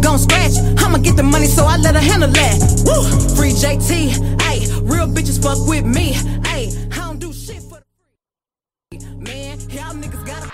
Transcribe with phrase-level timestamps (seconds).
[0.00, 0.56] gon' scratch.
[0.78, 2.56] I'ma get the money, so I let her handle that.
[2.84, 3.02] Woo!
[3.36, 4.12] Free JT,
[4.48, 4.70] ayy.
[4.84, 6.76] Real bitches fuck with me, ayy.
[6.92, 7.86] I don't do shit for the
[8.88, 8.98] free.
[9.18, 10.50] Man, y'all niggas gotta.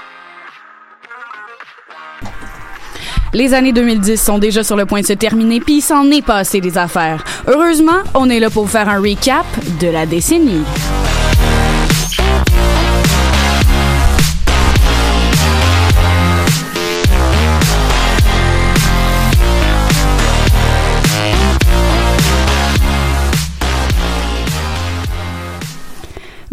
[3.32, 6.24] Les années 2010 sont déjà sur le point de se terminer, puis il s'en est
[6.24, 7.22] passé des affaires.
[7.46, 9.44] Heureusement, on est là pour faire un recap
[9.80, 10.64] de la décennie.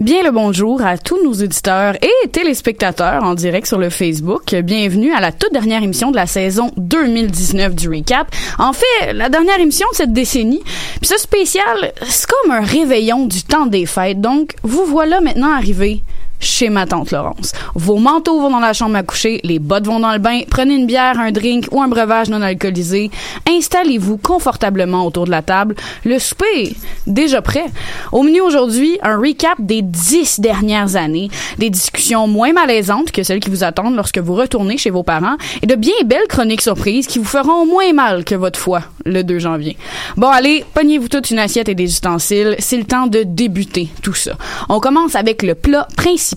[0.04, 4.54] Bien le bonjour à tous nos auditeurs et téléspectateurs en direct sur le Facebook.
[4.54, 8.28] Bienvenue à la toute dernière émission de la saison 2019 du Recap.
[8.60, 10.62] En fait, la dernière émission de cette décennie.
[11.00, 14.20] Puis ce spécial, c'est comme un réveillon du temps des fêtes.
[14.20, 16.04] Donc, vous voilà maintenant arrivé
[16.44, 17.54] chez ma tante Laurence.
[17.74, 20.76] Vos manteaux vont dans la chambre à coucher, les bottes vont dans le bain, prenez
[20.76, 23.10] une bière, un drink ou un breuvage non alcoolisé,
[23.50, 25.76] installez-vous confortablement autour de la table.
[26.04, 26.76] Le souper est
[27.08, 27.66] déjà prêt.
[28.12, 33.40] Au menu aujourd'hui, un recap des dix dernières années, des discussions moins malaisantes que celles
[33.40, 37.08] qui vous attendent lorsque vous retournez chez vos parents et de bien belles chroniques surprises
[37.08, 39.78] qui vous feront moins mal que votre foi le 2 janvier.
[40.18, 42.56] Bon, allez, pognez-vous toute une assiette et des ustensiles.
[42.60, 44.34] C'est le temps de débuter tout ça.
[44.70, 46.33] On commence avec le plat principal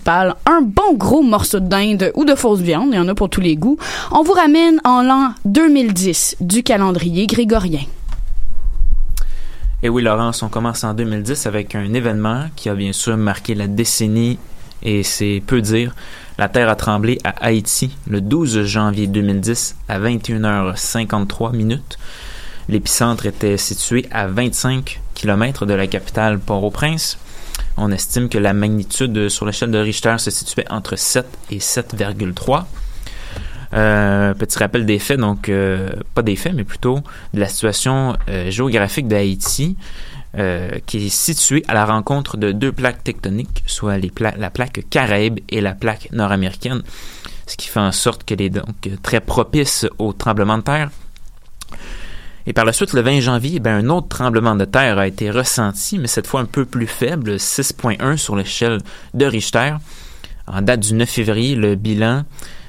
[0.46, 3.30] un bon gros morceau de dinde ou de fausse viande, il y en a pour
[3.30, 3.78] tous les goûts.
[4.12, 7.82] On vous ramène en l'an 2010 du calendrier grégorien.
[9.82, 13.54] Et oui, Laurence, on commence en 2010 avec un événement qui a bien sûr marqué
[13.54, 14.38] la décennie
[14.82, 15.94] et c'est peu dire.
[16.38, 21.98] La Terre a tremblé à Haïti le 12 janvier 2010 à 21h53 minutes.
[22.68, 27.18] L'épicentre était situé à 25 km de la capitale Port-au-Prince.
[27.76, 32.64] On estime que la magnitude sur l'échelle de Richter se situait entre 7 et 7,3.
[33.74, 37.00] Euh, petit rappel des faits, donc euh, pas des faits, mais plutôt
[37.34, 39.76] de la situation euh, géographique d'Haïti,
[40.84, 45.62] qui est située à la rencontre de deux plaques tectoniques, soit la plaque Caraïbe et
[45.62, 46.82] la plaque nord-américaine,
[47.46, 50.90] ce qui fait en sorte qu'elle est donc très propice au tremblement de terre.
[52.48, 55.30] Et par la suite, le 20 janvier, ben, un autre tremblement de terre a été
[55.30, 58.78] ressenti, mais cette fois un peu plus faible, 6.1 sur l'échelle
[59.14, 59.74] de Richter.
[60.46, 62.22] En date du 9 février, le bilan,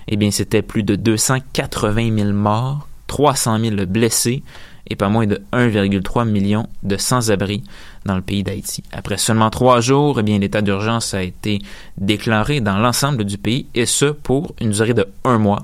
[0.08, 4.42] eh bien, c'était plus de 280 000 morts, 300 000 blessés
[4.90, 7.64] et pas moins de 1,3 million de sans-abri
[8.06, 8.84] dans le pays d'Haïti.
[8.92, 11.60] Après seulement trois jours, eh bien, l'état d'urgence a été
[11.98, 15.64] déclaré dans l'ensemble du pays et ce pour une durée de un mois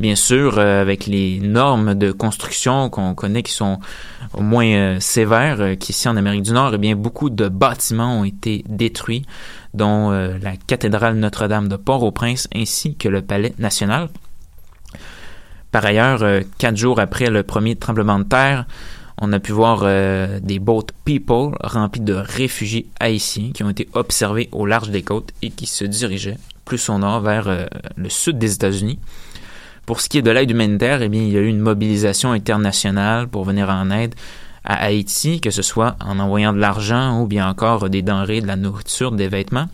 [0.00, 3.78] bien sûr, euh, avec les normes de construction qu'on connaît qui sont
[4.34, 8.20] au moins euh, sévères, euh, qu'ici en Amérique du Nord, eh bien, beaucoup de bâtiments
[8.20, 9.24] ont été détruits,
[9.74, 14.08] dont la cathédrale Notre-Dame de Port-au-Prince ainsi que le Palais national.
[15.70, 16.24] Par ailleurs,
[16.56, 18.64] quatre jours après le premier tremblement de terre,
[19.20, 19.84] on a pu voir
[20.40, 25.32] des boat people remplis de réfugiés haïtiens qui ont été observés au large des côtes
[25.42, 28.98] et qui se dirigeaient plus au nord vers le sud des États-Unis.
[29.86, 32.32] Pour ce qui est de l'aide humanitaire, eh bien, il y a eu une mobilisation
[32.32, 34.16] internationale pour venir en aide
[34.64, 38.48] à Haïti, que ce soit en envoyant de l'argent ou bien encore des denrées, de
[38.48, 39.68] la nourriture, des vêtements.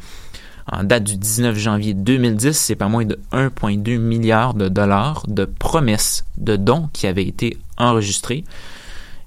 [0.70, 5.46] En date du 19 janvier 2010, c'est pas moins de 1,2 milliard de dollars de
[5.46, 8.44] promesses de dons qui avaient été enregistrés.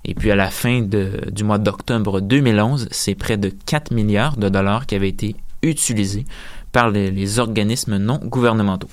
[0.06, 4.50] Et puis à la fin du mois d'octobre 2011, c'est près de 4 milliards de
[4.50, 6.26] dollars qui avaient été utilisés
[6.72, 8.90] par les organismes non gouvernementaux.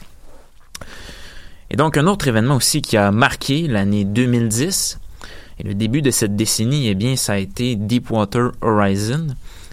[1.72, 5.00] Et donc, un autre événement aussi qui a marqué l'année 2010
[5.58, 9.28] et le début de cette décennie, eh bien, ça a été Deepwater Horizon.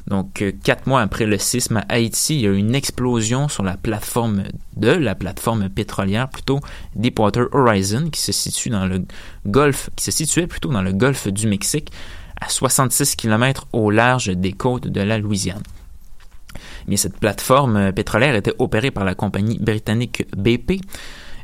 [0.07, 3.49] Donc, euh, quatre mois après le sisme à Haïti, il y a eu une explosion
[3.49, 4.43] sur la plateforme
[4.77, 6.61] de la plateforme pétrolière, plutôt
[6.95, 9.03] Deepwater Horizon, qui se situe dans le
[9.45, 11.91] golfe, qui se situait plutôt dans le golfe du Mexique,
[12.39, 15.63] à 66 km au large des côtes de la Louisiane.
[16.87, 20.77] Mais cette plateforme pétrolière était opérée par la compagnie britannique BP euh,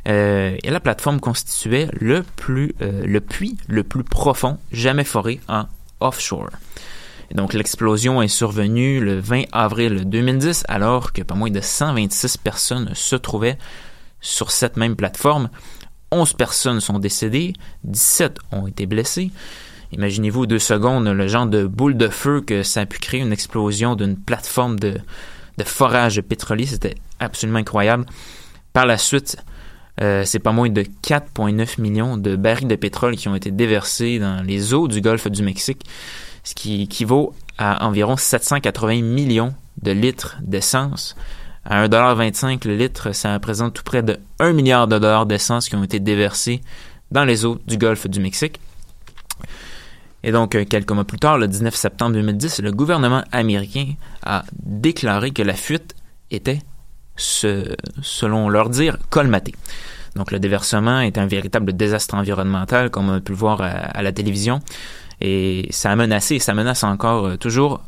[0.06, 5.64] et la plateforme constituait le, plus, euh, le puits le plus profond jamais foré en
[6.00, 6.50] offshore.
[7.34, 12.90] Donc l'explosion est survenue le 20 avril 2010 alors que pas moins de 126 personnes
[12.94, 13.58] se trouvaient
[14.20, 15.50] sur cette même plateforme.
[16.12, 19.32] 11 personnes sont décédées, 17 ont été blessées.
[19.92, 23.32] Imaginez-vous deux secondes le genre de boule de feu que ça a pu créer une
[23.32, 24.98] explosion d'une plateforme de,
[25.58, 26.66] de forage pétrolier.
[26.66, 28.06] C'était absolument incroyable.
[28.72, 29.36] Par la suite,
[30.00, 34.18] euh, c'est pas moins de 4,9 millions de barils de pétrole qui ont été déversés
[34.18, 35.84] dans les eaux du golfe du Mexique,
[36.44, 41.16] ce qui équivaut à environ 780 millions de litres d'essence.
[41.64, 45.74] À 1,25$ le litre, ça représente tout près de 1 milliard de dollars d'essence qui
[45.74, 46.60] ont été déversés
[47.10, 48.60] dans les eaux du golfe du Mexique.
[50.22, 54.44] Et donc, euh, quelques mois plus tard, le 19 septembre 2010, le gouvernement américain a
[54.52, 55.94] déclaré que la fuite
[56.30, 56.60] était,
[57.16, 59.54] selon leur dire, colmatée.
[60.16, 64.02] Donc, le déversement est un véritable désastre environnemental, comme on a pu le voir à,
[64.02, 64.60] la télévision.
[65.20, 67.82] Et ça a menacé, et ça menace encore euh, toujours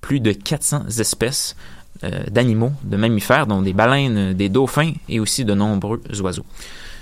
[0.00, 1.56] plus de 400 espèces
[2.04, 6.46] euh, d'animaux, de mammifères, dont des baleines, des dauphins et aussi de nombreux oiseaux.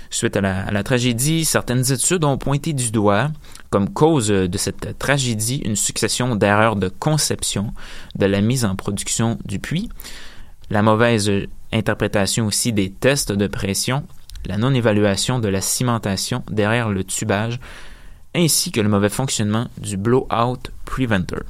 [0.09, 3.29] Suite à la, tragédie, certaines études ont pointé du doigt
[3.69, 7.73] comme cause de cette tragédie une succession d'erreurs de conception
[8.15, 9.87] de la mise en production du puits,
[10.71, 11.31] la mauvaise
[11.71, 14.03] interprétation aussi des tests de pression,
[14.45, 17.59] la non-évaluation de la cimentation derrière le tubage,
[18.35, 21.43] ainsi que le mauvais fonctionnement du blowout preventer.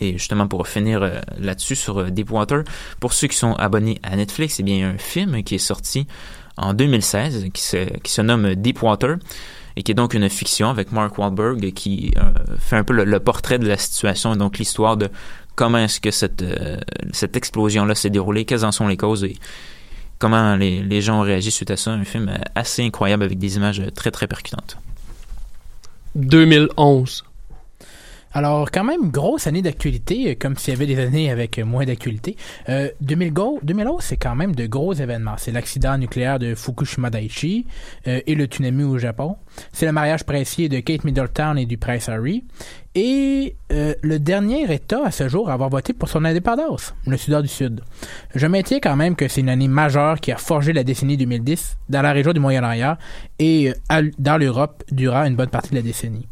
[0.00, 2.64] Et justement, pour finir euh, là-dessus sur euh, Deepwater,
[3.00, 6.06] pour ceux qui sont abonnés à Netflix, eh bien, un film qui est sorti
[6.56, 9.16] en 2016 qui se, qui se nomme Deepwater
[9.76, 13.20] et qui est donc une fiction avec Mark Wahlberg qui euh, fait un peu le,
[13.20, 15.08] portrait de la situation et donc l'histoire de
[15.54, 16.78] comment est-ce que cette, euh,
[17.12, 19.36] cette explosion-là s'est déroulée, quelles en sont les causes et
[20.18, 21.92] comment les, les gens ont réagi suite à ça.
[21.92, 24.78] Un film assez incroyable avec des images très très percutantes.
[26.14, 27.24] 2011.
[28.32, 31.64] Alors, quand même, grosse année d'actualité, euh, comme s'il y avait des années avec euh,
[31.64, 32.36] moins d'actualité.
[32.68, 35.34] Euh, 2011, c'est quand même de gros événements.
[35.36, 37.66] C'est l'accident nucléaire de Fukushima Daiichi
[38.06, 39.36] euh, et le tsunami au Japon.
[39.72, 42.44] C'est le mariage précieux de Kate Middleton et du prince Harry.
[42.94, 47.40] Et le dernier État à ce jour à avoir voté pour son indépendance, le Soudan
[47.40, 47.82] du Sud.
[48.34, 51.78] Je maintiens quand même que c'est une année majeure qui a forgé la décennie 2010
[51.88, 52.96] dans la région du Moyen-Orient
[53.38, 53.72] et
[54.18, 56.26] dans l'Europe durant une bonne partie de la décennie.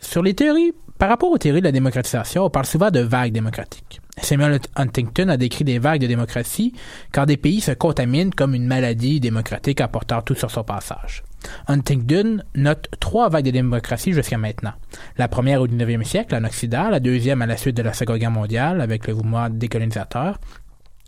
[0.00, 3.32] Sur les théories, par rapport aux théories de la démocratisation, on parle souvent de vagues
[3.32, 4.00] démocratiques.
[4.18, 6.72] Samuel Huntington a décrit des vagues de démocratie
[7.12, 11.24] quand des pays se contaminent comme une maladie démocratique apportant tout sur son passage.
[11.68, 14.72] Huntington note trois vagues de démocratie jusqu'à maintenant.
[15.18, 18.18] La première au 19e siècle en Occident, la deuxième à la suite de la Seconde
[18.18, 20.38] Guerre mondiale avec le mouvement décolonisateur,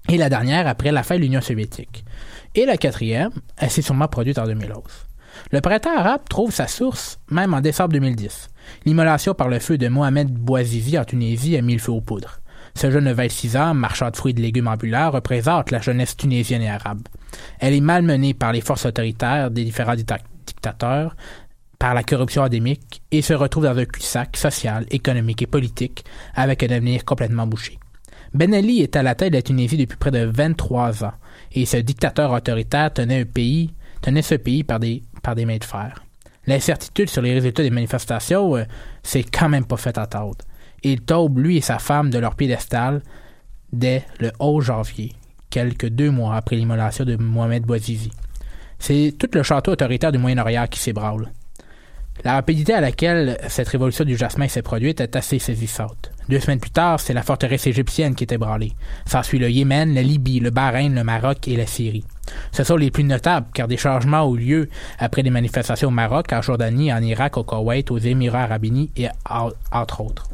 [0.09, 2.05] et la dernière après la fin de l'Union soviétique.
[2.55, 4.83] Et la quatrième, elle s'est sûrement produite en 2011.
[5.51, 8.49] Le printemps arabe trouve sa source même en décembre 2010.
[8.87, 12.41] L'immolation par le feu de Mohamed Bouazizi en Tunisie a mis le feu aux poudres.
[12.76, 16.17] Ce jeune de 26 ans, marchand de fruits et de légumes ambulants, représente la jeunesse
[16.17, 17.03] tunisienne et arabe.
[17.61, 21.15] Elle est malmenée par les forces autoritaires des différents dictateurs,
[21.79, 26.05] par la corruption endémique et se retrouve dans un cul-de-sac social, économique et politique
[26.35, 27.79] avec un avenir complètement bouché.
[28.32, 31.12] Ben Ali est à la tête de la Tunisie depuis près de 23 ans
[31.53, 33.25] et ce dictateur autoritaire tenait
[34.23, 36.05] ce pays par des, par des mains de fer.
[36.47, 38.65] L'incertitude sur les résultats des manifestations, euh,
[39.03, 40.38] c'est quand même pas fait attendre.
[40.85, 43.03] Il tombe, lui et sa femme, de leur piédestal
[43.73, 45.13] dès le 11 janvier,
[45.51, 48.13] quelques deux mois après l'immolation de Mohamed Bouazizi.
[48.79, 51.31] C'est tout le château autoritaire du Moyen-Orient qui s'ébranle.
[52.23, 56.13] La rapidité à laquelle cette révolution du jasmin s'est produite est assez saisissante.
[56.29, 58.73] Deux semaines plus tard, c'est la forteresse égyptienne qui est ébranlée.
[59.07, 62.05] S'ensuit le Yémen, la Libye, le Bahreïn, le Maroc et la Syrie.
[62.53, 66.33] Ce sont les plus notables car des changements ont lieu après des manifestations au Maroc,
[66.33, 69.09] en Jordanie, en Irak, au Koweït, aux Émirats arabes unis et
[69.73, 70.29] entre autres.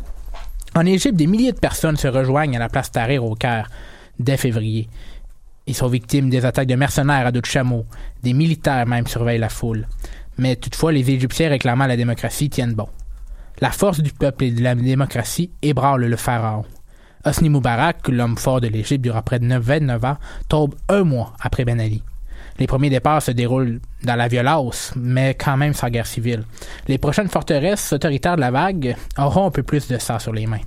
[0.74, 3.68] En Égypte, des milliers de personnes se rejoignent à la place Tahrir au Caire
[4.18, 4.88] dès février.
[5.66, 7.86] Ils sont victimes des attaques de mercenaires à dos chameaux.
[8.22, 9.86] Des militaires même surveillent la foule.
[10.38, 12.88] Mais toutefois, les Égyptiens réclamant la démocratie tiennent bon.
[13.60, 16.64] La force du peuple et de la démocratie ébranle le pharaon.
[17.24, 20.16] Hosni Moubarak, l'homme fort de l'Égypte durant près de 29 ans,
[20.48, 22.02] tombe un mois après Ben Ali.
[22.60, 26.44] Les premiers départs se déroulent dans la violence, mais quand même sans guerre civile.
[26.88, 30.46] Les prochaines forteresses autoritaires de la vague auront un peu plus de sang sur les
[30.46, 30.60] mains.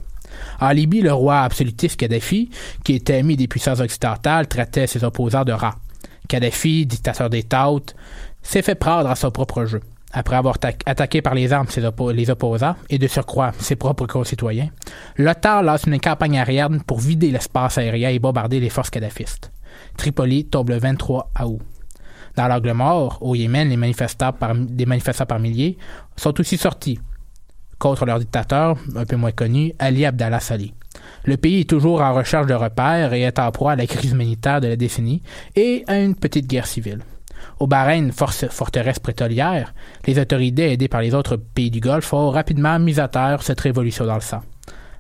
[0.59, 2.49] En Libye, le roi absolutiste Kadhafi,
[2.83, 5.75] qui était ami des puissances occidentales, traitait ses opposants de rats.
[6.27, 7.95] Kadhafi, dictateur des Tautes,
[8.41, 9.81] s'est fait prendre à son propre jeu
[10.13, 11.81] après avoir attaqué par les armes ses
[12.13, 14.69] les opposants et de surcroît ses propres concitoyens,
[15.17, 19.51] l'OTAN lance une campagne aérienne pour vider l'espace aérien et bombarder les forces kadhafistes.
[19.97, 21.61] Tripoli tombe le 23 août.
[22.35, 25.77] Dans l'angle mort, au Yémen, les manifestants par, milliers
[26.15, 26.99] sont aussi sortis
[27.77, 30.73] contre leur dictateur, un peu moins connu, Ali Abdallah Saleh.
[31.25, 34.11] Le pays est toujours en recherche de repères et est en proie à la crise
[34.11, 35.21] humanitaire de la décennie
[35.55, 36.99] et à une petite guerre civile.
[37.59, 39.73] Au Bahreïn, force, forteresse prétolière,
[40.07, 43.59] les autorités aidées par les autres pays du Golfe ont rapidement mis à terre cette
[43.59, 44.41] révolution dans le sang.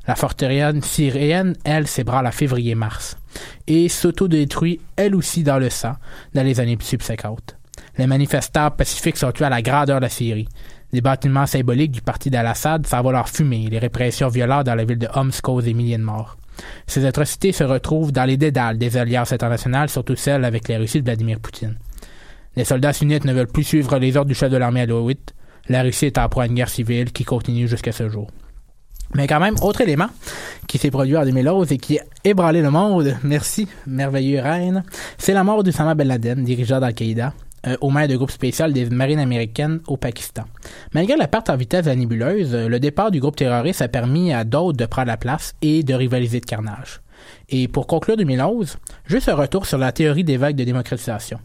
[0.05, 3.17] La forteresse syrienne, elle, s'ébranle à février-mars
[3.67, 5.95] et s'autodétruit, elle aussi, dans le sang
[6.33, 7.57] dans les années subséquentes.
[7.97, 10.47] Les manifestants pacifiques sont tués à la grandeur de la Syrie.
[10.91, 13.67] Les bâtiments symboliques du parti d'Al-Assad s'envolent leur fumée.
[13.69, 16.37] Les répressions violentes dans la ville de Homs causent des milliers de morts.
[16.85, 20.99] Ces atrocités se retrouvent dans les dédales des alliances internationales, surtout celles avec la Russie
[20.99, 21.77] de Vladimir Poutine.
[22.55, 25.33] Les soldats sunnites ne veulent plus suivre les ordres du chef de l'armée alawite.
[25.69, 28.29] La Russie est en proie à une guerre civile qui continue jusqu'à ce jour.
[29.15, 30.07] Mais quand même, autre élément
[30.67, 34.83] qui s'est produit en 2011 et qui a ébranlé le monde, merci, merveilleux reine,
[35.17, 37.33] c'est la mort d'Oussama Ben Laden, dirigeant d'Al-Qaïda,
[37.67, 40.43] euh, au maire de groupe spécial des marines américaines au Pakistan.
[40.93, 44.33] Malgré la perte en vitesse de la nébuleuse, le départ du groupe terroriste a permis
[44.33, 47.01] à d'autres de prendre la place et de rivaliser de carnage.
[47.49, 51.39] Et pour conclure 2011, juste un retour sur la théorie des vagues de démocratisation.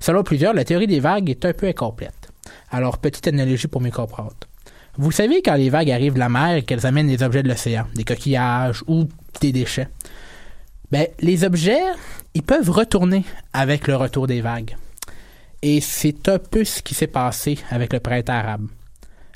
[0.00, 2.30] Selon plusieurs, la théorie des vagues est un peu incomplète.
[2.70, 4.36] Alors, petite analogie pour mieux comprendre.
[4.98, 7.86] Vous savez quand les vagues arrivent de la mer qu'elles amènent des objets de l'océan,
[7.94, 9.06] des coquillages ou
[9.40, 9.88] des déchets.
[10.90, 11.80] Ben, les objets,
[12.34, 14.76] ils peuvent retourner avec le retour des vagues.
[15.62, 18.66] Et c'est un peu ce qui s'est passé avec le printemps arabe.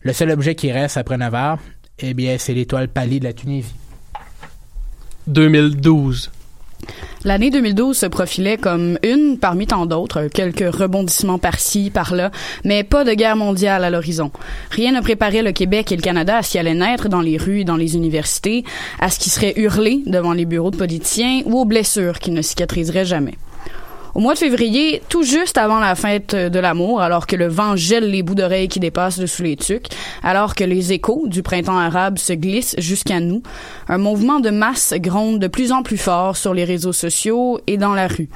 [0.03, 1.59] Le seul objet qui reste après 9 heures,
[2.01, 3.75] eh bien, c'est l'étoile pâlie de la Tunisie.
[5.29, 6.33] 2012.
[7.25, 12.31] L'année 2012 se profilait comme une parmi tant d'autres, quelques rebondissements par-ci, par-là,
[12.65, 14.33] mais pas de guerre mondiale à l'horizon.
[14.71, 17.37] Rien ne préparait le Québec et le Canada à ce qui allait naître dans les
[17.37, 18.65] rues et dans les universités,
[18.99, 22.43] à ce qui serait hurlé devant les bureaux de politiciens ou aux blessures qui ne
[22.43, 23.35] cicatriseraient jamais.
[24.15, 27.77] Au mois de février, tout juste avant la fête de l'amour, alors que le vent
[27.77, 29.89] gèle les bouts d'oreilles qui dépassent dessous les tucs,
[30.23, 33.43] alors que les échos du printemps arabe se glissent jusqu'à nous,
[33.89, 37.79] un mouvement de masse gronde de plus en plus fort sur les réseaux sociaux et
[37.79, 38.29] dans la rue.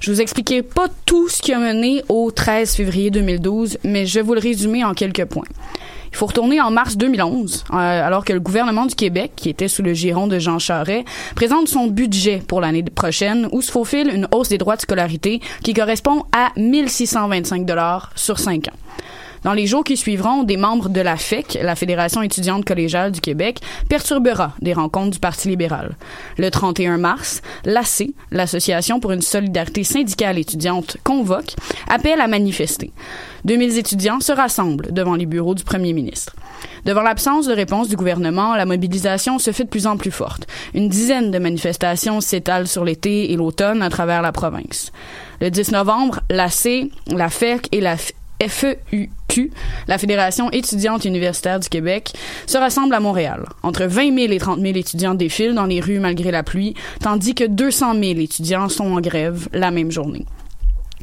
[0.00, 4.14] Je vous expliquerai pas tout ce qui a mené au 13 février 2012, mais je
[4.14, 5.44] vais vous le résumer en quelques points.
[6.18, 9.84] Faut retourner en mars 2011, euh, alors que le gouvernement du Québec, qui était sous
[9.84, 11.04] le giron de Jean Charest,
[11.36, 15.40] présente son budget pour l'année prochaine où se faufile une hausse des droits de scolarité
[15.62, 18.76] qui correspond à 1625 dollars sur 5 ans.
[19.44, 23.20] Dans les jours qui suivront, des membres de la FEC, la Fédération étudiante collégiale du
[23.20, 25.96] Québec, perturbera des rencontres du Parti libéral.
[26.38, 31.54] Le 31 mars, l'AC, l'Association pour une solidarité syndicale étudiante, convoque,
[31.88, 32.90] appelle à manifester.
[33.44, 36.34] 2000 étudiants se rassemblent devant les bureaux du premier ministre.
[36.84, 40.46] Devant l'absence de réponse du gouvernement, la mobilisation se fait de plus en plus forte.
[40.74, 44.92] Une dizaine de manifestations s'étalent sur l'été et l'automne à travers la province.
[45.40, 47.96] Le 10 novembre, l'AC, la FEC et la
[48.40, 49.50] FEUQ,
[49.86, 52.12] la Fédération étudiante universitaire du Québec,
[52.46, 53.44] se rassemble à Montréal.
[53.62, 57.34] Entre 20 000 et 30 000 étudiants défilent dans les rues malgré la pluie, tandis
[57.34, 60.26] que 200 000 étudiants sont en grève la même journée.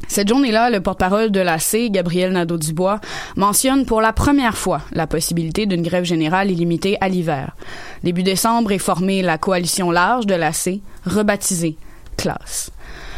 [0.08, 3.00] Cette journée-là, le porte-parole de l'AC, Gabriel Nadeau-Dubois,
[3.34, 7.56] mentionne pour la première fois la possibilité d'une grève générale illimitée à l'hiver.
[8.04, 11.76] Début décembre est formée la coalition large de l'AC, rebaptisée
[12.16, 12.70] Classe.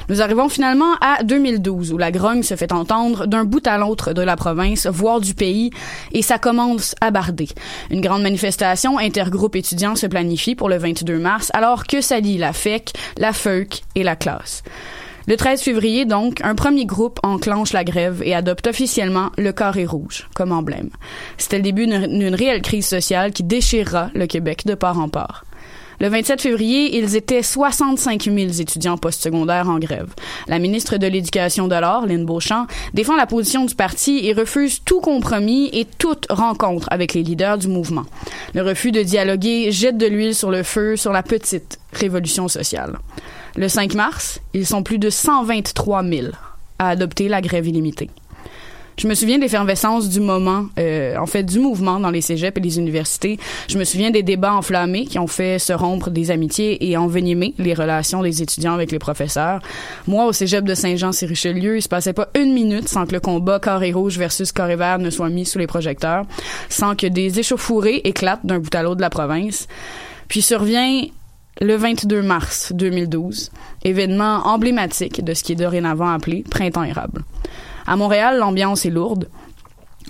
[0.09, 4.15] Nous arrivons finalement à 2012, où la grogne se fait entendre d'un bout à l'autre
[4.15, 5.71] de la province, voire du pays,
[6.13, 7.49] et ça commence à barder.
[7.91, 12.55] Une grande manifestation intergroupe étudiants se planifie pour le 22 mars, alors que s'allient la
[12.55, 14.63] FEC, la FEUC et la classe.
[15.27, 19.85] Le 13 février, donc, un premier groupe enclenche la grève et adopte officiellement le carré
[19.85, 20.89] rouge comme emblème.
[21.37, 25.45] C'était le début d'une réelle crise sociale qui déchirera le Québec de part en part.
[26.01, 30.15] Le 27 février, ils étaient 65 000 étudiants postsecondaires en grève.
[30.47, 34.81] La ministre de l'Éducation de l'Or, Lynn Beauchamp, défend la position du parti et refuse
[34.85, 38.05] tout compromis et toute rencontre avec les leaders du mouvement.
[38.55, 42.99] Le refus de dialoguer jette de l'huile sur le feu sur la petite révolution sociale.
[43.57, 46.27] Le 5 mars, ils sont plus de 123 000
[46.79, 48.09] à adopter la grève illimitée.
[48.99, 52.59] Je me souviens de l'effervescence du moment, euh, en fait, du mouvement dans les cégeps
[52.59, 53.39] et les universités.
[53.69, 57.55] Je me souviens des débats enflammés qui ont fait se rompre des amitiés et envenimer
[57.59, 59.61] les relations des étudiants avec les professeurs.
[60.09, 63.61] Moi, au cégep de Saint-Jean-sur-Richelieu, il se passait pas une minute sans que le combat
[63.61, 66.25] carré rouge versus carré vert ne soit mis sous les projecteurs,
[66.69, 69.69] sans que des échauffourées éclatent d'un bout à l'autre de la province.
[70.27, 71.05] Puis survient
[71.61, 73.53] le 22 mars 2012,
[73.85, 77.23] événement emblématique de ce qui est dorénavant appelé Printemps érable.
[77.89, 79.31] À Montréal, l'ambiance est lourde.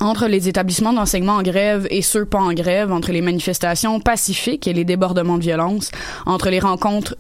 [0.01, 4.67] Entre les établissements d'enseignement en grève et ceux pas en grève, entre les manifestations pacifiques
[4.67, 5.93] et les débordements de violence,
[6.27, 7.17] entre les rencontres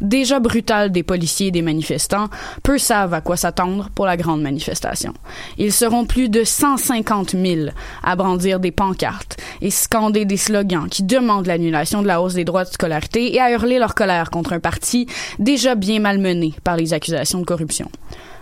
[0.00, 2.28] déjà brutales des policiers et des manifestants,
[2.64, 5.14] peu savent à quoi s'attendre pour la grande manifestation.
[5.58, 7.68] Ils seront plus de 150 000
[8.02, 12.44] à brandir des pancartes et scander des slogans qui demandent l'annulation de la hausse des
[12.44, 15.06] droits de scolarité et à hurler leur colère contre un parti
[15.38, 17.88] déjà bien malmené par les accusations de corruption.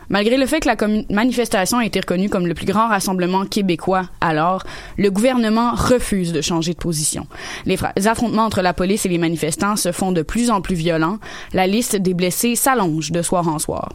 [0.08, 0.76] Malgré le fait que la
[1.10, 4.64] manifestation a été reconnue comme le plus grand rassemblement québécois alors,
[4.96, 7.26] le gouvernement refuse de changer de position.
[7.66, 11.18] Les, affrontements entre la police et les manifestants se font de plus en plus violents.
[11.52, 13.92] La liste des blessés s'allonge de soir en soir.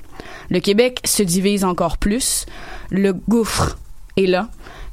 [0.50, 2.46] Le Québec se divise encore plus.
[2.90, 3.78] Le gouffre
[4.18, 4.50] est là.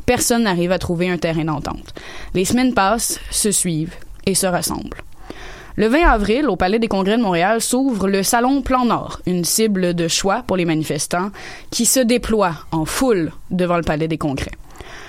[0.07, 1.95] Personne n'arrive à trouver un terrain d'entente.
[2.35, 3.95] Les semaines passent, se suivent
[4.27, 5.03] et se ressemblent.
[5.77, 9.45] Le 20 avril, au Palais des Congrès de Montréal, s'ouvre le Salon Plan Nord, une
[9.45, 11.31] cible de choix pour les manifestants,
[11.71, 14.51] qui se déploie en foule devant le Palais des Congrès.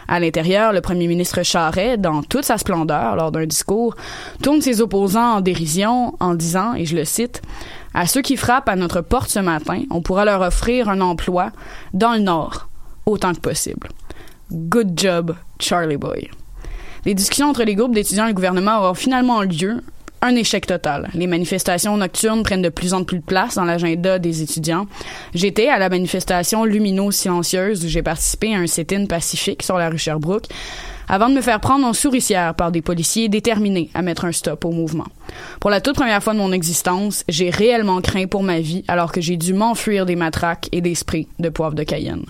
[0.08, 3.96] À l'intérieur, le premier ministre Charest, dans toute sa splendeur, lors d'un discours,
[4.44, 7.42] tourne ses opposants en dérision en disant, et je le cite,
[7.94, 11.52] À ceux qui frappent à notre porte ce matin, on pourra leur offrir un emploi
[11.94, 12.70] dans le Nord,
[13.06, 13.90] autant que possible.
[14.52, 16.30] Good job, Charlie Boy.
[17.06, 19.82] Les discussions entre les groupes d'étudiants et le gouvernement auront finalement lieu.
[20.24, 21.10] Un échec total.
[21.16, 24.86] Les manifestations nocturnes prennent de plus en plus de place dans l'agenda des étudiants.
[25.34, 29.90] J'étais à la manifestation Lumino Silencieuse où j'ai participé à un sit-in pacifique sur la
[29.90, 30.46] rue Sherbrooke
[31.10, 34.64] avant de me faire prendre en souricière par des policiers déterminés à mettre un stop
[34.64, 35.08] au mouvement.
[35.60, 39.12] Pour la toute première fois de mon existence, j'ai réellement craint pour ma vie alors
[39.12, 42.26] que j'ai dû m'enfuir des matraques et des sprays de poivre de Cayenne.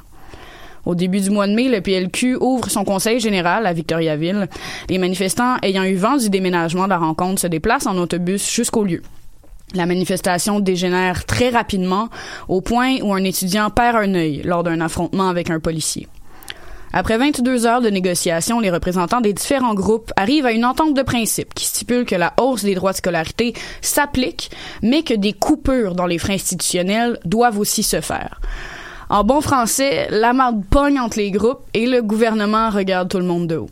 [0.86, 4.48] Au début du mois de mai, le PLQ ouvre son conseil général à Victoriaville.
[4.90, 8.84] Les manifestants ayant eu vent du déménagement de la rencontre se déplacent en autobus jusqu'au
[8.84, 9.02] lieu.
[9.74, 12.10] La manifestation dégénère très rapidement
[12.50, 16.08] au point où un étudiant perd un œil lors d'un affrontement avec un policier.
[16.94, 21.02] Après 22 heures de négociations, les représentants des différents groupes arrivent à une entente de
[21.04, 25.96] principe qui stipule que la hausse des droits de scolarité s'applique, mais que des coupures
[25.96, 28.42] dans les frais institutionnels doivent aussi se faire.
[29.12, 33.25] En bon français, la marde pogne entre les groupes et le gouvernement regarde tout le
[33.25, 33.70] monde de haut.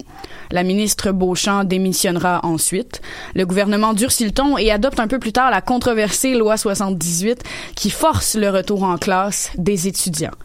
[0.51, 3.01] La ministre Beauchamp démissionnera ensuite.
[3.35, 7.41] Le gouvernement durcit le ton et adopte un peu plus tard la controversée loi 78
[7.73, 10.35] qui force le retour en classe des étudiants.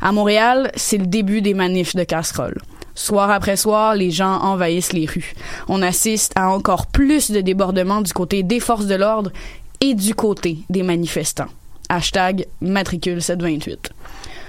[0.00, 2.60] À Montréal, c'est le début des manifs de casserole.
[2.96, 5.34] Soir après soir, les gens envahissent les rues.
[5.68, 9.30] On assiste à encore plus de débordements du côté des forces de l'ordre
[9.80, 11.50] et du côté des manifestants.
[11.94, 13.90] Hashtag matricule 728.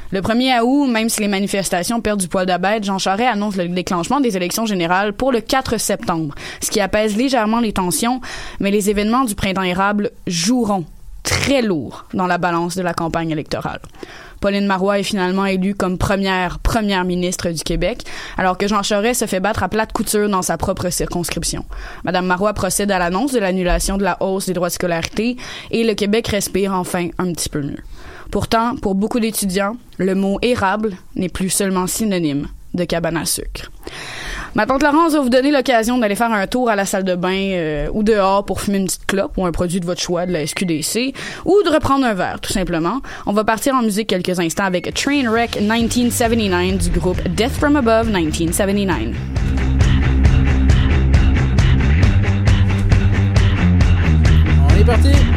[0.10, 3.68] Le 1er août, même si les manifestations perdent du poil de Jean Charest annonce le
[3.68, 8.20] déclenchement des élections générales pour le 4 septembre, ce qui apaise légèrement les tensions,
[8.60, 10.86] mais les événements du printemps érable joueront
[11.22, 13.82] très lourd dans la balance de la campagne électorale.
[14.42, 18.04] Pauline Marois est finalement élue comme première première ministre du Québec,
[18.38, 21.65] alors que Jean Charest se fait battre à plate couture dans sa propre circonscription.
[22.04, 25.38] Madame Marois procède à l'annonce de l'annulation de la hausse des droits de scolarité
[25.72, 27.83] et le Québec respire enfin un petit peu mieux.
[28.31, 33.72] Pourtant, pour beaucoup d'étudiants, le mot érable n'est plus seulement synonyme de cabane à sucre.
[34.55, 37.15] Ma tante Laurence va vous donner l'occasion d'aller faire un tour à la salle de
[37.15, 40.25] bain euh, ou dehors pour fumer une petite clope ou un produit de votre choix
[40.25, 41.13] de la SQDC
[41.44, 43.01] ou de reprendre un verre, tout simplement.
[43.25, 48.05] On va partir en musique quelques instants avec Trainwreck 1979 du groupe Death from Above
[48.05, 49.13] 1979.
[54.70, 55.35] On est parti!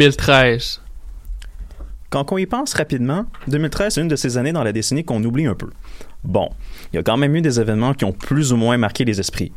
[0.00, 0.80] 2013.
[2.08, 5.22] Quand on y pense rapidement, 2013 est une de ces années dans la décennie qu'on
[5.22, 5.68] oublie un peu.
[6.24, 6.48] Bon,
[6.90, 9.20] il y a quand même eu des événements qui ont plus ou moins marqué les
[9.20, 9.52] esprits.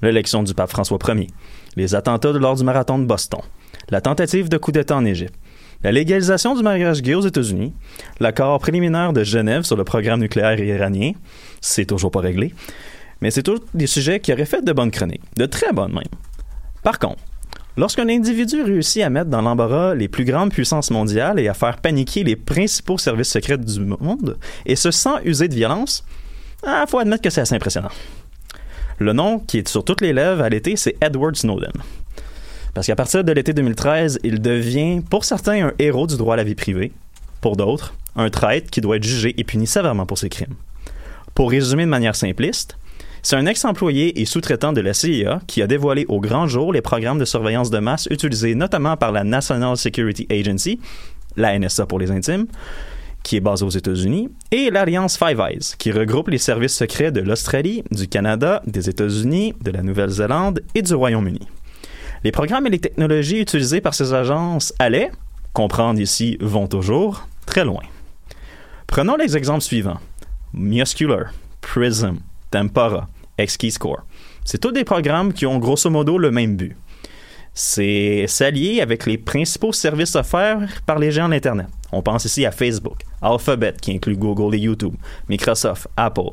[0.00, 1.26] L'élection du pape François Ier,
[1.74, 3.40] les attentats lors du marathon de Boston,
[3.90, 5.34] la tentative de coup d'État en Égypte,
[5.82, 7.74] la légalisation du mariage gay aux États-Unis,
[8.20, 11.10] l'accord préliminaire de Genève sur le programme nucléaire iranien,
[11.60, 12.54] c'est toujours pas réglé,
[13.20, 16.04] mais c'est tous des sujets qui auraient fait de bonnes chroniques, de très bonnes même.
[16.84, 17.18] Par contre,
[17.78, 21.76] lorsqu'un individu réussit à mettre dans l'embarras les plus grandes puissances mondiales et à faire
[21.76, 24.36] paniquer les principaux services secrets du monde,
[24.66, 26.04] et ce sans user de violence,
[26.64, 27.90] il ah, faut admettre que c'est assez impressionnant.
[28.98, 31.70] Le nom qui est sur toutes les lèvres à l'été, c'est Edward Snowden.
[32.74, 36.36] Parce qu'à partir de l'été 2013, il devient, pour certains, un héros du droit à
[36.36, 36.90] la vie privée.
[37.40, 40.54] Pour d'autres, un traître qui doit être jugé et puni sévèrement pour ses crimes.
[41.32, 42.76] Pour résumer de manière simpliste,
[43.22, 46.80] c'est un ex-employé et sous-traitant de la CIA qui a dévoilé au grand jour les
[46.80, 50.80] programmes de surveillance de masse utilisés notamment par la National Security Agency,
[51.36, 52.46] la NSA pour les intimes,
[53.22, 57.20] qui est basée aux États-Unis, et l'Alliance Five Eyes, qui regroupe les services secrets de
[57.20, 61.46] l'Australie, du Canada, des États-Unis, de la Nouvelle-Zélande et du Royaume-Uni.
[62.24, 65.10] Les programmes et les technologies utilisées par ces agences allaient,
[65.52, 67.82] comprendre ici vont toujours, très loin.
[68.86, 70.00] Prenons les exemples suivants.
[70.54, 71.26] Muscular,
[71.60, 72.16] Prism,
[72.50, 73.08] Tempora,
[73.38, 74.02] XKeyscore.
[74.44, 76.76] C'est tous des programmes qui ont grosso modo le même but.
[77.54, 81.66] C'est s'allier avec les principaux services offerts par les géants d'Internet.
[81.90, 84.94] On pense ici à Facebook, Alphabet, qui inclut Google et YouTube,
[85.28, 86.30] Microsoft, Apple.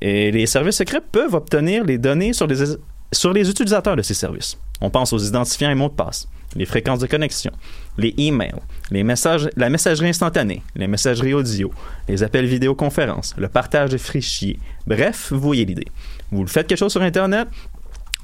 [0.00, 4.58] Et les services secrets peuvent obtenir les données sur les utilisateurs de ces services.
[4.80, 7.52] On pense aux identifiants et mots de passe, les fréquences de connexion,
[7.98, 8.54] les emails,
[8.90, 11.72] les messages, la messagerie instantanée, les messageries audio,
[12.08, 14.58] les appels vidéoconférences, le partage de fichiers.
[14.86, 15.86] Bref, vous voyez l'idée.
[16.30, 17.48] Vous faites quelque chose sur Internet,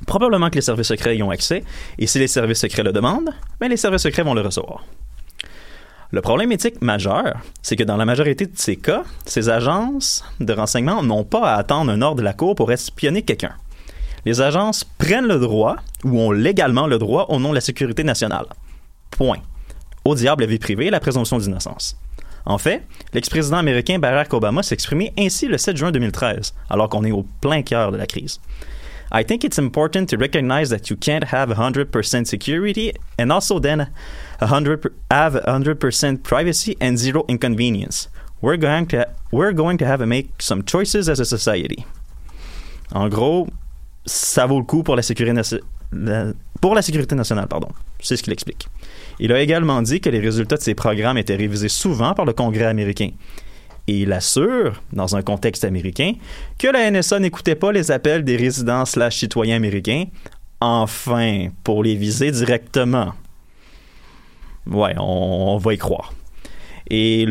[0.07, 1.64] probablement que les services secrets y ont accès,
[1.98, 4.85] et si les services secrets le demandent, ben les services secrets vont le recevoir.
[6.11, 10.54] Le problème éthique majeur, c'est que dans la majorité de ces cas, ces agences de
[10.54, 13.54] renseignement n'ont pas à attendre un ordre de la Cour pour espionner quelqu'un
[14.24, 18.04] les agences prennent le droit ou ont légalement le droit au nom de la sécurité
[18.04, 18.46] nationale.
[19.11, 19.38] Point.
[20.09, 21.94] Au diable la vie privée et la présomption d'innocence.
[22.47, 27.05] En fait, l'ex-président américain Barack Obama s'est exprimé ainsi le 7 juin 2013, alors qu'on
[27.05, 28.40] est au plein cœur de la crise.
[29.12, 33.90] I think it's important to recognize that you can't have 100% security and also then
[34.40, 38.09] 100 have 100% privacy and zero inconvenience.
[38.40, 41.85] We're going to we're going to have to make some choices as a society.
[42.94, 43.47] En gros,
[44.07, 45.35] ça vaut le coup pour la sécurité,
[46.61, 47.46] pour la sécurité nationale.
[47.48, 47.68] Pardon.
[48.01, 48.68] C'est ce qu'il explique.
[49.18, 52.33] Il a également dit que les résultats de ces programmes étaient révisés souvent par le
[52.33, 53.11] Congrès américain.
[53.87, 56.12] Et il assure, dans un contexte américain,
[56.59, 60.05] que la NSA n'écoutait pas les appels des résidents slash citoyens américains,
[60.61, 63.14] enfin, pour les viser directement.
[64.66, 66.12] Ouais, on, on va y croire.
[66.90, 67.27] Et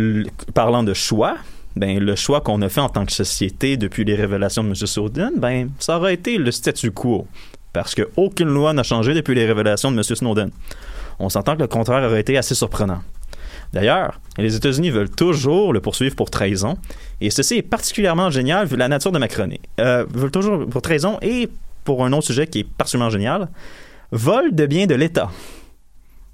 [0.56, 1.38] parlant de choix,
[1.76, 4.76] ben, le choix qu'on a fait en tant que société depuis les révélations de M.
[4.76, 7.28] Snowden, ben, ça aurait été le statu quo.
[7.74, 10.04] Parce qu'aucune loi n'a changé depuis les révélations de M.
[10.04, 10.52] Snowden.
[11.20, 13.02] On s'entend que le contraire aurait été assez surprenant.
[13.74, 16.78] D'ailleurs, les États-Unis veulent toujours le poursuivre pour trahison,
[17.20, 19.28] et ceci est particulièrement génial vu la nature de ma.
[19.80, 21.50] Euh, veulent toujours pour trahison et
[21.84, 23.50] pour un autre sujet qui est particulièrement génial,
[24.12, 25.30] vol de biens de l'État.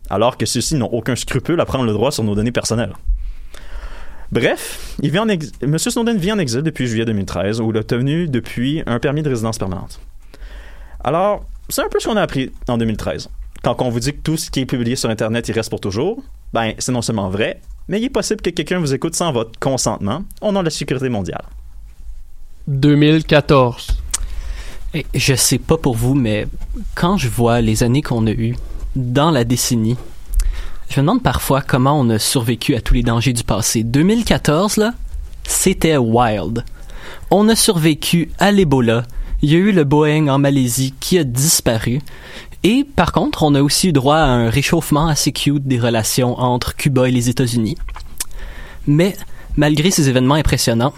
[0.09, 2.93] Alors que ceux-ci n'ont aucun scrupule à prendre le droit sur nos données personnelles.
[4.31, 5.77] Bref, M.
[5.77, 9.29] Snowden vit en exil depuis juillet 2013, où il a obtenu depuis un permis de
[9.29, 9.99] résidence permanente.
[11.03, 13.29] Alors, c'est un peu ce qu'on a appris en 2013.
[13.63, 15.79] Quand on vous dit que tout ce qui est publié sur Internet, il reste pour
[15.79, 16.21] toujours,
[16.53, 19.57] ben, c'est non seulement vrai, mais il est possible que quelqu'un vous écoute sans votre
[19.59, 21.43] consentement au nom de la sécurité mondiale.
[22.67, 23.87] 2014.
[24.93, 26.47] Et je sais pas pour vous, mais
[26.95, 28.55] quand je vois les années qu'on a eues
[28.95, 29.97] dans la décennie
[30.93, 33.83] je me demande parfois comment on a survécu à tous les dangers du passé.
[33.83, 34.93] 2014, là,
[35.43, 36.63] c'était wild.
[37.31, 39.03] On a survécu à l'Ebola.
[39.43, 41.99] Il y a eu le Boeing en Malaisie qui a disparu.
[42.63, 46.39] Et par contre, on a aussi eu droit à un réchauffement assez cute des relations
[46.39, 47.75] entre Cuba et les États-Unis.
[48.87, 49.17] Mais
[49.57, 50.93] malgré ces événements impressionnants,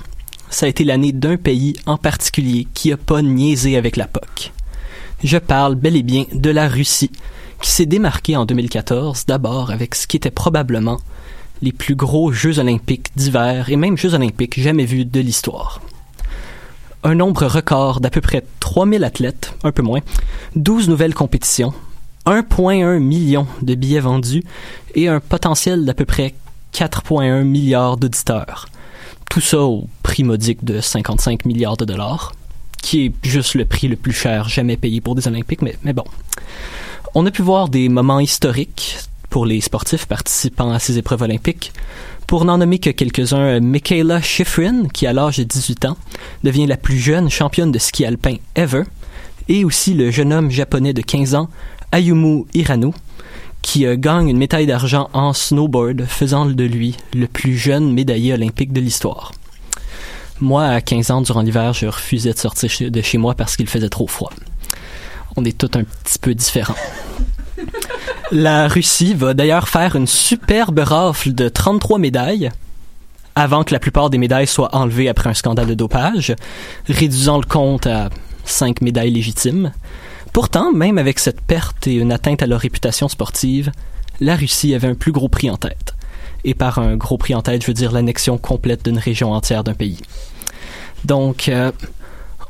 [0.52, 4.52] ça a été l'année d'un pays en particulier qui a pas niaisé avec la POC.
[5.24, 7.10] Je parle bel et bien de la Russie,
[7.64, 11.00] qui s'est démarqué en 2014 d'abord avec ce qui était probablement
[11.64, 15.82] les plus gros Jeux olympiques d'hiver et même Jeux olympiques jamais vus de l'histoire.
[17.06, 20.00] Un nombre record d'à peu près 3000 athlètes, un peu moins,
[20.56, 21.72] 12 nouvelles compétitions,
[22.26, 24.44] 1,1 million de billets vendus
[24.96, 26.34] et un potentiel d'à peu près
[26.74, 28.66] 4,1 milliards d'auditeurs.
[29.30, 32.34] Tout ça au prix modique de 55 milliards de dollars,
[32.82, 35.94] qui est juste le prix le plus cher jamais payé pour des Olympiques, mais, mais
[35.94, 36.06] bon.
[37.14, 38.98] On a pu voir des moments historiques
[39.30, 41.72] pour les sportifs participant à ces épreuves olympiques.
[42.28, 45.98] Pour n'en nommer que quelques-uns, Michaela Schifrin, qui à l'âge de 18 ans
[46.44, 48.84] devient la plus jeune championne de ski alpin ever,
[49.48, 51.50] et aussi le jeune homme japonais de 15 ans,
[51.92, 52.96] Ayumu Hirano,
[53.62, 58.34] qui euh, gagne une médaille d'argent en snowboard, faisant de lui le plus jeune médaillé
[58.34, 59.32] olympique de l'histoire.
[60.42, 63.68] Moi, à 15 ans, durant l'hiver, je refusais de sortir de chez moi parce qu'il
[63.68, 64.32] faisait trop froid.
[65.36, 66.76] On est tous un petit peu différents.
[68.32, 72.52] La Russie va d'ailleurs faire une superbe rafle de 33 médailles
[73.36, 76.34] avant que la plupart des médailles soient enlevées après un scandale de dopage,
[76.88, 78.10] réduisant le compte à
[78.46, 79.72] 5 médailles légitimes.
[80.32, 83.72] Pourtant, même avec cette perte et une atteinte à leur réputation sportive,
[84.22, 85.94] la Russie avait un plus gros prix en tête.
[86.46, 89.64] Et par un gros prix en tête, je veux dire l'annexion complète d'une région entière
[89.64, 90.02] d'un pays.
[91.04, 91.72] Donc, euh,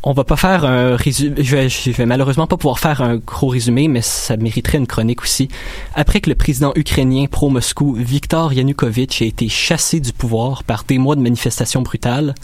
[0.07, 1.43] on va pas faire un résumé.
[1.43, 5.23] Je vais, vais malheureusement pas pouvoir faire un gros résumé, mais ça mériterait une chronique
[5.23, 5.49] aussi.
[5.95, 10.99] Après que le président ukrainien pro-Moscou, Viktor Yanukovych, a été chassé du pouvoir par des
[10.99, 12.35] mois de manifestations brutales,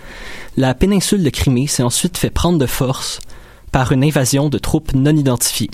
[0.57, 3.19] la péninsule de Crimée s'est ensuite fait prendre de force
[3.71, 5.69] par une invasion de troupes non identifiées.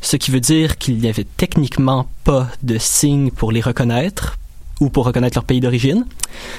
[0.00, 4.38] Ce qui veut dire qu'il n'y avait techniquement pas de signes pour les reconnaître
[4.78, 6.06] ou pour reconnaître leur pays d'origine.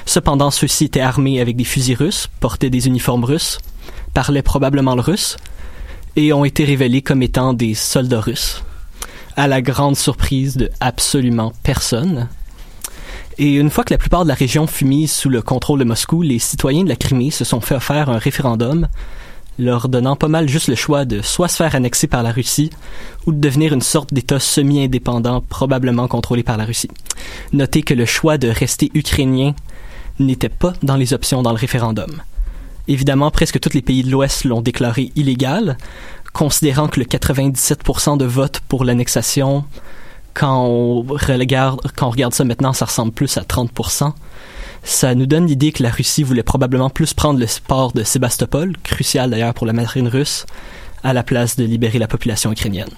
[0.04, 3.58] Cependant, ceux-ci étaient armés avec des fusils russes, portaient des uniformes russes,
[4.14, 5.36] parlaient probablement le russe
[6.16, 8.62] et ont été révélés comme étant des soldats russes,
[9.36, 12.28] à la grande surprise de absolument personne.
[13.38, 15.84] Et une fois que la plupart de la région fut mise sous le contrôle de
[15.84, 18.86] Moscou, les citoyens de la Crimée se sont fait offrir un référendum
[19.60, 22.70] leur donnant pas mal juste le choix de soit se faire annexer par la Russie
[23.26, 26.90] ou de devenir une sorte d'État semi-indépendant probablement contrôlé par la Russie.
[27.52, 29.54] Notez que le choix de rester ukrainien
[30.18, 32.22] n'était pas dans les options dans le référendum.
[32.90, 35.78] Évidemment, presque tous les pays de l'Ouest l'ont déclaré illégal,
[36.32, 39.64] considérant que le 97% de vote pour l'annexation,
[40.34, 44.12] quand on regarde, ça maintenant, ça ressemble plus à 30%.
[44.82, 48.76] Ça nous donne l'idée que la Russie voulait probablement plus prendre le port de Sébastopol,
[48.82, 50.44] crucial d'ailleurs pour la marine russe,
[51.04, 52.90] à la place de libérer la population ukrainienne.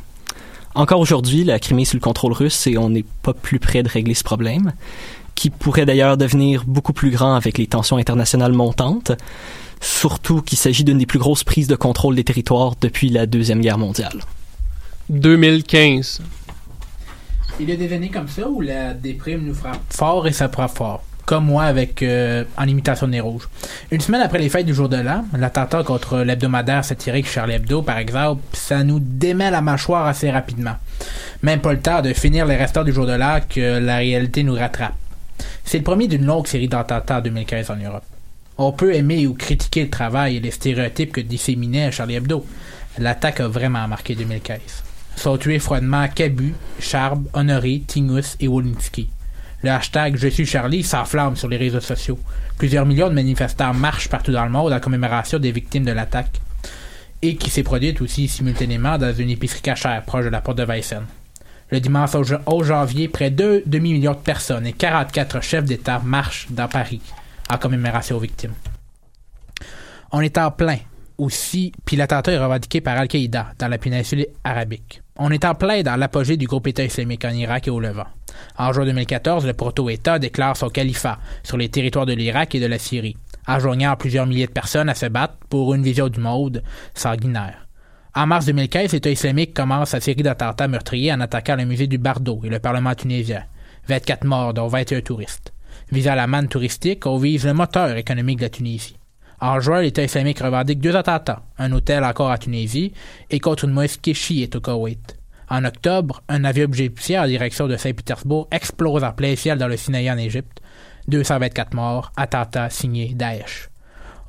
[0.75, 3.83] Encore aujourd'hui, la Crimée est sous le contrôle russe et on n'est pas plus près
[3.83, 4.73] de régler ce problème,
[5.35, 9.13] qui pourrait d'ailleurs devenir beaucoup plus grand avec les tensions internationales montantes,
[9.83, 13.61] surtout qu'il s'agit d'une des plus grosses prises de contrôle des territoires depuis la Deuxième
[13.61, 14.21] Guerre mondiale.
[15.11, 16.23] 2015.
[17.61, 20.49] Il y a des années comme ça où la déprime nous frappe fort et ça
[20.49, 21.03] frappe fort?
[21.27, 23.49] Comme moi avec euh, En imitation des rouges.
[23.91, 27.83] Une semaine après les fêtes du jour de l'an, l'attentat contre l'hebdomadaire satirique Charlie Hebdo,
[27.83, 30.77] par exemple, ça nous démet la mâchoire assez rapidement.
[31.43, 34.43] Même pas le temps de finir les restants du jour de l'an que la réalité
[34.43, 34.95] nous rattrape.
[35.65, 38.05] C'est le premier d'une longue série d'attentats en 2015 en Europe.
[38.59, 42.47] On peut aimer ou critiquer le travail et les stéréotypes que disséminait Charlie Hebdo.
[42.99, 44.61] L'attaque a vraiment marqué 2015.
[45.17, 49.09] Sont tués froidement Cabu, Charb, Honoré, Tingus et Wolinski.
[49.63, 52.19] Le hashtag Je suis Charlie s'enflamme sur les réseaux sociaux.
[52.59, 56.41] Plusieurs millions de manifestants marchent partout dans le monde en commémoration des victimes de l'attaque.
[57.23, 60.65] Et qui s'est produite aussi simultanément dans une épicerie cachère proche de la porte de
[60.65, 61.05] Weissen.
[61.71, 62.11] Le dimanche
[62.45, 67.01] 11 janvier, près de demi-million de personnes et 44 chefs d'État marchent dans Paris
[67.51, 68.55] en commémoration aux victimes.
[70.11, 70.79] On est en plein
[71.19, 75.03] aussi, puis l'attentat est revendiqué par Al-Qaïda dans la péninsule arabique.
[75.17, 78.07] On est en plein dans l'apogée du groupe État islamique en Irak et au Levant.
[78.59, 82.67] En juin 2014, le proto-État déclare son califat sur les territoires de l'Irak et de
[82.67, 86.63] la Syrie, enjoignant plusieurs milliers de personnes à se battre pour une vision du monde
[86.95, 87.67] sanguinaire.
[88.15, 91.99] En mars 2015, l'État islamique commence sa série d'attentats meurtriers en attaquant le musée du
[91.99, 93.45] Bardo et le Parlement tunisien.
[93.89, 95.52] 24 morts, dont 21 touristes.
[95.93, 98.97] Visant la manne touristique, on vise le moteur économique de la Tunisie.
[99.43, 102.95] En juin, l'État islamique revendique deux attentats, un hôtel encore à Tunisie
[103.29, 105.19] et contre une mosquée chiite au Koweït.
[105.51, 109.77] En octobre, un avion égyptien en direction de Saint-Pétersbourg explose en plein ciel dans le
[109.77, 110.63] Sinaï en Égypte.
[111.09, 113.69] 224 morts, attentat signé Daesh.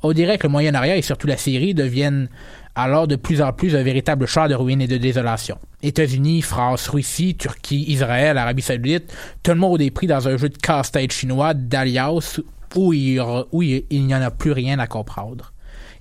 [0.02, 2.28] On dirait que le Moyen-Orient et surtout la Syrie deviennent
[2.74, 5.58] alors de plus en plus un véritable champ de ruines et de désolation.
[5.82, 10.48] États-Unis, France, Russie, Turquie, Israël, Arabie Saoudite, tout le monde est pris dans un jeu
[10.48, 12.40] de casse-tête chinois d'alliance
[12.74, 13.22] où il,
[13.90, 15.52] n'y en a plus rien à comprendre.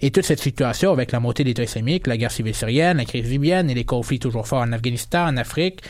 [0.02, 3.06] Et toute cette situation, avec la montée de l'État islamique, la guerre civile syrienne, la
[3.06, 5.82] crise libyenne et les conflits toujours forts en Afghanistan, en Afrique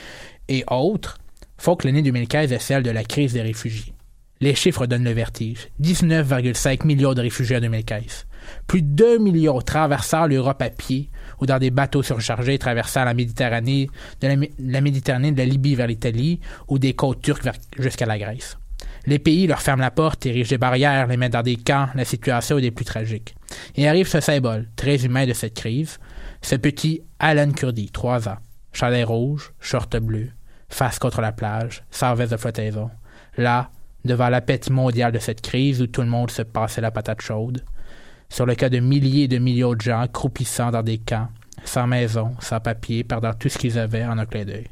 [0.49, 1.17] et autres,
[1.57, 3.93] font que l'année 2015 est celle de la crise des réfugiés.
[4.41, 5.69] Les chiffres donnent le vertige.
[5.81, 8.25] 19,5 millions de réfugiés en 2015.
[8.67, 13.13] Plus de 2 millions traversant l'Europe à pied ou dans des bateaux surchargés traversant la
[13.13, 13.89] Méditerranée,
[14.21, 18.17] de la, la Méditerranée de la Libye vers l'Italie ou des côtes turques jusqu'à la
[18.17, 18.57] Grèce.
[19.05, 22.05] Les pays leur ferment la porte, érigent des barrières, les mettent dans des camps, la
[22.05, 23.35] situation est des plus tragiques.
[23.75, 25.99] Et arrive ce symbole, très humain de cette crise,
[26.41, 28.37] ce petit Alan Kurdi, 3 ans,
[28.71, 30.29] chalet rouge, short bleu,
[30.69, 32.89] face contre la plage, sans veste de flottaison.
[33.37, 33.71] Là,
[34.05, 37.63] devant l'appétit mondial de cette crise où tout le monde se passait la patate chaude.
[38.33, 41.27] Sur le cas de milliers et de millions de gens croupissant dans des camps,
[41.65, 44.65] sans maison, sans papier, perdant tout ce qu'ils avaient en un clin d'œil.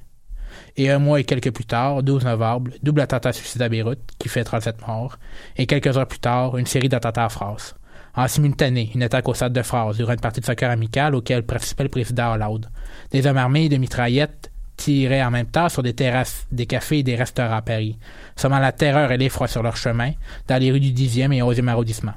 [0.78, 4.30] Et un mois et quelques plus tard, 12 novembre, double attentat suicide à Beyrouth, qui
[4.30, 5.20] fait 37 morts,
[5.58, 7.76] et quelques heures plus tard, une série d'attentats à France.
[8.16, 11.44] En simultané, une attaque au stade de France durant une partie de soccer amical auquel
[11.44, 12.68] participait le président Hollande.
[13.12, 17.04] Des hommes armés de mitraillettes tiraient en même temps sur des terrasses, des cafés et
[17.04, 18.00] des restaurants à Paris,
[18.36, 20.14] semant la terreur et l'effroi sur leur chemin
[20.48, 22.14] dans les rues du 10e et 11e arrondissement.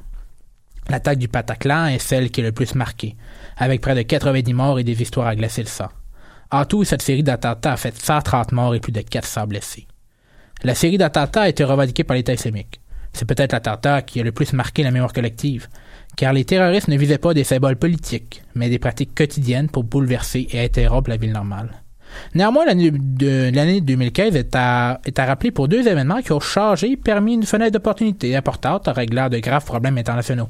[0.90, 3.16] L'attaque du Pataclan est celle qui est le plus marquée,
[3.56, 5.88] avec près de 90 morts et des histoires à glacer le sang.
[6.50, 9.86] En tout, cette série d'attentats a fait 130 morts et plus de 400 blessés.
[10.62, 12.80] La série d'attentats a été revendiquée par l'État islamique.
[13.12, 15.68] C'est peut-être l'attentat qui a le plus marqué la mémoire collective,
[16.16, 20.48] car les terroristes ne visaient pas des symboles politiques, mais des pratiques quotidiennes pour bouleverser
[20.50, 21.83] et interrompre la ville normale.
[22.34, 27.34] Néanmoins, l'année de l'année 2015 est à, rappeler pour deux événements qui ont changé permis
[27.34, 30.48] une fenêtre d'opportunité importante en réglant de graves problèmes internationaux.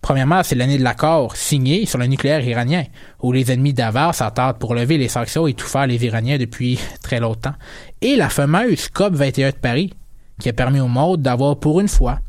[0.00, 2.84] Premièrement, c'est l'année de l'accord signé sur le nucléaire iranien,
[3.22, 6.78] où les ennemis d'Avar s'attendent pour lever les sanctions et tout faire les Iraniens depuis
[7.02, 7.54] très longtemps.
[8.00, 9.92] Et la fameuse COP 21 de Paris,
[10.40, 12.20] qui a permis au monde d'avoir pour une fois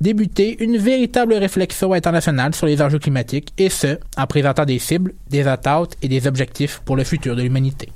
[0.00, 5.14] débuté une véritable réflexion internationale sur les enjeux climatiques, et ce, en présentant des cibles,
[5.28, 7.88] des attentes et des objectifs pour le futur de l'humanité.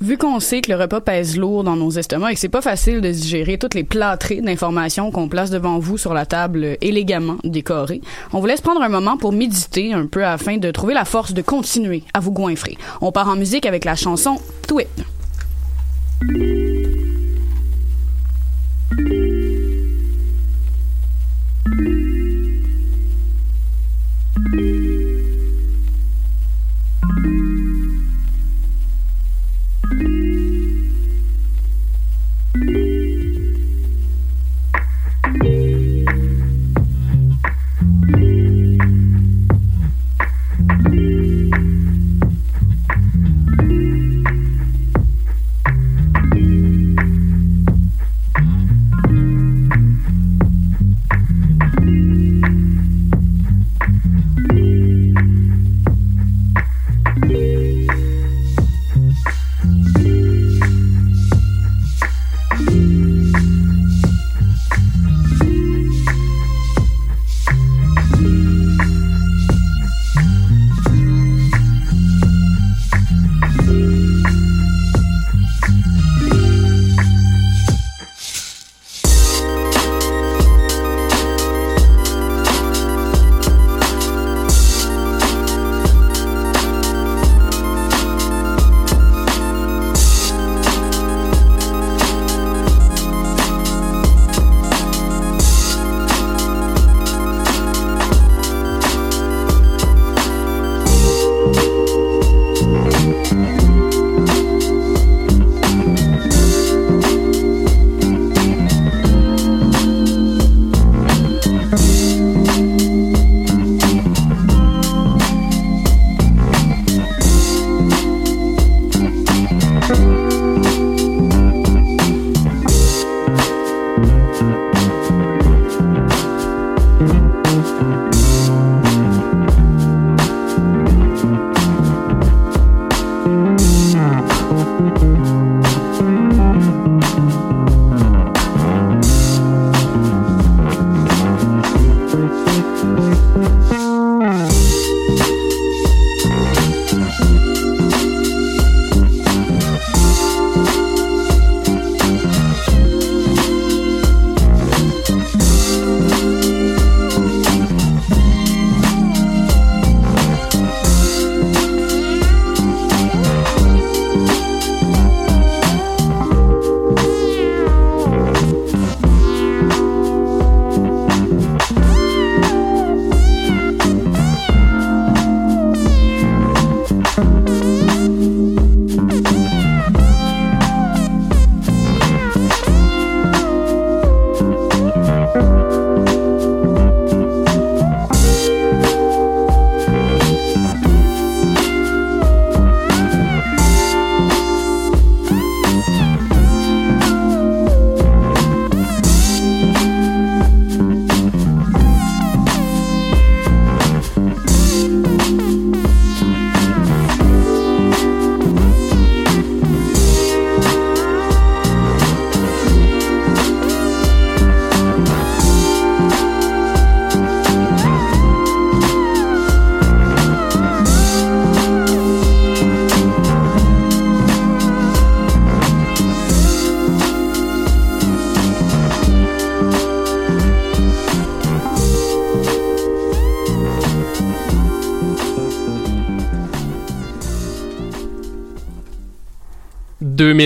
[0.00, 2.60] Vu qu'on sait que le repas pèse lourd dans nos estomacs et que c'est pas
[2.60, 7.36] facile de digérer toutes les plâtrées d'informations qu'on place devant vous sur la table élégamment
[7.44, 8.00] décorée,
[8.32, 11.32] on vous laisse prendre un moment pour méditer un peu afin de trouver la force
[11.32, 12.76] de continuer à vous goinfrer.
[13.00, 14.88] On part en musique avec la chanson Twip.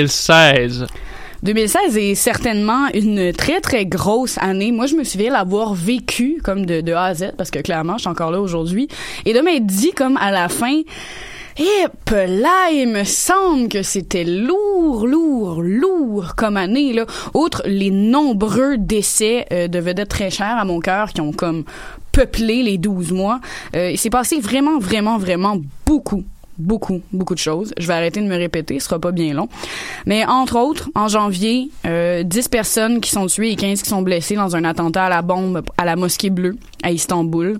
[0.06, 0.86] 2016.
[1.42, 4.70] 2016 est certainement une très très grosse année.
[4.70, 8.02] Moi, je me souviens l'avoir vécu comme de, A à Z parce que clairement, je
[8.02, 8.88] suis encore là aujourd'hui.
[9.24, 10.82] Et de m'être dit comme à la fin,
[11.58, 17.06] et là, il me semble que c'était lourd, lourd, lourd comme année là.
[17.34, 21.64] Outre les nombreux décès euh, de vedettes très chères à mon cœur qui ont comme
[22.12, 23.40] peuplé les 12 mois,
[23.74, 26.24] euh, il s'est passé vraiment, vraiment, vraiment beaucoup,
[26.58, 27.72] beaucoup, beaucoup de choses.
[27.78, 29.48] Je vais arrêter de me répéter, ce sera pas bien long.
[30.08, 34.02] Mais entre autres, en janvier, euh, 10 personnes qui sont tuées et 15 qui sont
[34.02, 37.58] blessées dans un attentat à la bombe à la Mosquée Bleue à Istanbul.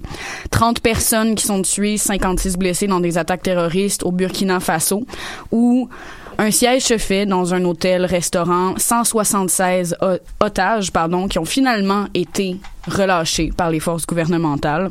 [0.50, 5.06] 30 personnes qui sont tuées, 56 blessées dans des attaques terroristes au Burkina Faso
[5.52, 5.88] où
[6.38, 12.56] un siège se fait dans un hôtel-restaurant, 176 o- otages pardon, qui ont finalement été
[12.86, 14.90] relâchés par les forces gouvernementales.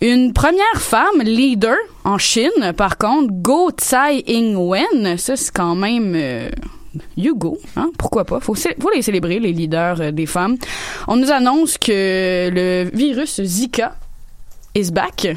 [0.00, 6.12] Une première femme leader en Chine, par contre, Go Tsai Ing-wen, ça c'est quand même
[6.14, 6.50] euh,
[7.16, 7.90] Hugo, hein?
[7.98, 8.40] pourquoi pas?
[8.40, 10.56] Faut, faut les célébrer, les leaders euh, des femmes.
[11.08, 13.96] On nous annonce que le virus Zika
[14.74, 15.28] is back.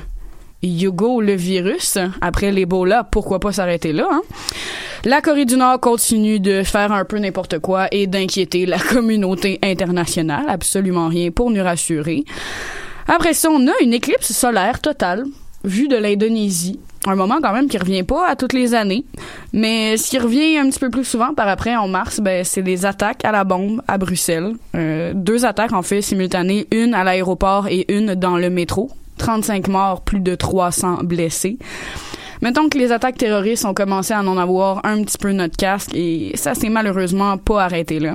[0.61, 4.09] Hugo le virus, après l'Ebola, pourquoi pas s'arrêter là?
[4.11, 4.21] Hein?
[5.05, 9.57] La Corée du Nord continue de faire un peu n'importe quoi et d'inquiéter la communauté
[9.63, 10.43] internationale.
[10.49, 12.25] Absolument rien pour nous rassurer.
[13.11, 15.25] Après ça, on a une éclipse solaire totale,
[15.63, 16.79] vue de l'Indonésie.
[17.07, 19.03] Un moment quand même qui revient pas à toutes les années.
[19.51, 22.61] Mais ce qui revient un petit peu plus souvent par après, en mars, ben, c'est
[22.61, 24.53] les attaques à la bombe à Bruxelles.
[24.75, 26.67] Euh, deux attaques, en fait, simultanées.
[26.71, 28.91] Une à l'aéroport et une dans le métro.
[29.17, 31.57] 35 morts, plus de 300 blessés.
[32.43, 35.95] Mettons que les attaques terroristes ont commencé à en avoir un petit peu notre casque
[35.95, 38.13] et ça s'est malheureusement pas arrêté là.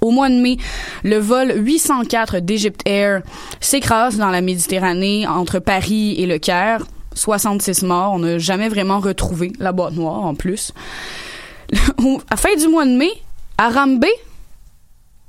[0.00, 0.56] Au mois de mai,
[1.04, 3.22] le vol 804 d'Egypt Air
[3.60, 6.84] s'écrase dans la Méditerranée entre Paris et le Caire.
[7.14, 8.12] 66 morts.
[8.14, 10.72] On n'a jamais vraiment retrouvé la boîte noire en plus.
[12.30, 13.12] à fin du mois de mai,
[13.58, 14.08] à Rambé,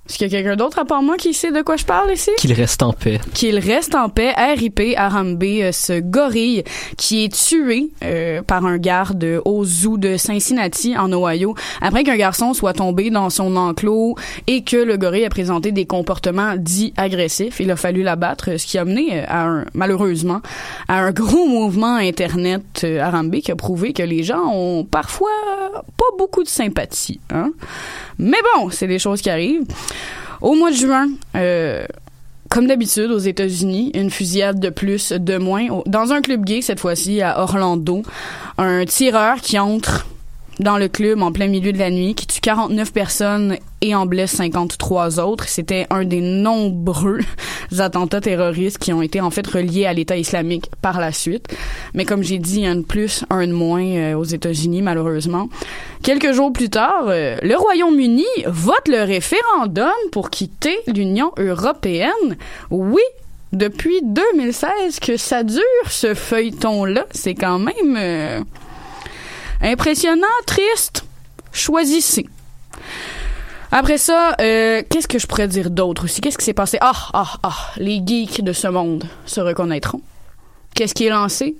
[0.09, 2.11] est-ce qu'il y a quelqu'un d'autre à part moi qui sait de quoi je parle
[2.11, 2.29] ici?
[2.37, 3.21] Qu'il reste en paix.
[3.33, 6.65] qu'il reste en paix, RIP Arambe, euh, ce gorille
[6.97, 12.17] qui est tué euh, par un garde au zoo de Cincinnati en Ohio après qu'un
[12.17, 14.15] garçon soit tombé dans son enclos
[14.47, 17.61] et que le gorille a présenté des comportements dits agressifs.
[17.61, 20.41] Il a fallu l'abattre, ce qui a mené euh, à un, malheureusement
[20.89, 25.29] à un gros mouvement internet Arambe qui a prouvé que les gens ont parfois
[25.71, 27.21] pas beaucoup de sympathie.
[27.33, 27.51] Hein?
[28.19, 29.63] Mais bon, c'est des choses qui arrivent.
[30.41, 31.85] Au mois de juin, euh,
[32.49, 35.67] comme d'habitude aux États-Unis, une fusillade de plus, de moins.
[35.85, 38.03] Dans un club gay, cette fois-ci à Orlando,
[38.57, 40.05] un tireur qui entre
[40.59, 44.05] dans le club en plein milieu de la nuit, qui tue 49 personnes et en
[44.05, 45.47] blesse 53 autres.
[45.47, 47.19] C'était un des nombreux
[47.79, 51.47] attentats terroristes qui ont été en fait reliés à l'État islamique par la suite.
[51.93, 55.49] Mais comme j'ai dit, un de plus, un de moins euh, aux États-Unis, malheureusement.
[56.03, 62.37] Quelques jours plus tard, euh, le Royaume-Uni vote le référendum pour quitter l'Union européenne.
[62.69, 63.01] Oui,
[63.53, 67.05] depuis 2016 que ça dure, ce feuilleton-là.
[67.11, 68.39] C'est quand même euh,
[69.63, 71.05] impressionnant, triste.
[71.51, 72.27] Choisissez.
[73.71, 76.21] Après ça, euh, qu'est-ce que je pourrais dire d'autre aussi?
[76.21, 76.77] Qu'est-ce qui s'est passé?
[76.81, 80.01] Ah, ah, ah, les geeks de ce monde se reconnaîtront.
[80.75, 81.55] Qu'est-ce qui est lancé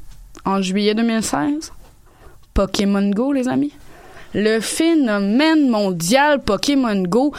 [0.46, 1.72] en juillet 2016?
[2.54, 3.74] Pokémon Go, les amis.
[4.36, 7.34] Le phénomène mondial Pokémon Go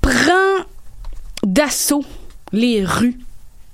[0.00, 0.64] prend
[1.42, 2.04] d'assaut
[2.52, 3.18] les rues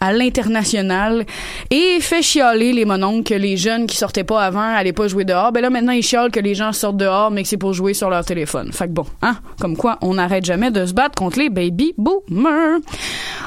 [0.01, 1.25] à l'international
[1.71, 5.25] et fait chialer les mononcles que les jeunes qui sortaient pas avant allaient pas jouer
[5.25, 5.53] dehors.
[5.53, 7.95] Ben là, maintenant, ils chialent que les gens sortent dehors, mais que c'est pour jouer
[7.95, 8.73] sur leur téléphone.
[8.73, 11.95] Fait que bon, hein, comme quoi, on n'arrête jamais de se battre contre les baby
[11.97, 12.81] boomers.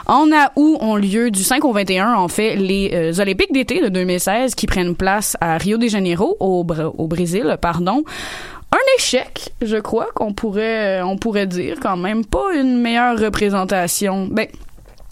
[0.07, 3.89] En août ont lieu du 5 au 21, en fait, les euh, Olympiques d'été de
[3.89, 6.65] 2016 qui prennent place à Rio de Janeiro, au,
[6.97, 8.03] au Brésil, pardon.
[8.71, 14.27] Un échec, je crois qu'on pourrait, on pourrait dire quand même, pas une meilleure représentation.
[14.29, 14.47] Ben,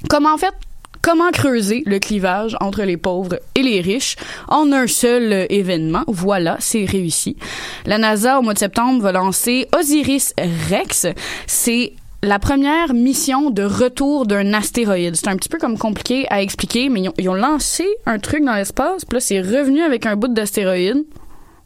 [0.10, 0.54] comment en fait,
[1.02, 4.16] comment creuser le clivage entre les pauvres et les riches?
[4.48, 6.04] En un seul euh, événement.
[6.08, 7.38] Voilà, c'est réussi.
[7.86, 10.34] La NASA, au mois de septembre, va lancer Osiris
[10.70, 11.08] Rex.
[11.46, 11.94] C'est
[12.24, 15.16] la première mission de retour d'un astéroïde.
[15.16, 18.56] C'est un petit peu comme compliqué à expliquer, mais ils ont, lancé un truc dans
[18.56, 21.06] l'espace, puis là, c'est revenu avec un bout d'astéroïde.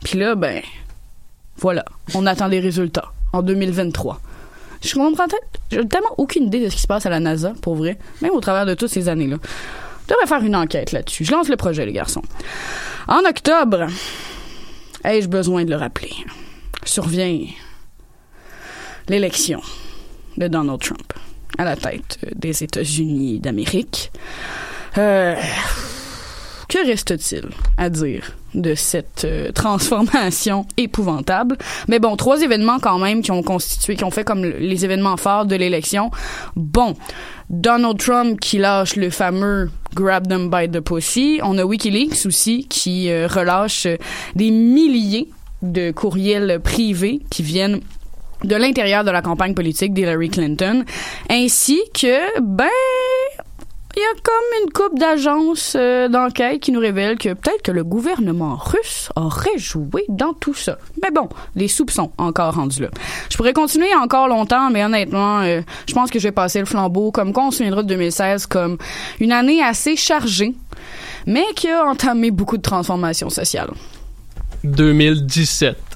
[0.04, 0.62] Puis là, ben,
[1.58, 4.20] voilà, on attend des résultats en 2023.
[4.82, 5.26] Je comprends.
[5.72, 8.32] J'ai tellement aucune idée de ce qui se passe à la NASA, pour vrai, même
[8.32, 9.38] au travers de toutes ces années-là.
[10.08, 11.24] Je devrais faire une enquête là-dessus.
[11.24, 12.24] Je lance le projet, les garçons.
[13.08, 13.88] En octobre,
[15.06, 16.14] ai-je besoin de le rappeler,
[16.84, 17.46] survient
[19.08, 19.62] l'élection
[20.38, 21.14] de Donald Trump
[21.58, 24.12] à la tête des États-Unis d'Amérique.
[24.98, 25.36] Euh,
[26.68, 31.58] que reste-t-il à dire de cette euh, transformation épouvantable?
[31.88, 35.18] Mais bon, trois événements quand même qui ont constitué, qui ont fait comme les événements
[35.18, 36.12] forts de l'élection.
[36.56, 36.96] Bon,
[37.50, 41.40] Donald Trump qui lâche le fameux Grab them by the pussy.
[41.44, 43.88] On a Wikileaks aussi qui euh, relâche
[44.36, 45.30] des milliers
[45.62, 47.82] de courriels privés qui viennent
[48.44, 50.84] de l'intérieur de la campagne politique d'Hillary Clinton,
[51.30, 52.68] ainsi que, ben,
[53.96, 57.72] il y a comme une coupe d'agences euh, d'enquête qui nous révèle que peut-être que
[57.72, 60.78] le gouvernement russe aurait joué dans tout ça.
[61.02, 62.90] Mais bon, les soupçons encore rendus là.
[63.30, 66.66] Je pourrais continuer encore longtemps, mais honnêtement, euh, je pense que je vais passer le
[66.66, 68.78] flambeau, comme qu'on se souviendra de 2016 comme
[69.20, 70.54] une année assez chargée,
[71.26, 73.72] mais qui a entamé beaucoup de transformations sociales.
[74.64, 75.91] 2017.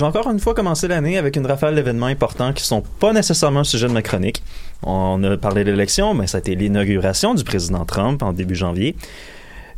[0.00, 3.58] J'ai encore une fois commencé l'année avec une rafale d'événements importants qui sont pas nécessairement
[3.58, 4.42] le sujet de ma chronique.
[4.82, 8.54] On a parlé de l'élection, mais ça a été l'inauguration du président Trump en début
[8.54, 8.96] janvier.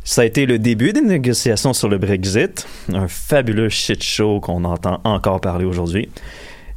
[0.05, 4.63] Ça a été le début des négociations sur le Brexit, un fabuleux shit show qu'on
[4.63, 6.09] entend encore parler aujourd'hui.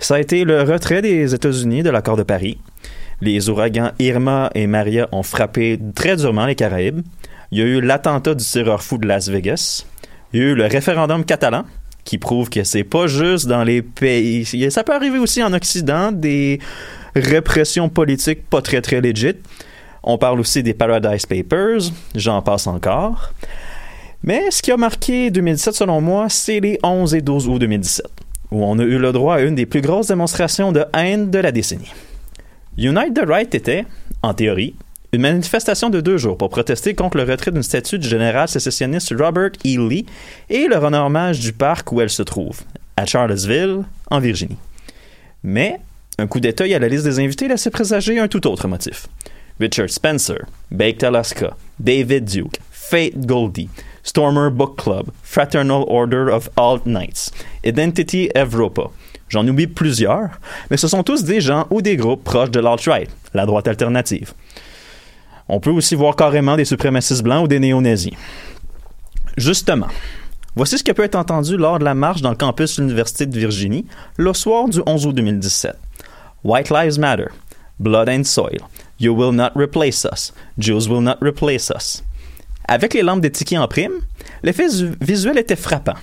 [0.00, 2.58] Ça a été le retrait des États-Unis de l'accord de Paris.
[3.20, 7.02] Les ouragans Irma et Maria ont frappé très durement les Caraïbes.
[7.52, 9.86] Il y a eu l'attentat du tireur fou de Las Vegas.
[10.32, 11.64] Il y a eu le référendum catalan,
[12.06, 14.46] qui prouve que c'est pas juste dans les pays.
[14.70, 16.60] Ça peut arriver aussi en Occident, des
[17.14, 19.34] répressions politiques pas très très legit.
[20.02, 23.32] On parle aussi des Paradise Papers, j'en passe encore.
[24.22, 28.06] Mais ce qui a marqué 2017 selon moi, c'est les 11 et 12 août 2017,
[28.52, 31.38] où on a eu le droit à une des plus grosses démonstrations de haine de
[31.40, 31.92] la décennie.
[32.78, 33.84] Unite the Right était,
[34.22, 34.76] en théorie,
[35.16, 39.14] une manifestation de deux jours pour protester contre le retrait d'une statue du général sécessionniste
[39.18, 39.88] Robert E.
[39.88, 40.04] Lee
[40.50, 42.60] et le rendre hommage du parc où elle se trouve,
[42.98, 44.58] à Charlottesville, en Virginie.
[45.42, 45.80] Mais
[46.18, 49.06] un coup d'œil à la liste des invités laissait présager un tout autre motif.
[49.58, 53.70] Richard Spencer, Baked Alaska, David Duke, Fate Goldie,
[54.02, 57.30] Stormer Book Club, Fraternal Order of All Knights,
[57.64, 58.90] Identity Evropa.
[59.30, 60.28] J'en oublie plusieurs,
[60.70, 64.34] mais ce sont tous des gens ou des groupes proches de l'alt-right, la droite alternative.
[65.48, 68.12] On peut aussi voir carrément des suprémacistes blancs ou des néo-nazis.
[69.36, 69.88] Justement,
[70.54, 73.26] voici ce qui peut être entendu lors de la marche dans le campus de l'Université
[73.26, 73.86] de Virginie
[74.16, 75.76] le soir du 11 août 2017.
[76.42, 77.28] White Lives Matter.
[77.78, 78.58] Blood and Soil.
[78.98, 80.32] You will not replace us.
[80.58, 82.02] Jews will not replace us.
[82.66, 83.92] Avec les lampes des tickets en prime,
[84.42, 84.66] l'effet
[85.00, 85.94] visuel était frappant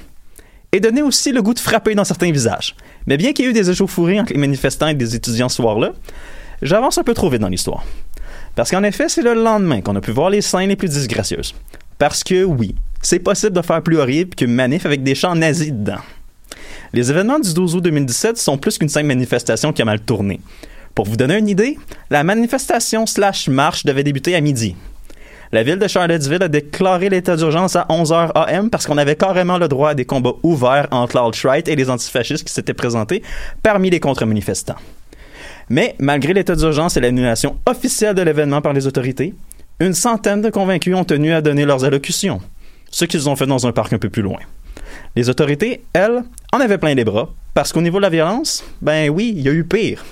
[0.71, 2.75] et donnait aussi le goût de frapper dans certains visages.
[3.05, 5.57] Mais bien qu'il y ait eu des échauffourées entre les manifestants et des étudiants ce
[5.57, 5.93] soir-là,
[6.61, 7.83] j'avance un peu trop vite dans l'histoire.
[8.55, 11.55] Parce qu'en effet, c'est le lendemain qu'on a pu voir les scènes les plus disgracieuses.
[11.97, 15.71] Parce que oui, c'est possible de faire plus horrible qu'une manif avec des chants nazis
[15.71, 16.01] dedans.
[16.93, 20.39] Les événements du 12 août 2017 sont plus qu'une simple manifestation qui a mal tourné.
[20.93, 21.79] Pour vous donner une idée,
[22.11, 24.75] la manifestation slash marche devait débuter à midi.
[25.51, 29.57] La ville de Charlottesville a déclaré l'état d'urgence à 11h AM parce qu'on avait carrément
[29.57, 33.23] le droit à des combats ouverts entre l'alt-right et les antifascistes qui s'étaient présentés
[33.61, 34.77] parmi les contre-manifestants.
[35.73, 39.33] Mais malgré l'état d'urgence et l'annulation officielle de l'événement par les autorités,
[39.79, 42.41] une centaine de convaincus ont tenu à donner leurs allocutions,
[42.91, 44.37] ce qu'ils ont fait dans un parc un peu plus loin.
[45.15, 46.21] Les autorités, elles,
[46.51, 49.49] en avaient plein les bras, parce qu'au niveau de la violence, ben oui, il y
[49.49, 50.05] a eu pire.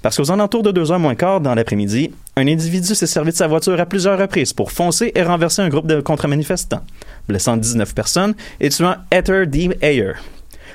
[0.00, 3.36] Parce qu'aux alentours de deux heures moins quart dans l'après-midi, un individu s'est servi de
[3.36, 6.82] sa voiture à plusieurs reprises pour foncer et renverser un groupe de contre-manifestants,
[7.28, 9.68] blessant 19 personnes et tuant Heather D.
[9.82, 10.12] Ayer.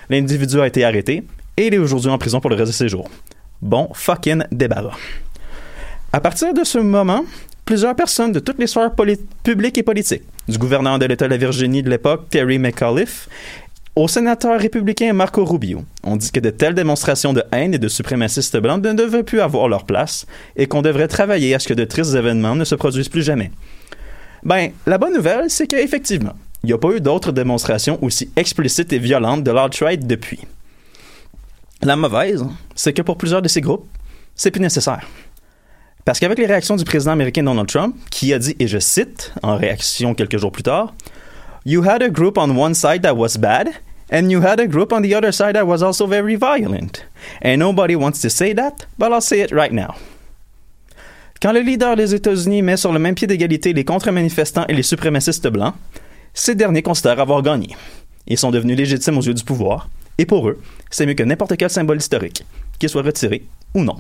[0.08, 1.24] L'individu a été arrêté
[1.58, 3.10] et il est aujourd'hui en prison pour le reste de ses jours.
[3.62, 4.98] Bon fucking débarras.
[6.14, 7.26] À partir de ce moment,
[7.66, 8.92] plusieurs personnes de toutes les sphères
[9.44, 13.28] publiques et politiques, du gouverneur de l'État de la Virginie de l'époque, Terry McAuliffe,
[13.96, 17.88] au sénateur républicain Marco Rubio, ont dit que de telles démonstrations de haine et de
[17.90, 21.74] suprémacistes blancs ne devaient plus avoir leur place et qu'on devrait travailler à ce que
[21.74, 23.52] de tristes événements ne se produisent plus jamais.
[24.44, 26.34] Ben, la bonne nouvelle, c'est qu'effectivement,
[26.64, 30.40] il n'y a pas eu d'autres démonstrations aussi explicites et violentes de l'alt-right depuis.
[31.82, 33.88] La mauvaise, c'est que pour plusieurs de ces groupes,
[34.36, 35.08] c'est plus nécessaire.
[36.04, 39.34] Parce qu'avec les réactions du président américain Donald Trump, qui a dit, et je cite,
[39.44, 40.94] en réaction quelques jours plus tard,
[41.66, 43.70] You had a group on one side that was bad,
[44.12, 47.06] and you had a group on the other side that was also very violent.
[47.44, 49.96] And nobody wants to say that, but I'll say it right now.
[51.42, 54.84] Quand le leader des États-Unis met sur le même pied d'égalité les contre-manifestants et les
[54.84, 55.76] suprémacistes blancs,
[56.34, 57.76] ces derniers considèrent avoir gagné.
[58.28, 59.90] Ils sont devenus légitimes aux yeux du pouvoir,
[60.20, 60.60] et pour eux,
[60.92, 62.46] c'est mieux que n'importe quel symbole historique,
[62.78, 63.96] qu'il soit retiré ou non.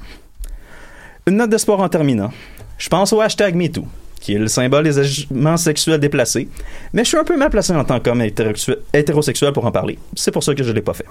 [1.25, 2.31] Une note d'espoir en terminant.
[2.77, 3.85] Je pense au hashtag MeToo,
[4.19, 6.49] qui est le symbole des agissements sexuels déplacés,
[6.91, 9.97] mais je suis un peu mal placé en tant qu'homme hétérosexuel pour en parler.
[10.13, 11.05] C'est pour ça que je ne l'ai pas fait.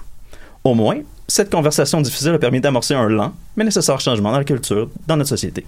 [0.63, 4.43] Au moins, cette conversation difficile a permis d'amorcer un lent, mais nécessaire changement dans la
[4.43, 5.65] culture, dans notre société.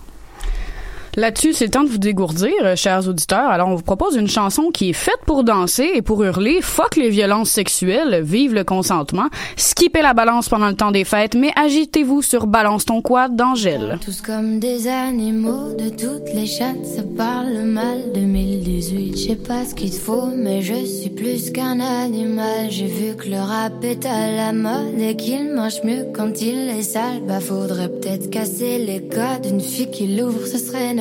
[1.18, 3.50] Là-dessus, c'est le temps de vous dégourdir, euh, chers auditeurs.
[3.50, 6.96] Alors, on vous propose une chanson qui est faite pour danser et pour hurler «Fuck
[6.96, 11.52] les violences sexuelles, vive le consentement, skippez la balance pendant le temps des fêtes, mais
[11.58, 17.04] agitez-vous sur Balance ton quad d'Angèle.» Tous comme des animaux de toutes les chattes, ça
[17.18, 19.18] parle mal 2018.
[19.18, 22.70] Je sais pas ce qu'il te faut, mais je suis plus qu'un animal.
[22.70, 26.70] J'ai vu que le rap est à la mode et qu'il mange mieux quand il
[26.70, 27.22] est sale.
[27.42, 31.01] Faudrait peut-être casser les codes d'une fille qui l'ouvre, ce serait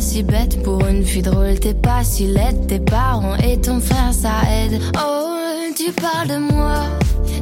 [0.00, 0.62] si bête.
[0.62, 2.66] Pour une fille drôle, t'es pas si laide.
[2.66, 4.80] Tes parents et ton frère, ça aide.
[4.96, 5.36] Oh,
[5.76, 6.76] tu parles de moi.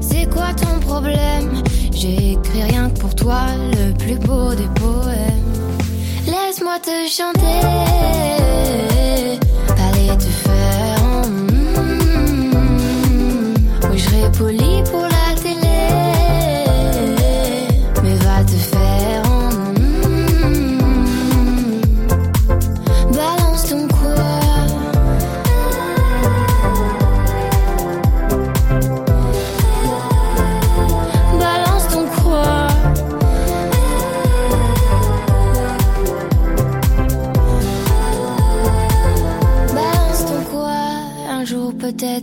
[0.01, 1.63] C'est quoi ton problème?
[1.95, 3.43] J'ai écrit rien que pour toi,
[3.77, 5.53] le plus beau des poèmes.
[6.27, 7.61] Laisse-moi te chanter.
[9.69, 11.03] Allez te faire.
[11.29, 12.53] mm,
[13.91, 15.03] Oui, je serai poli pour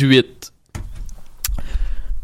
[0.00, 0.52] 2018.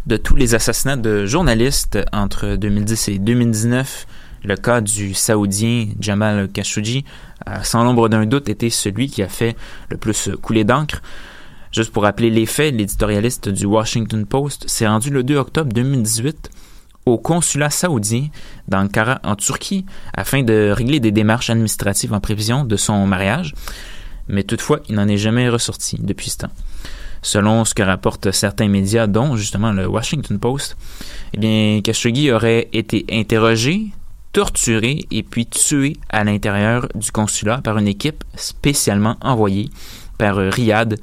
[0.07, 4.07] de tous les assassinats de journalistes entre 2010 et 2019,
[4.43, 7.05] le cas du Saoudien Jamal Khashoggi
[7.47, 9.57] a sans l'ombre d'un doute été celui qui a fait
[9.89, 11.01] le plus couler d'encre.
[11.71, 16.51] Juste pour rappeler les faits, l'éditorialiste du Washington Post s'est rendu le 2 octobre 2018
[17.07, 18.29] au consulat saoudien
[18.67, 23.55] d'Ankara en Turquie afin de régler des démarches administratives en prévision de son mariage.
[24.27, 26.53] Mais toutefois, il n'en est jamais ressorti depuis ce temps.
[27.23, 30.77] Selon ce que rapportent certains médias, dont justement le Washington Post,
[31.35, 33.89] eh Khashoggi aurait été interrogé,
[34.33, 39.69] torturé et puis tué à l'intérieur du consulat par une équipe spécialement envoyée
[40.19, 40.99] par Riyad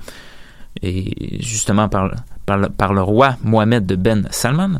[0.81, 4.79] et justement par, le- roi Mohamed Ben Salman.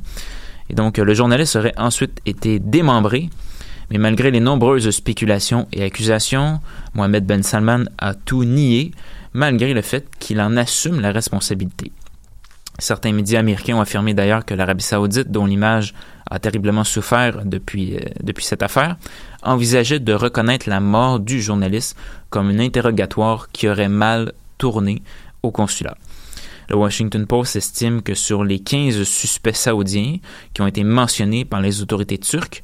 [0.70, 3.30] Et donc, le journaliste aurait ensuite été démembré,
[3.90, 6.60] mais malgré les nombreuses spéculations et accusations,
[6.94, 8.92] Mohamed Ben Salman a tout nié,
[9.34, 11.92] malgré le fait qu'il en assume la responsabilité.
[12.80, 15.96] Certains médias américains ont affirmé d'ailleurs que l'Arabie saoudite, dont l'image
[16.30, 18.98] a terriblement souffert depuis, euh, depuis cette affaire,
[19.42, 21.98] envisageait de reconnaître la mort du journaliste
[22.30, 25.02] comme un interrogatoire qui aurait mal tourné
[25.42, 25.98] au consulat.
[26.70, 30.18] Le Washington Post estime que sur les 15 suspects saoudiens
[30.54, 32.62] qui ont été mentionnés par les autorités turques,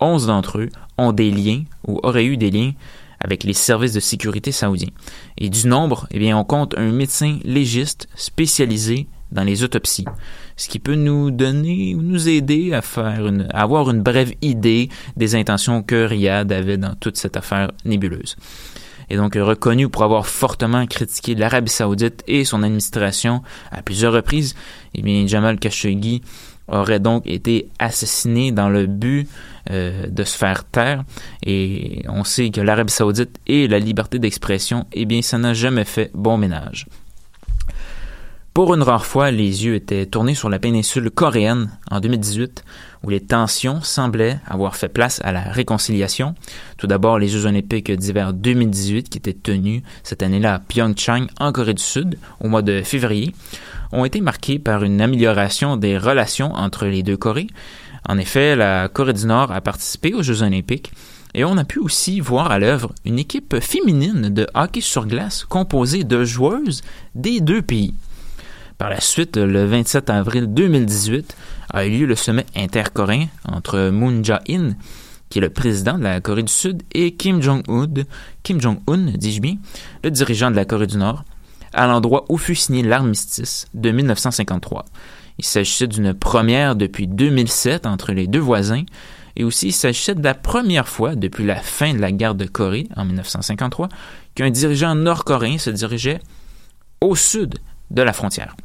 [0.00, 0.68] 11 d'entre eux
[0.98, 2.72] ont des liens ou auraient eu des liens
[3.20, 4.90] avec les services de sécurité saoudiens.
[5.36, 10.06] Et du nombre, eh bien, on compte un médecin légiste spécialisé dans les autopsies,
[10.56, 14.32] ce qui peut nous donner ou nous aider à faire une, à avoir une brève
[14.40, 18.36] idée des intentions que Riyad avait dans toute cette affaire nébuleuse.
[19.10, 24.54] est donc reconnu pour avoir fortement critiqué l'Arabie saoudite et son administration à plusieurs reprises.
[24.94, 26.22] Eh bien, Jamal Khashoggi
[26.68, 29.28] aurait donc été assassiné dans le but
[29.70, 31.04] euh, de se faire taire.
[31.44, 35.84] Et on sait que l'Arabie saoudite et la liberté d'expression, eh bien, ça n'a jamais
[35.84, 36.86] fait bon ménage.
[38.58, 42.64] Pour une rare fois, les yeux étaient tournés sur la péninsule coréenne en 2018,
[43.04, 46.34] où les tensions semblaient avoir fait place à la réconciliation.
[46.76, 51.52] Tout d'abord, les Jeux olympiques d'hiver 2018, qui étaient tenus cette année-là à Pyeongchang, en
[51.52, 53.32] Corée du Sud, au mois de février,
[53.92, 57.46] ont été marqués par une amélioration des relations entre les deux Corées.
[58.08, 60.92] En effet, la Corée du Nord a participé aux Jeux olympiques
[61.34, 65.44] et on a pu aussi voir à l'œuvre une équipe féminine de hockey sur glace
[65.44, 66.80] composée de joueuses
[67.14, 67.92] des deux pays.
[68.78, 71.36] Par la suite, le 27 avril 2018
[71.74, 74.72] a eu lieu le sommet intercoréen entre Moon Jae-in,
[75.28, 78.04] qui est le président de la Corée du Sud, et Kim Jong-un,
[78.42, 79.56] Kim Jong-un, dis-je bien,
[80.02, 81.24] le dirigeant de la Corée du Nord,
[81.74, 84.86] à l'endroit où fut signé l'armistice de 1953.
[85.38, 88.84] Il s'agissait d'une première depuis 2007 entre les deux voisins,
[89.36, 92.44] et aussi il s'agissait de la première fois depuis la fin de la guerre de
[92.44, 93.88] Corée en 1953
[94.34, 96.20] qu'un dirigeant nord-coréen se dirigeait
[97.00, 97.54] au sud
[97.90, 98.56] de la frontière.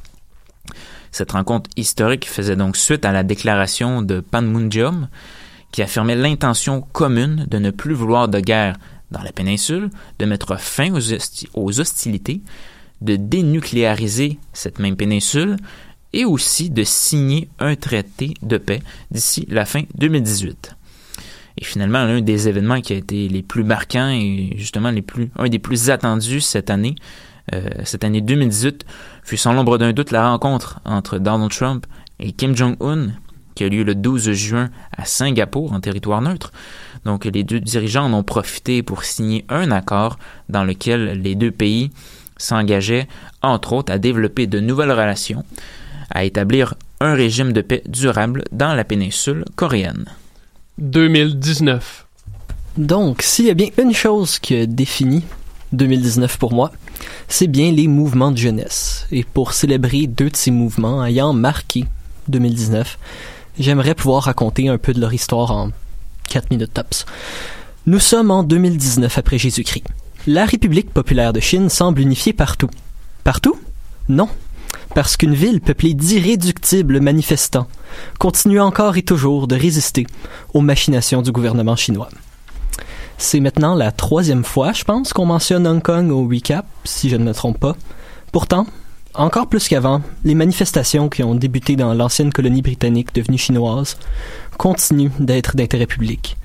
[1.11, 5.09] Cette rencontre historique faisait donc suite à la déclaration de Panmunjom,
[5.71, 8.78] qui affirmait l'intention commune de ne plus vouloir de guerre
[9.11, 12.41] dans la péninsule, de mettre fin aux, hostilités,
[13.01, 15.57] de dénucléariser cette même péninsule
[16.14, 20.76] et aussi de signer un traité de paix d'ici la fin 2018.
[21.57, 25.30] Et finalement, l'un des événements qui a été les plus marquants et justement les plus,
[25.38, 26.95] un des plus attendus cette année,
[27.53, 28.86] euh, cette année 2018
[29.24, 31.86] fut sans l'ombre d'un doute la rencontre entre Donald Trump
[32.20, 33.09] et Kim Jong-un
[33.55, 36.51] qui a lieu le 12 juin à Singapour, en territoire neutre.
[37.05, 40.18] Donc les deux dirigeants en ont profité pour signer un accord
[40.49, 41.91] dans lequel les deux pays
[42.38, 43.07] s'engageaient,
[43.41, 45.43] entre autres, à développer de nouvelles relations,
[46.14, 50.05] à établir un régime de paix durable dans la péninsule coréenne.
[50.78, 52.05] 2019.
[52.78, 55.24] Donc, s'il y a bien une chose qui a défini
[55.74, 56.72] 2019 pour moi,
[57.28, 59.05] c'est bien les mouvements de jeunesse.
[59.11, 61.86] Et pour célébrer deux de ces mouvements ayant marqué
[62.30, 62.97] 2019,
[63.59, 65.72] j'aimerais pouvoir raconter un peu de leur histoire en
[66.30, 67.05] 4 minutes tops.
[67.86, 69.86] Nous sommes en 2019 après Jésus-Christ.
[70.26, 72.70] La République populaire de Chine semble unifiée partout.
[73.24, 73.59] Partout?
[74.07, 74.30] Non.
[74.95, 77.67] Parce qu'une ville peuplée d'irréductibles manifestants
[78.19, 80.07] continue encore et toujours de résister
[80.53, 82.09] aux machinations du gouvernement chinois.
[83.17, 87.15] C'est maintenant la troisième fois, je pense, qu'on mentionne Hong Kong au recap, si je
[87.15, 87.76] ne me trompe pas.
[88.32, 88.65] Pourtant,
[89.13, 93.97] encore plus qu'avant, les manifestations qui ont débuté dans l'ancienne colonie britannique devenue chinoise
[94.57, 96.36] continuent d'être d'intérêt public.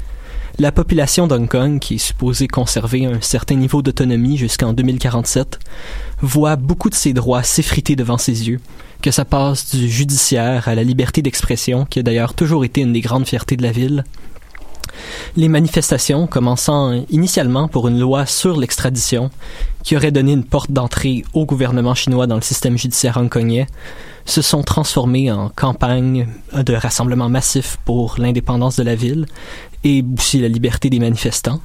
[0.60, 5.60] La population d'Hong Kong, qui est supposée conserver un certain niveau d'autonomie jusqu'en 2047,
[6.20, 8.58] voit beaucoup de ses droits s'effriter devant ses yeux,
[9.00, 12.92] que ça passe du judiciaire à la liberté d'expression, qui a d'ailleurs toujours été une
[12.92, 14.02] des grandes fiertés de la ville,
[15.36, 19.30] les manifestations, commençant initialement pour une loi sur l'extradition,
[19.82, 23.66] qui aurait donné une porte d'entrée au gouvernement chinois dans le système judiciaire hongkongais,
[24.24, 29.26] se sont transformées en campagnes de rassemblements massifs pour l'indépendance de la ville
[29.84, 31.60] et aussi la liberté des manifestants.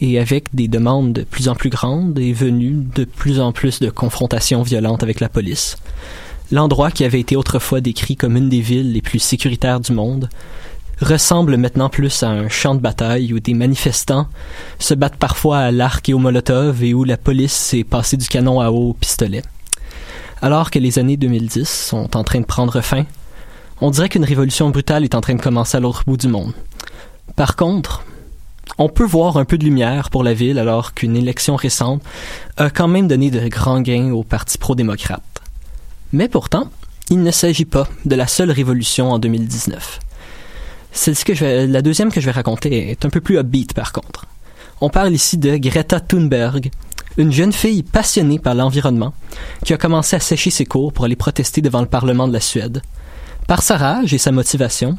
[0.00, 3.78] Et avec des demandes de plus en plus grandes et venues de plus en plus
[3.78, 5.76] de confrontations violentes avec la police.
[6.50, 10.28] L'endroit qui avait été autrefois décrit comme une des villes les plus sécuritaires du monde
[11.04, 14.28] ressemble maintenant plus à un champ de bataille où des manifestants
[14.78, 18.28] se battent parfois à l'arc et au molotov et où la police s'est passée du
[18.28, 19.42] canon à eau au pistolet.
[20.40, 23.04] Alors que les années 2010 sont en train de prendre fin,
[23.80, 26.52] on dirait qu'une révolution brutale est en train de commencer à l'autre bout du monde.
[27.36, 28.04] Par contre,
[28.78, 32.02] on peut voir un peu de lumière pour la ville alors qu'une élection récente
[32.56, 35.22] a quand même donné de grands gains au Parti pro-démocrate.
[36.12, 36.70] Mais pourtant,
[37.10, 40.00] il ne s'agit pas de la seule révolution en 2019.
[40.92, 43.92] Celle que je la deuxième que je vais raconter est un peu plus upbeat par
[43.92, 44.26] contre.
[44.80, 46.70] On parle ici de Greta Thunberg,
[47.16, 49.14] une jeune fille passionnée par l'environnement
[49.64, 52.40] qui a commencé à sécher ses cours pour aller protester devant le Parlement de la
[52.40, 52.82] Suède.
[53.46, 54.96] Par sa rage et sa motivation,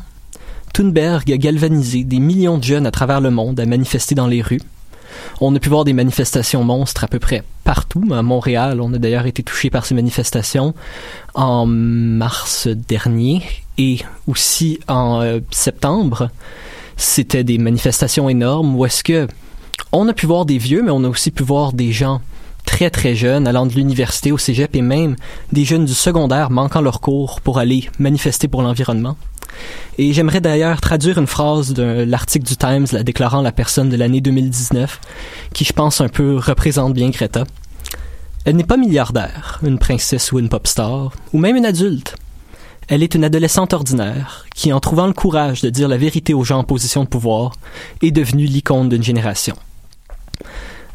[0.74, 4.42] Thunberg a galvanisé des millions de jeunes à travers le monde à manifester dans les
[4.42, 4.62] rues.
[5.42, 8.04] On a pu voir des manifestations monstres à peu près partout.
[8.12, 10.74] À Montréal, on a d'ailleurs été touché par ces manifestations
[11.36, 13.44] en mars dernier
[13.78, 16.30] et aussi en euh, septembre,
[16.98, 19.28] c'était des manifestations énormes où est-ce que
[19.92, 22.22] on a pu voir des vieux, mais on a aussi pu voir des gens
[22.66, 25.16] très très jeunes allant de l'université au cégep et même
[25.52, 29.18] des jeunes du secondaire manquant leur cours pour aller manifester pour l'environnement.
[29.98, 33.96] Et j'aimerais d'ailleurs traduire une phrase de l'article du Times la déclarant la personne de
[33.98, 35.00] l'année 2019,
[35.54, 37.44] qui je pense un peu représente bien Greta.
[38.46, 42.16] Elle n'est pas milliardaire, une princesse ou une pop star, ou même une adulte.
[42.88, 46.44] Elle est une adolescente ordinaire qui, en trouvant le courage de dire la vérité aux
[46.44, 47.54] gens en position de pouvoir,
[48.02, 49.56] est devenue l'icône d'une génération.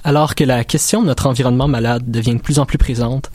[0.04, 3.30] Alors que la question de notre environnement malade devient de plus en plus présente,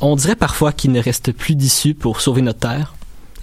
[0.00, 2.94] on dirait parfois qu'il ne reste plus d'issue pour sauver notre Terre,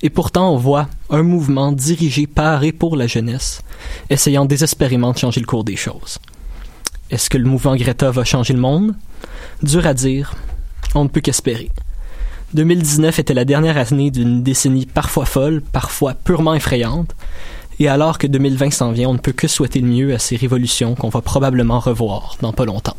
[0.03, 3.61] et pourtant on voit un mouvement dirigé par et pour la jeunesse,
[4.09, 6.19] essayant désespérément de changer le cours des choses.
[7.09, 8.95] Est-ce que le mouvement Greta va changer le monde?
[9.61, 10.33] Dur à dire,
[10.93, 11.71] on ne peut qu'espérer.
[12.53, 17.15] 2019 était la dernière année d'une décennie parfois folle, parfois purement effrayante,
[17.79, 20.35] et alors que 2020 s'en vient, on ne peut que souhaiter le mieux à ces
[20.35, 22.97] révolutions qu'on va probablement revoir dans pas longtemps.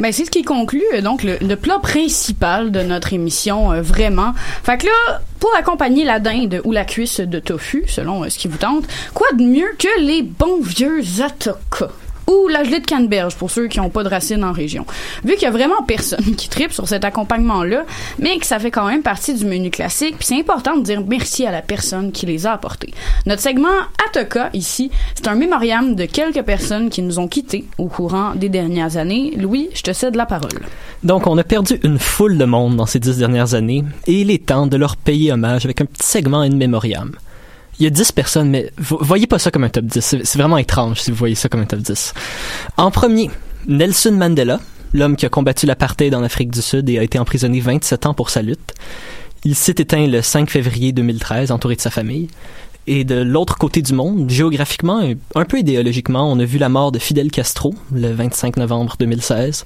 [0.00, 3.82] Ben, c'est ce qui conclut euh, donc le, le plat principal de notre émission, euh,
[3.82, 4.32] vraiment.
[4.62, 8.38] Fait que là, pour accompagner la dinde ou la cuisse de tofu, selon euh, ce
[8.38, 11.90] qui vous tente, quoi de mieux que les bons vieux atoka?
[12.30, 14.86] Ou la gelée de canneberge pour ceux qui n'ont pas de racines en région.
[15.24, 17.84] Vu qu'il y a vraiment personne qui tripe sur cet accompagnement-là,
[18.18, 21.46] mais que ça fait quand même partie du menu classique, c'est important de dire merci
[21.46, 22.92] à la personne qui les a apportés.
[23.26, 23.68] Notre segment
[24.06, 28.48] Atoka, ici, c'est un mémoriam de quelques personnes qui nous ont quittés au courant des
[28.48, 29.34] dernières années.
[29.36, 30.60] Louis, je te cède la parole.
[31.02, 34.30] Donc, on a perdu une foule de monde dans ces dix dernières années, et il
[34.30, 37.12] est temps de leur payer hommage avec un petit segment in memoriam
[37.80, 40.16] il y a 10 personnes, mais voyez pas ça comme un top 10.
[40.22, 42.12] C'est vraiment étrange si vous voyez ça comme un top 10.
[42.76, 43.30] En premier,
[43.66, 44.60] Nelson Mandela,
[44.92, 48.14] l'homme qui a combattu l'apartheid en Afrique du Sud et a été emprisonné 27 ans
[48.14, 48.74] pour sa lutte.
[49.44, 52.28] Il s'est éteint le 5 février 2013, entouré de sa famille.
[52.86, 56.68] Et de l'autre côté du monde, géographiquement et un peu idéologiquement, on a vu la
[56.68, 59.64] mort de Fidel Castro le 25 novembre 2016.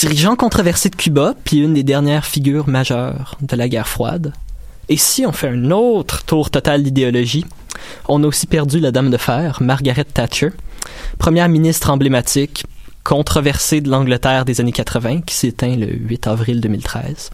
[0.00, 4.32] Dirigeant controversé de Cuba, puis une des dernières figures majeures de la guerre froide.
[4.88, 7.44] Et si on fait un autre tour total d'idéologie,
[8.08, 10.50] on a aussi perdu la Dame de Fer, Margaret Thatcher,
[11.18, 12.64] première ministre emblématique,
[13.02, 17.30] controversée de l'Angleterre des années 80, qui s'éteint le 8 avril 2013.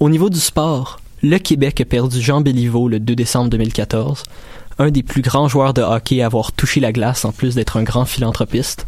[0.00, 4.22] Au niveau du sport, le Québec a perdu Jean Béliveau le 2 décembre 2014,
[4.78, 7.76] un des plus grands joueurs de hockey à avoir touché la glace en plus d'être
[7.76, 8.86] un grand philanthropiste.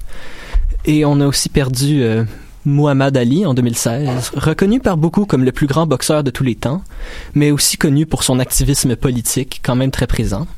[0.84, 2.24] Et on a aussi perdu euh,
[2.66, 6.56] Muhammad Ali en 2016, reconnu par beaucoup comme le plus grand boxeur de tous les
[6.56, 6.82] temps,
[7.34, 10.48] mais aussi connu pour son activisme politique quand même très présent.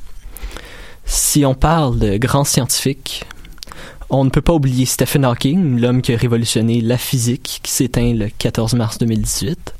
[1.04, 3.26] Si on parle de grands scientifiques,
[4.08, 8.14] on ne peut pas oublier Stephen Hawking, l'homme qui a révolutionné la physique, qui s'éteint
[8.14, 9.74] le 14 mars 2018.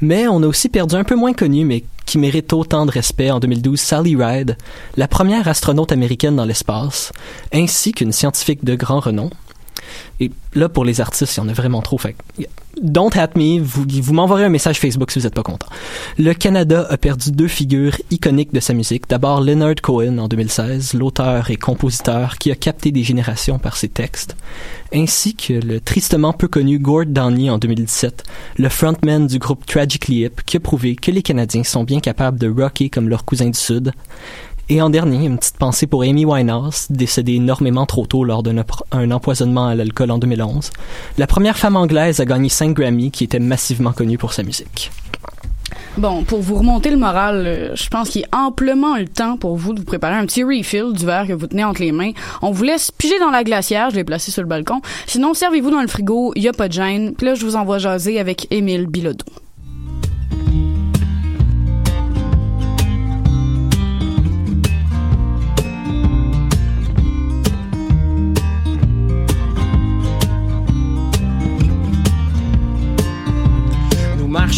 [0.00, 3.30] Mais on a aussi perdu un peu moins connu, mais qui mérite autant de respect
[3.30, 4.56] en 2012, Sally Ride,
[4.96, 7.12] la première astronaute américaine dans l'espace,
[7.52, 9.30] ainsi qu'une scientifique de grand renom,
[10.20, 11.98] et là, pour les artistes, il y en a vraiment trop.
[12.80, 15.66] Don't hate me, vous, vous m'envoierez un message Facebook si vous n'êtes pas content.
[16.18, 19.08] Le Canada a perdu deux figures iconiques de sa musique.
[19.08, 23.88] D'abord Leonard Cohen en 2016, l'auteur et compositeur qui a capté des générations par ses
[23.88, 24.36] textes,
[24.94, 28.24] ainsi que le tristement peu connu Gord Downie en 2017,
[28.58, 32.38] le frontman du groupe Tragically Hip qui a prouvé que les Canadiens sont bien capables
[32.38, 33.92] de rocker comme leurs cousins du Sud,
[34.70, 39.10] et en dernier, une petite pensée pour Amy Winehouse, décédée énormément trop tôt lors d'un
[39.10, 40.70] empoisonnement à l'alcool en 2011.
[41.18, 44.92] La première femme anglaise à gagner 5 Grammy qui était massivement connue pour sa musique.
[45.98, 49.36] Bon, pour vous remonter le moral, euh, je pense qu'il y a amplement le temps
[49.36, 51.90] pour vous de vous préparer un petit refill du verre que vous tenez entre les
[51.90, 52.12] mains.
[52.40, 54.82] On vous laisse piger dans la glacière, je l'ai placé sur le balcon.
[55.08, 57.14] Sinon, servez-vous dans le frigo, y a pas de gêne.
[57.16, 59.26] Puis là, je vous envoie jaser avec Émile Bilodeau.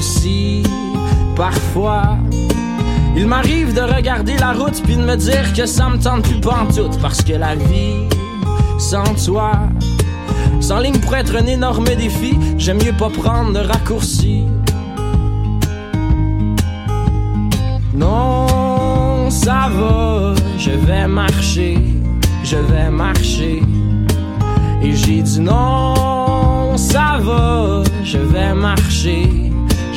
[0.00, 0.62] Si,
[1.34, 2.18] parfois,
[3.16, 6.40] il m'arrive de regarder la route puis de me dire que ça me tente plus
[6.40, 8.08] pantoute parce que la vie,
[8.78, 9.52] sans toi,
[10.60, 14.44] sans ligne pour être un énorme défi, j'aime mieux pas prendre de raccourcis.
[17.94, 21.76] Non, ça va, je vais marcher,
[22.44, 23.62] je vais marcher.
[24.80, 29.47] Et j'ai dit non, ça va, je vais marcher,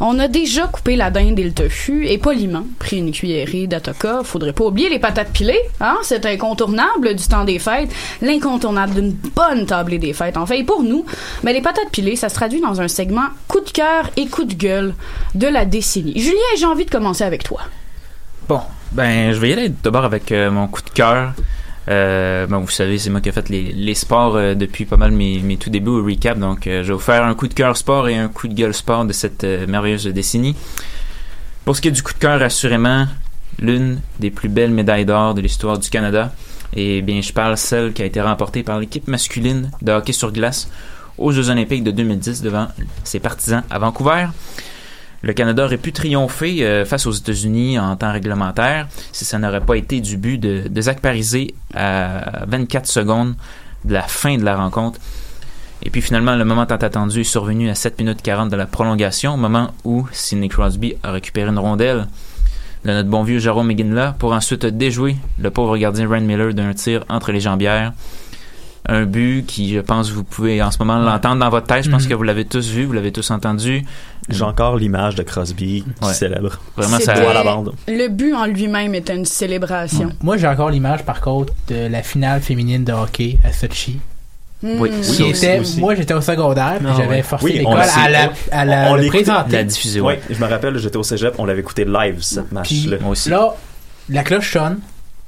[0.00, 4.22] On a déjà coupé la dinde et le tofu et poliment pris une cuillerée d'atoka.
[4.24, 5.96] Faudrait pas oublier les patates pilées, hein?
[6.02, 7.90] C'est incontournable du temps des fêtes,
[8.20, 10.36] l'incontournable d'une bonne tablée des fêtes.
[10.36, 11.04] En fait, et pour nous,
[11.42, 14.44] mais les patates pilées, ça se traduit dans un segment coup de cœur et coup
[14.44, 14.94] de gueule
[15.34, 16.18] de la décennie.
[16.18, 17.60] Julien, j'ai envie de commencer avec toi.
[18.48, 18.60] Bon,
[18.92, 21.32] ben, je vais y aller d'abord avec euh, mon coup de cœur.
[21.88, 24.96] Euh, ben, vous savez, c'est moi qui ai fait les, les sports euh, depuis pas
[24.96, 26.38] mal mes, mes tout débuts au recap.
[26.38, 28.54] Donc, euh, je vais vous faire un coup de cœur sport et un coup de
[28.54, 30.56] gueule sport de cette euh, merveilleuse décennie.
[31.64, 33.06] Pour ce qui est du coup de cœur, assurément,
[33.58, 36.32] l'une des plus belles médailles d'or de l'histoire du Canada.
[36.74, 40.32] Et bien, je parle celle qui a été remportée par l'équipe masculine de hockey sur
[40.32, 40.68] glace
[41.18, 42.66] aux Jeux Olympiques de 2010 devant
[43.04, 44.26] ses partisans à Vancouver.
[45.24, 49.62] Le Canada aurait pu triompher euh, face aux États-Unis en temps réglementaire si ça n'aurait
[49.62, 53.34] pas été du but de, de Zach Parisé à 24 secondes
[53.86, 55.00] de la fin de la rencontre.
[55.82, 58.66] Et puis finalement, le moment tant attendu est survenu à 7 minutes 40 de la
[58.66, 62.06] prolongation, au moment où Sidney Crosby a récupéré une rondelle
[62.84, 66.74] de notre bon vieux Jérôme McGinley pour ensuite déjouer le pauvre gardien Ryan Miller d'un
[66.74, 67.94] tir entre les jambières.
[68.86, 71.84] Un but qui, je pense, vous pouvez en ce moment l'entendre dans votre tête.
[71.84, 72.08] Je pense Mhm.
[72.10, 73.82] que vous l'avez tous vu, vous l'avez tous entendu.
[74.28, 76.12] J'ai encore l'image de Crosby qui Ouais.
[76.12, 76.60] célèbre.
[76.76, 77.14] Vraiment, ça.
[77.14, 77.72] La bande.
[77.88, 80.10] Le but en lui-même était une célébration.
[80.22, 84.00] Moi, j'ai encore l'image, par contre, de la finale féminine de hockey à Sochi.
[84.62, 84.80] Hmm.
[84.80, 85.80] Oui, Qui oui, était- aussi.
[85.80, 87.22] moi, j'étais au secondaire, Ah j'avais ouais.
[87.22, 89.52] forcé Oui, on l'école à la, à la On le l'écoute, présenter.
[89.52, 90.20] La diffuser, Oui, ouais.
[90.30, 92.96] je me rappelle, j'étais au cégep, on l'avait écouté live, cette match-là.
[93.00, 93.28] Moi aussi.
[93.28, 93.54] Là,
[94.08, 94.78] la cloche sonne.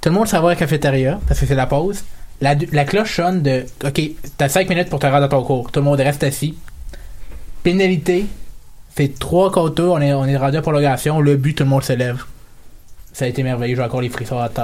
[0.01, 2.03] Tout le monde s'en va à la cafétéria, parce que c'est la pause.
[2.41, 4.01] La, la cloche sonne de OK,
[4.37, 5.70] t'as 5 minutes pour te rendre à ton cours.
[5.72, 6.55] Tout le monde reste assis.
[7.62, 8.26] Pénalité.
[8.97, 11.20] C'est trois quotas, on est, on est rendu à prolongation.
[11.20, 12.22] Le but, tout le monde se lève.
[13.12, 13.76] Ça a été merveilleux.
[13.76, 14.61] J'ai encore les frissons à, à,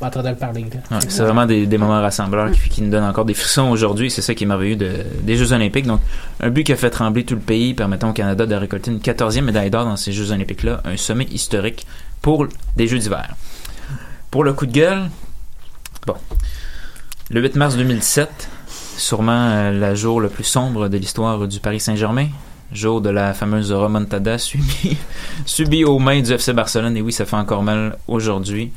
[0.00, 0.64] à, à train de le parler.
[0.90, 4.10] Ouais, c'est vraiment des, des moments rassembleurs qui, qui nous donnent encore des frissons aujourd'hui.
[4.10, 5.86] C'est ça qui est merveilleux de- des Jeux Olympiques.
[5.86, 6.00] Donc,
[6.40, 8.98] un but qui a fait trembler tout le pays, permettant au Canada de récolter une
[9.00, 10.80] 14e médaille d'or dans ces Jeux Olympiques-là.
[10.84, 11.86] Un sommet historique
[12.22, 12.46] pour
[12.76, 13.34] des Jeux d'hiver.
[14.30, 15.10] Pour le coup de gueule,
[16.06, 16.14] bon.
[17.30, 18.48] Le 8 mars 2017,
[18.96, 22.26] sûrement euh, le jour le plus sombre de l'histoire du Paris Saint-Germain.
[22.72, 24.96] Jour de la fameuse remontada subie,
[25.46, 26.96] subie aux mains du FC Barcelone.
[26.96, 28.72] Et oui, ça fait encore mal aujourd'hui.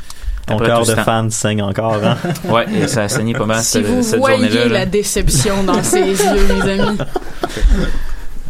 [0.47, 1.03] Ton cœur de temps.
[1.03, 2.17] fan saigne encore, hein?
[2.49, 4.65] Ouais, et ça a saigné pas mal Si cette, vous cette voyez journée-là.
[4.65, 4.79] là.
[4.79, 6.15] la déception dans ses yeux,
[6.49, 6.97] mes amis.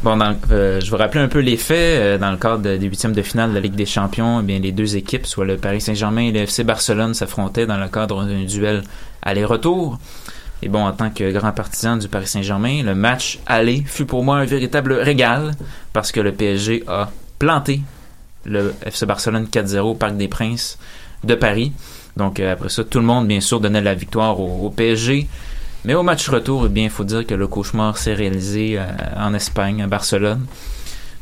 [0.01, 1.77] Bon, dans- euh, je vais rappeler un peu les faits.
[1.77, 4.43] Euh, dans le cadre de- des huitièmes de finale de la Ligue des Champions, eh
[4.43, 7.87] bien, les deux équipes, soit le Paris Saint-Germain et le FC Barcelone, s'affrontaient dans le
[7.89, 8.81] cadre d'un duel
[9.23, 9.99] aller-retour.
[10.61, 14.23] Et bon, en tant que grand partisan du Paris Saint-Germain, le match aller fut pour
[14.23, 15.51] moi un véritable régal
[15.91, 17.81] parce que le PSG a planté
[18.45, 20.77] le FC Barcelone 4-0 au Parc des Princes
[21.23, 21.73] de Paris.
[22.15, 25.27] Donc euh, après ça, tout le monde, bien sûr, donnait la victoire au, PSG.
[25.85, 28.85] Mais au match retour, eh bien, il faut dire que le cauchemar s'est réalisé euh,
[29.17, 30.45] en Espagne, à Barcelone.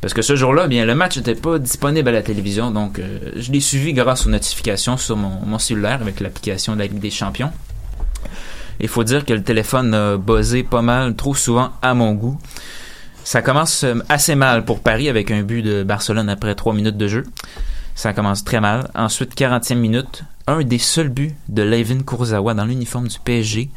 [0.02, 3.20] Parce que ce jour-là, bien, le match n'était pas disponible à la télévision, donc euh,
[3.36, 7.00] je l'ai suivi grâce aux notifications sur mon, mon cellulaire avec l'application de la Ligue
[7.00, 7.52] des Champions.
[8.80, 12.38] Il faut dire que le téléphone a buzzé pas mal, trop souvent à mon goût.
[13.24, 16.98] Ça commence euh, assez mal pour Paris avec un but de Barcelone après 3 minutes
[16.98, 17.24] de jeu.
[17.94, 18.90] Ça commence très mal.
[18.96, 23.70] Ensuite, 40e minute, un des seuls buts de Levin Kurzawa dans l'uniforme du PSG.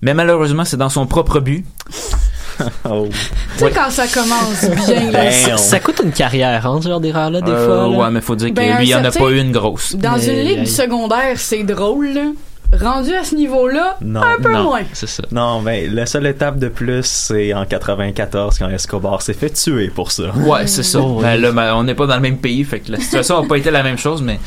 [0.00, 1.66] Mais malheureusement, c'est dans son propre but.
[2.90, 3.06] Oh.
[3.56, 5.56] Tu sais, quand ça commence bien, là.
[5.56, 7.76] Ça coûte une carrière, hein, ce genre d'erreur-là, des Euh, fois.
[7.96, 8.04] là.
[8.06, 9.94] ouais, mais faut dire que Ben, lui, il en a certain- pas eu une grosse.
[9.94, 10.66] dans Mais- une ligue aïe.
[10.66, 12.24] secondaire, c'est drôle, là.
[12.72, 14.20] Rendu à ce niveau-là, Non.
[14.22, 14.82] un peu non, moins.
[14.92, 15.22] c'est ça.
[15.32, 19.88] Non, ben, la seule étape de plus, c'est en 94 quand Escobar s'est fait tuer
[19.88, 20.30] pour ça.
[20.36, 21.00] Ouais, c'est ça.
[21.00, 23.48] Ben, là, ben, on n'est pas dans le même pays, fait que la situation n'a
[23.48, 24.38] pas été la même chose, mais.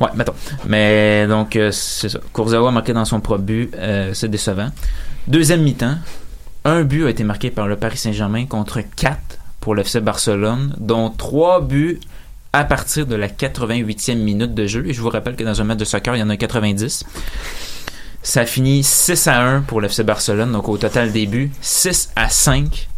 [0.00, 0.34] Ouais, mettons.
[0.66, 2.20] Mais donc, euh, c'est ça.
[2.32, 3.70] Kurzawa a marqué dans son propre but.
[3.76, 4.68] euh, c'est décevant.
[5.26, 5.96] Deuxième mi-temps,
[6.64, 9.16] un but a été marqué par le Paris Saint-Germain contre 4
[9.60, 11.98] pour l'FC Barcelone, dont trois buts
[12.54, 14.86] à partir de la 88e minute de jeu.
[14.86, 17.04] Et je vous rappelle que dans un match de soccer, il y en a 90.
[18.22, 22.28] Ça finit 6 à 1 pour l'FC Barcelone, donc au total des buts, 6 à
[22.30, 22.88] 5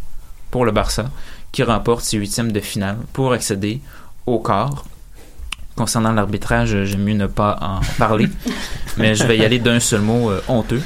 [0.51, 1.09] pour le Barça,
[1.51, 3.81] qui remporte ses huitièmes de finale pour accéder
[4.27, 4.85] au quart.
[5.75, 8.27] Concernant l'arbitrage, j'aime mieux ne pas en parler,
[8.97, 10.83] mais je vais y aller d'un seul mot, euh, honteux.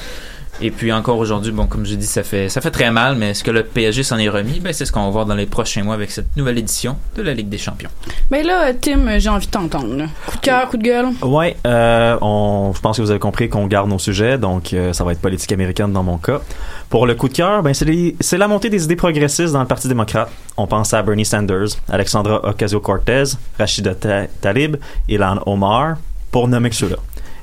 [0.60, 3.30] Et puis encore aujourd'hui, bon, comme je dis, ça fait, ça fait très mal, mais
[3.32, 4.60] est-ce que le PSG s'en est remis?
[4.60, 7.22] Ben, c'est ce qu'on va voir dans les prochains mois avec cette nouvelle édition de
[7.24, 7.90] la Ligue des Champions.
[8.30, 9.96] Mais là, Tim, j'ai envie de t'entendre.
[9.96, 10.06] là.
[10.28, 11.08] Coup de cœur, coup de gueule?
[11.24, 14.94] Ouais, euh, on, je pense que vous avez compris qu'on garde nos sujets, donc euh,
[14.94, 16.42] ça va être politique américaine dans mon cas.
[16.90, 19.62] Pour le coup de cœur, ben c'est les- c'est la montée des idées progressistes dans
[19.62, 20.30] le Parti démocrate.
[20.58, 23.24] On pense à Bernie Sanders, Alexandra Ocasio-Cortez,
[23.58, 24.76] Rachida Ta- Talib,
[25.08, 25.96] Ilan Omar,
[26.32, 26.98] pour nommer que ceux-là.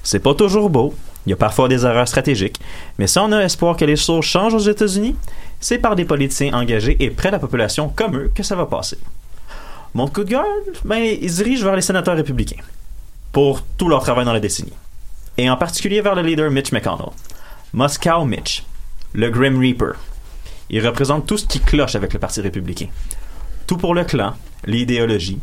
[0.05, 0.95] C'est pas toujours beau,
[1.29, 2.59] il y a parfois des erreurs stratégiques,
[2.99, 5.15] mais si on a espoir que les choses changent aux États-Unis,
[5.61, 8.65] c'est par des politiciens engagés et près de la population comme eux que ça va
[8.65, 8.97] passer.
[9.93, 10.43] Mon coup de gueule,
[10.87, 12.63] ben, il dirige vers les sénateurs républicains
[13.31, 14.73] pour tout leur travail dans la décennie.
[15.37, 17.11] Et en particulier vers le leader Mitch McConnell.
[17.75, 18.65] Moscow Mitch,
[19.13, 19.97] le Grim Reaper.
[20.71, 22.89] Il représente tout ce qui cloche avec le Parti républicain.
[23.67, 24.33] Tout pour le clan,
[24.65, 25.41] l'idéologie,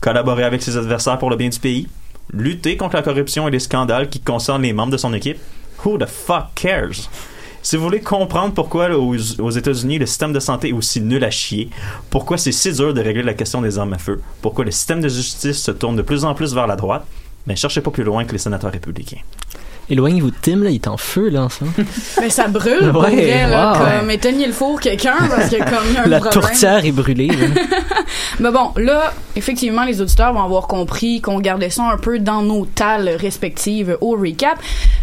[0.00, 1.88] collaborer avec ses adversaires pour le bien du pays,
[2.32, 5.38] lutter contre la corruption et les scandales qui concernent les membres de son équipe?
[5.84, 7.08] Who the fuck cares?
[7.62, 11.30] Si vous voulez comprendre pourquoi aux, États-Unis le système de santé est aussi nul à
[11.30, 11.70] chier,
[12.10, 15.00] pourquoi c'est si dur de régler la question des armes à feu, pourquoi le système
[15.00, 17.06] de justice se tourne de plus en plus vers la droite,
[17.46, 19.20] mais cherchez pas plus loin que les sénateurs républicains.
[19.92, 21.76] Éloignez-vous de Tim, là, il est en feu, là, en ce moment.
[22.20, 23.72] Mais ça brûle, Ouais, vrai, là.
[23.72, 24.00] wow.
[24.00, 26.32] Comme éteignez le four, quelqu'un, parce que comme y a un La problème.
[26.42, 27.30] tourtière est brûlée.
[28.40, 32.40] Mais bon, là, effectivement, les auditeurs vont avoir compris qu'on gardait ça un peu dans
[32.40, 34.58] nos tales respectives au recap.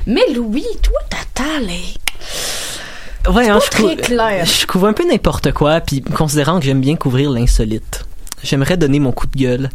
[0.08, 4.46] Mais Louis, toi, ta talle est Ouais, hein, pas je, très clair.
[4.46, 8.06] je couvre un peu n'importe quoi, puis considérant que j'aime bien couvrir l'insolite,
[8.42, 9.70] j'aimerais donner mon coup de gueule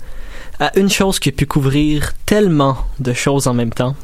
[0.58, 3.94] à une chose qui a pu couvrir tellement de choses en même temps.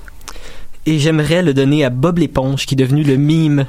[0.90, 3.64] Et j'aimerais le donner à Bob l'éponge, qui est devenu le mime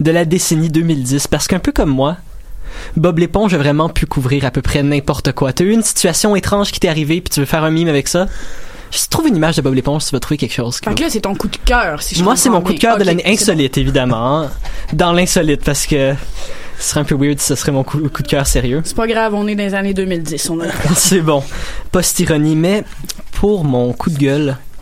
[0.00, 2.18] de la décennie 2010, parce qu'un peu comme moi,
[2.98, 5.54] Bob l'éponge a vraiment pu couvrir à peu près n'importe quoi.
[5.54, 8.08] T'as eu une situation étrange qui t'est arrivée, puis tu veux faire un mime avec
[8.08, 8.26] ça?
[8.92, 10.80] Juste trouve une image de Bob l'éponge, tu vas trouver quelque chose.
[10.84, 12.78] Fait que là, c'est ton coup de cœur, si je moi, c'est mon coup de
[12.78, 13.32] cœur de l'année bon.
[13.32, 14.42] insolite, évidemment.
[14.42, 14.50] hein.
[14.92, 16.12] Dans l'insolite, parce que
[16.78, 18.82] ce serait un peu weird si ce serait mon coup, coup de cœur sérieux.
[18.84, 20.50] C'est pas grave, on est dans les années 2010.
[20.50, 20.64] On a...
[20.94, 21.42] c'est bon.
[21.90, 22.84] Post-ironie, mais
[23.32, 24.75] pour mon coup de gueule, je-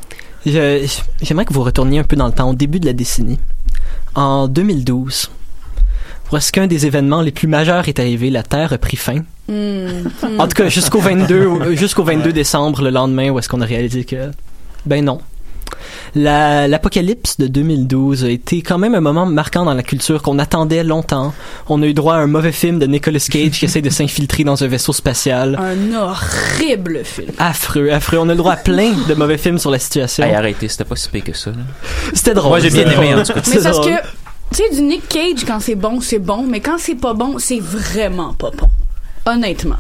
[0.47, 3.39] j'aimerais que vous retourniez un peu dans le temps, au début de la décennie.
[4.15, 5.31] En 2012,
[6.33, 9.23] lorsqu'un des événements les plus majeurs est arrivé, la Terre a pris fin.
[9.49, 10.09] Hmm.
[10.39, 13.67] En tout cas, jusqu'au 22, au- jusqu'au 22 décembre, le lendemain, où est-ce qu'on a
[13.67, 14.31] réalisé que,
[14.87, 15.21] ben non.
[16.15, 20.39] La- L'apocalypse de 2012 a été quand même un moment marquant dans la culture qu'on
[20.39, 21.33] attendait longtemps.
[21.69, 24.45] On a eu droit à un mauvais film de Nicolas Cage qui essaie de s'infiltrer
[24.45, 25.59] dans un vaisseau spatial.
[25.61, 27.33] Un horrible film.
[27.39, 28.19] Affreux, affreux.
[28.19, 30.25] On a le droit à plein de mauvais films sur la situation.
[30.25, 31.51] Hey, arrêtez, c'était pas si pire que ça.
[31.51, 31.57] là.
[32.13, 32.51] C'était drôle.
[32.51, 33.41] Moi, j'ai bien aimé, en tout cas.
[33.47, 33.93] Mais C'est parce drôle.
[33.93, 37.15] que, tu sais, du Nick Cage, quand c'est bon, c'est bon, mais quand c'est pas
[37.15, 38.69] bon, c'est vraiment pas bon.
[39.27, 39.77] Honnêtement.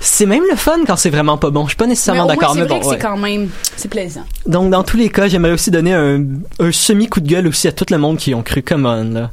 [0.00, 1.62] C'est même le fun quand c'est vraiment pas bon.
[1.64, 2.88] Je suis pas nécessairement mais d'accord, c'est mais vrai bon.
[2.88, 2.96] ouais.
[2.96, 4.24] c'est quand même, c'est plaisant.
[4.46, 6.20] Donc, dans tous les cas, j'aimerais aussi donner un,
[6.58, 9.30] un semi-coup de gueule aussi à tout le monde qui ont cru, come on, là.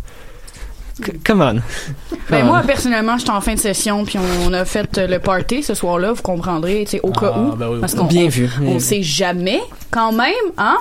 [1.25, 1.59] Come on.
[2.29, 2.65] Ben, moi, on.
[2.67, 4.17] personnellement, j'étais en fin de session, puis
[4.47, 7.39] on a fait euh, le party ce soir-là, vous comprendrez, tu sais, au cas Ah,
[7.39, 7.55] où.
[7.57, 8.49] ben oui, parce qu'on Bien vu.
[8.65, 9.59] on sait jamais,
[9.91, 10.77] quand même, hein?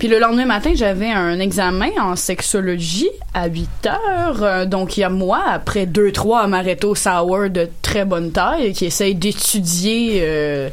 [0.00, 4.42] Puis le lendemain matin, j'avais un examen en sexologie à 8 heures.
[4.42, 8.72] Euh, donc, il y a moi, après deux, trois amaretto sour de très bonne taille,
[8.72, 10.70] qui essaye d'étudier euh,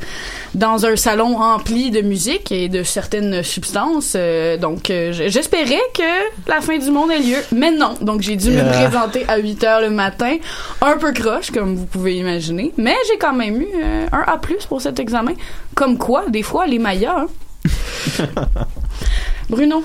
[0.55, 4.13] dans un salon rempli de musique et de certaines substances.
[4.15, 7.43] Euh, donc, j'espérais que la fin du monde ait lieu.
[7.51, 7.95] Mais non.
[7.99, 10.37] Donc, j'ai dû me présenter à 8 heures le matin.
[10.81, 12.71] Un peu croche, comme vous pouvez imaginer.
[12.77, 13.67] Mais j'ai quand même eu
[14.09, 14.39] un A+,
[14.69, 15.33] pour cet examen.
[15.75, 17.27] Comme quoi, des fois, les Mayas, hein.
[19.49, 19.84] Bruno?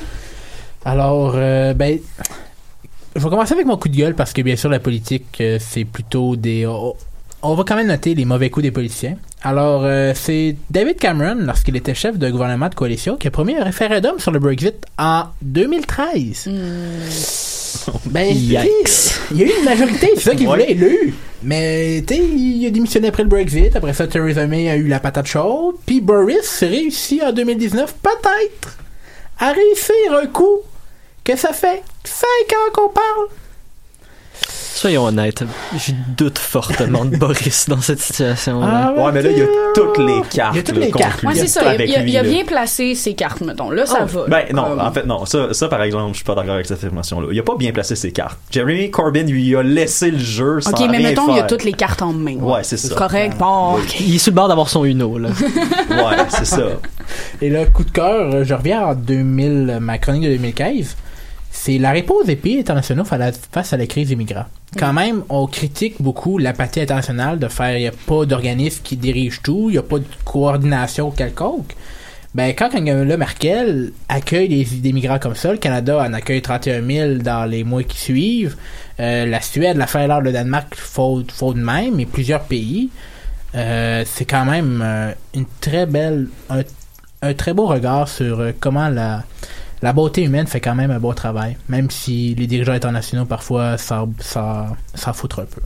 [0.85, 1.99] Alors, euh, ben,
[3.15, 5.59] je vais commencer avec mon coup de gueule parce que bien sûr la politique, euh,
[5.61, 6.67] c'est plutôt des.
[6.67, 6.95] On,
[7.43, 9.17] on va quand même noter les mauvais coups des politiciens.
[9.43, 13.57] Alors, euh, c'est David Cameron, lorsqu'il était chef de gouvernement de coalition, qui a promis
[13.57, 16.49] un référendum sur le Brexit en 2013.
[18.07, 19.21] Ben, Yikes.
[19.31, 20.55] Il y a eu une majorité, c'est ça qu'il Ouais.
[20.59, 21.15] voulait, il l'a eu.
[21.43, 23.75] Mais, tu sais, il a démissionné après le Brexit.
[23.75, 25.77] Après ça, Theresa May a eu la patate chaude.
[25.87, 28.77] Puis Boris réussit en 2019, peut-être,
[29.39, 30.59] à réussir un coup
[31.25, 33.27] que ça fait 5 ans qu'on parle.
[34.75, 35.45] Soyons honnêtes,
[35.77, 38.95] je doute fortement de Boris dans cette situation-là.
[38.97, 40.55] Ouais, mais là, il y a toutes les cartes.
[40.55, 41.23] Il y a toutes les cartes.
[41.23, 41.63] Ouais, c'est ça.
[41.63, 42.29] Il, avec il a- lui, il a là.
[42.29, 43.71] bien placé ses cartes, mettons.
[43.71, 44.25] Là, ça Oh, va.
[44.29, 45.25] Ben non, Comme- en fait non.
[45.27, 47.29] Ça, ça par exemple, je suis pas d'accord avec cette affirmation-là.
[47.31, 48.39] Il a pas bien placé ses cartes.
[48.51, 51.37] Jeremy Corbyn lui a laissé le jeu sans Ok, mais rien mettons, il y a
[51.37, 51.47] faire.
[51.47, 52.37] toutes les cartes en main.
[52.37, 52.95] Ouais, c'est ça.
[52.95, 53.37] Correct.
[53.39, 53.77] Bon.
[54.01, 55.29] Il est sur le bord d'avoir son Uno, là.
[55.91, 56.63] Ouais, c'est ça.
[57.41, 60.97] Et là, coup de cœur, je reviens en 2000, ma chronique de 2015.
[61.65, 64.47] C'est la réponse des pays internationaux fa- face à la crise des migrants.
[64.77, 68.97] Quand même, on critique beaucoup l'apathie internationale de faire, il n'y a pas d'organisme qui
[68.97, 71.77] dirige tout, il n'y a pas de coordination quelconque.
[72.35, 77.15] Ben, quand Angela Merkel accueille des, migrants comme ça, le Canada en accueille 31 000
[77.23, 78.57] dans les mois qui suivent,
[78.99, 82.91] euh, la Suède, la Finlande, le Danemark font, de même, et plusieurs pays,
[83.55, 86.63] euh, c'est quand même euh, une très belle, un,
[87.23, 89.23] un très beau regard sur comment la,
[89.83, 93.77] la beauté humaine fait quand même un beau travail, même si les dirigeants internationaux parfois
[93.79, 95.61] s'en- s'en foutent un peu.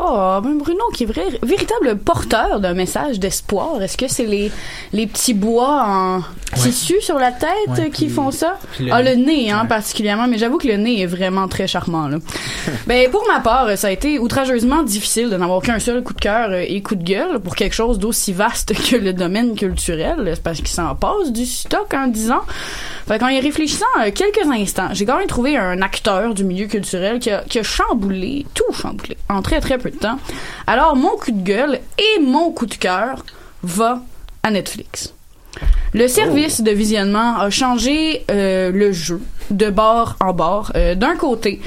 [0.00, 3.82] Oh, ben Bruno, qui est vrai, véritable porteur d'un message d'espoir.
[3.82, 4.52] Est-ce que c'est les,
[4.92, 6.22] les petits bois en
[6.54, 8.58] tissu sur la tête Ouais, qui puis- font ça?
[8.78, 9.50] le ah, le nez.
[9.50, 9.68] hein, Ouais.
[9.68, 10.28] particulièrement.
[10.28, 12.18] Mais j'avoue que le nez est vraiment très charmant, là.
[12.86, 16.20] ben, pour ma part, ça a été outrageusement difficile de n'avoir qu'un seul coup de
[16.20, 20.30] cœur euh, et coup de gueule pour quelque chose d'aussi vaste que le domaine culturel.
[20.34, 22.40] C'est parce qu'il s'en passe du stock en disant.
[23.08, 26.66] Fait qu'en y réfléchissant euh, quelques instants, j'ai quand même trouvé un acteur du milieu
[26.66, 30.18] culturel qui a, qui a chamboulé, tout chamboulé, en très très peu de temps.
[30.66, 33.24] Alors, mon coup de gueule et mon coup de cœur
[33.62, 34.02] va
[34.42, 35.14] à Netflix.
[35.94, 39.20] Le service de visionnement a changé euh, le jeu
[39.50, 40.70] de bord en bord.
[40.76, 41.60] Euh, D'un côté,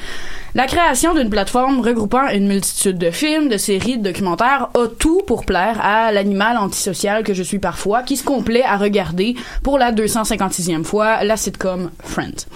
[0.53, 5.21] la création d'une plateforme regroupant une multitude de films, de séries, de documentaires a tout
[5.25, 9.77] pour plaire à l'animal antisocial que je suis parfois, qui se complaît à regarder pour
[9.77, 12.47] la 256e fois la sitcom Friends.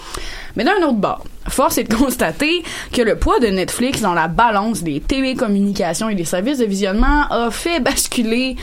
[0.56, 2.62] Mais d'un autre bord, force est de constater
[2.92, 7.26] que le poids de Netflix dans la balance des télécommunications et des services de visionnement
[7.30, 8.56] a fait basculer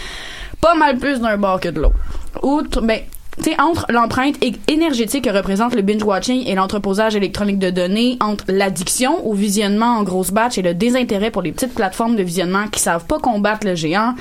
[0.60, 1.96] pas mal plus d'un bord que de l'autre.
[2.42, 3.02] Outre, ben,
[3.38, 4.36] tu sais, entre l'empreinte
[4.68, 10.04] énergétique que représente le binge-watching et l'entreposage électronique de données, entre l'addiction au visionnement en
[10.04, 13.66] grosse batch et le désintérêt pour les petites plateformes de visionnement qui savent pas combattre
[13.66, 14.16] le géant,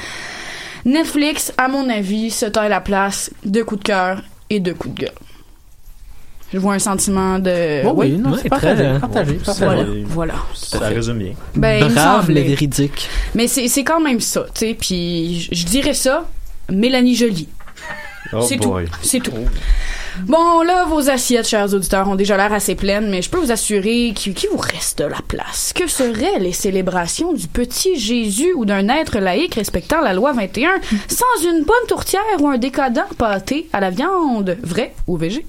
[0.84, 4.94] Netflix, à mon avis, se taille la place de coups de cœur et de coups
[4.94, 5.31] de gueule.
[6.52, 7.82] Je vois un sentiment de...
[7.82, 9.64] Bon, oui, non, ouais, c'est partagé, très- partagé, partagé.
[9.64, 10.34] Voilà, voilà.
[10.54, 11.32] Ça résume bien.
[11.54, 13.08] Ben, Brave le véridique.
[13.34, 14.74] Mais c'est c'est quand même ça, tu sais.
[14.78, 16.28] Puis je- dirais ça,
[16.70, 17.48] Mélanie Jolie.
[18.34, 18.68] Oh c'est tout.
[18.70, 18.86] boy.
[19.02, 19.32] C'est tout.
[20.26, 23.50] Bon, là, vos assiettes, chers auditeurs, ont déjà l'air assez pleines, mais je peux vous
[23.50, 25.72] assurer qu'il qu'il vous reste de la place.
[25.74, 30.70] Que seraient les célébrations du petit Jésus ou d'un être laïque respectant la loi 21
[31.08, 35.46] sans une bonne tourtière ou un décadent pâté à la viande, vrai ou végé?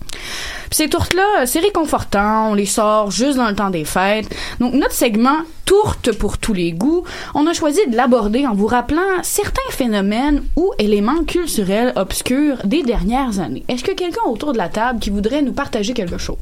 [0.73, 4.27] Puis ces tourtes-là, c'est réconfortant, on les sort juste dans le temps des fêtes.
[4.59, 7.03] Donc notre segment Tourte pour tous les goûts,
[7.35, 12.81] on a choisi de l'aborder en vous rappelant certains phénomènes ou éléments culturels obscurs des
[12.81, 13.63] dernières années.
[13.67, 16.37] Est-ce que quelqu'un autour de la table qui voudrait nous partager quelque chose?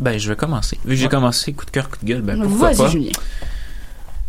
[0.00, 0.78] Ben, je vais commencer.
[0.86, 2.90] Vu que j'ai commencé coup de cœur, coup de gueule, ben pourquoi Vas-y.
[2.90, 3.12] Julien.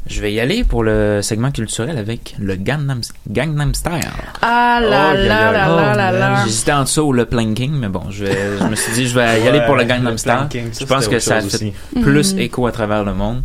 [0.10, 4.00] Je vais y aller pour le segment culturel avec le Gangnam, Gangnam Style.
[4.42, 6.44] Ah là Oh, là là là là là.
[6.46, 9.16] J'hésitais en dessous ou le planking, mais bon, je, vais, je me suis dit, je
[9.16, 10.48] vais y aller pour le Gangnam le Style.
[10.80, 12.02] je pense que ça chose fait aussi.
[12.02, 12.40] plus Mhm.
[12.40, 13.44] écho à travers le monde.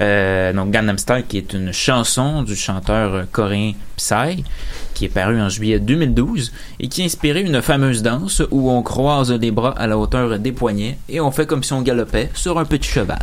[0.00, 4.42] Euh, donc Gangnam Style, qui est une chanson du chanteur euh, coréen Psy,
[5.02, 8.82] qui est paru en juillet 2012 et qui a inspiré une fameuse danse où on
[8.84, 12.30] croise les bras à la hauteur des poignets et on fait comme si on galopait
[12.34, 13.18] sur un petit cheval.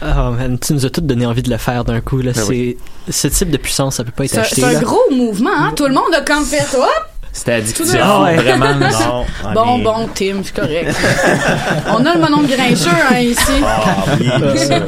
[0.00, 2.22] Oh man, tu nous as toutes donné envie de le faire d'un coup.
[2.22, 2.32] Là.
[2.34, 2.76] Ben c'est,
[3.10, 4.62] Ce type de puissance, ça peut pas être C'est acheté.
[4.62, 4.80] c'est un là.
[4.80, 5.74] gros mouvement, hein?
[5.76, 7.11] Tout le monde a comme fait hop!
[7.32, 8.36] C'était addictif, Ah ouais.
[8.36, 8.74] vraiment.
[8.74, 10.94] Non, Bon, bon, Tim, c'est correct.
[11.88, 13.52] On a le monon grincheux, hein, ici.
[13.64, 14.80] Ah oui, ça.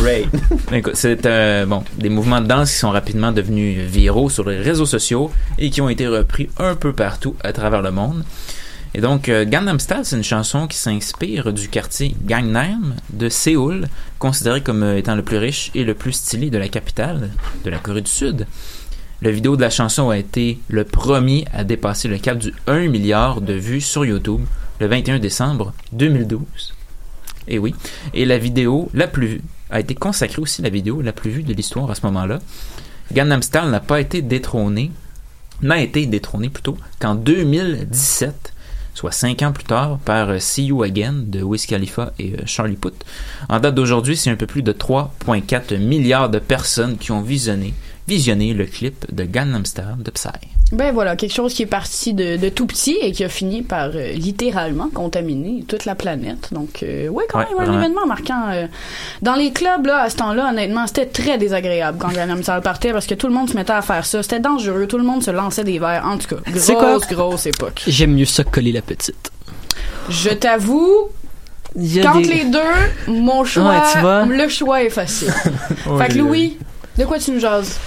[0.00, 0.28] Great.
[0.72, 4.58] Écoute, C'est euh, bon, des mouvements de danse qui sont rapidement devenus viraux sur les
[4.58, 8.22] réseaux sociaux et qui ont été repris un peu partout à travers le monde.
[8.94, 13.88] Et donc, euh, Gangnam Style, c'est une chanson qui s'inspire du quartier Gangnam de Séoul,
[14.18, 17.30] considéré comme euh, étant le plus riche et le plus stylé de la capitale
[17.64, 18.46] de la Corée du Sud.
[19.22, 22.88] Le vidéo de la chanson a été le premier à dépasser le cap du 1
[22.88, 24.40] milliard de vues sur YouTube
[24.80, 26.40] le 21 décembre 2012.
[27.46, 27.72] Et oui.
[28.14, 31.44] Et la vidéo la plus vue a été consacrée aussi la vidéo la plus vue
[31.44, 32.40] de l'histoire à ce moment-là.
[33.12, 34.90] Gangnam Style n'a pas été détrôné,
[35.62, 38.52] n'a été détrôné plutôt qu'en 2017,
[38.92, 42.42] soit cinq ans plus tard, par euh, See You Again de Wiz Khalifa et euh,
[42.46, 43.04] Charlie Puth.
[43.48, 47.72] En date d'aujourd'hui, c'est un peu plus de 3,4 milliards de personnes qui ont visionné,
[48.08, 50.28] visionné le clip de Gangnam Style de Psy.
[50.72, 53.60] Ben voilà, quelque chose qui est parti de, de tout petit et qui a fini
[53.60, 56.48] par euh, littéralement contaminer toute la planète.
[56.50, 58.48] Donc, euh, ouais, quand Ouais, même un événement marquant.
[58.50, 58.66] euh.
[59.20, 62.92] Dans les clubs, là, à ce temps-là, honnêtement, c'était très désagréable quand Gangnam Style partait
[62.92, 64.22] parce que tout le monde se mettait à faire ça.
[64.22, 66.06] C'était dangereux, tout le monde se lançait des verres.
[66.06, 66.92] En tout cas, C'est quoi?
[66.96, 67.82] grosse, grosse époque.
[67.86, 69.30] J'aime mieux ça que coller la petite.
[70.08, 71.08] Je t'avoue,
[72.02, 75.28] quand des- les deux, mon choix, Ouais, le choix est facile.
[75.98, 76.56] fait que Louis,
[76.98, 77.78] de quoi tu nous jases?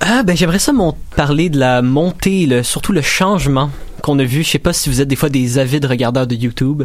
[0.00, 3.70] Ah, ben j'aimerais ça mon- parler de la montée, le, surtout le changement
[4.02, 4.42] qu'on a vu.
[4.42, 6.84] Je sais pas si vous êtes des fois des avides regardeurs de YouTube.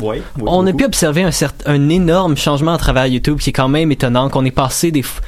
[0.00, 3.50] Oui, oui, on a pu observer un, cert- un énorme changement à travers YouTube qui
[3.50, 5.20] est quand même étonnant, qu'on est passé des, f-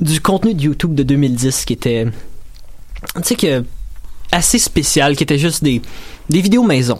[0.00, 2.06] du contenu de YouTube de 2010 qui était,
[3.16, 3.64] tu sais, que,
[4.32, 5.82] assez spécial, qui était juste des,
[6.30, 6.98] des vidéos maison,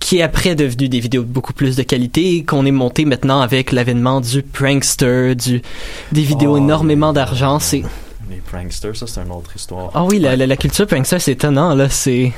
[0.00, 3.40] qui est après devenu des vidéos de beaucoup plus de qualité, qu'on est monté maintenant
[3.40, 5.60] avec l'avènement du prankster, du,
[6.12, 7.82] des vidéos Oh, énormément d'argent, c'est,
[8.30, 9.90] Les pranksters, ça, c'est une autre histoire.
[9.94, 12.32] ah oui, la, la, la culture prankster, c'est étonnant, là, c'est,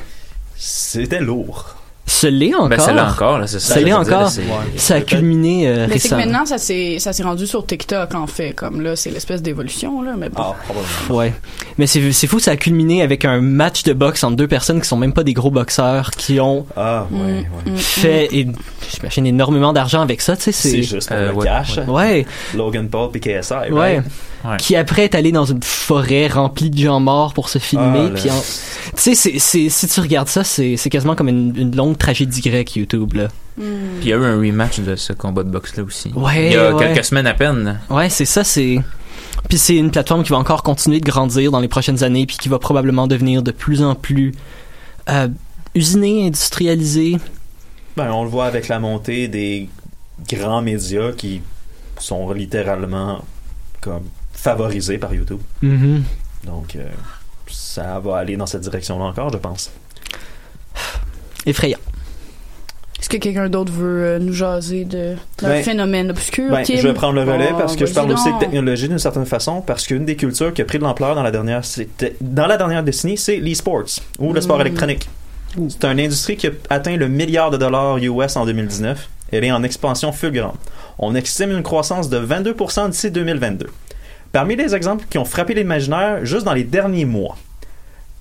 [0.56, 1.76] C'était lourd.
[2.12, 2.68] Ce l'est encore.
[2.68, 3.74] Ben, c'est là encore, là, c'est ça.
[3.74, 4.28] Ça l'est dire, encore.
[4.30, 4.42] c'est-
[4.76, 6.22] Ça a culminé euh, Mais c'est que récemment.
[6.24, 8.52] maintenant, ça s'est, ça s'est rendu sur TikTok, en fait.
[8.52, 10.14] Comme là, c'est l'espèce d'évolution, là.
[10.18, 10.42] Mais bon.
[10.42, 11.16] Ah, probablement.
[11.16, 11.32] Ouais.
[11.78, 14.80] Mais c'est, c'est fou, ça a culminé avec un match de boxe entre deux personnes
[14.80, 17.46] qui sont même pas des gros boxeurs, qui ont Ah, ouais, ouais.
[17.66, 17.76] Mm, mm.
[17.76, 18.48] fait, et,
[18.92, 20.82] j'imagine, énormément d'argent avec ça, tu sais, C'est c'est...
[20.82, 21.78] juste pour Euh, le ouais, cash.
[21.86, 22.26] ouais.
[22.56, 23.70] Logan Paul et KSI, ouais.
[23.70, 24.02] right?
[24.42, 24.56] Ouais.
[24.58, 28.14] Qui après est allé dans une forêt remplie de gens morts pour se filmer, Ah,
[28.14, 31.52] puis en- tu sais, c'est, c'est, si tu regardes ça, c'est, c'est quasiment comme une,
[31.56, 33.28] une longue tragédie grecque, YouTube, là.
[33.56, 33.62] Mm.
[34.00, 36.10] Puis il y a eu un rematch de ce combat de boxe là aussi.
[36.16, 36.86] Ouais, il y a ouais.
[36.86, 37.78] quelques semaines à peine.
[37.88, 38.80] Ouais, c'est ça, c'est...
[39.48, 42.36] Puis c'est une plateforme qui va encore continuer de grandir dans les prochaines années, puis
[42.36, 44.32] qui va probablement devenir de plus en plus
[45.08, 45.28] euh,
[45.74, 47.16] usinée, industrialisée.
[47.96, 49.68] Ben, on le voit avec la montée des
[50.28, 51.42] grands médias qui
[51.98, 53.24] sont littéralement
[53.80, 55.40] comme favorisés par YouTube.
[55.62, 56.04] Mhm.
[56.44, 56.88] Donc, euh,
[57.48, 59.70] ça va aller dans cette direction-là encore, je pense.
[61.46, 61.79] Effrayant.
[63.10, 66.48] Est-ce que quelqu'un d'autre veut euh, nous jaser de, d'un Ben, phénomène obscur?
[66.50, 66.76] Ben, Kim?
[66.76, 69.26] je vais prendre le relais Oh, parce que je parle aussi de technologie d'une certaine
[69.26, 72.46] façon parce qu'une des cultures qui a pris de l'ampleur dans la dernière c'était- dans
[72.46, 74.60] la dernière décennie, c'est l'e-sports ou le sport Mm.
[74.60, 75.08] électronique.
[75.70, 79.08] C'est une industrie qui a atteint le milliard de dollars US en 2019.
[79.32, 80.60] Elle est en expansion fulgurante.
[81.00, 83.66] On estime une croissance de 22% d'ici 2022.
[84.30, 87.36] Parmi les exemples qui ont frappé l'imaginaire juste dans les derniers mois,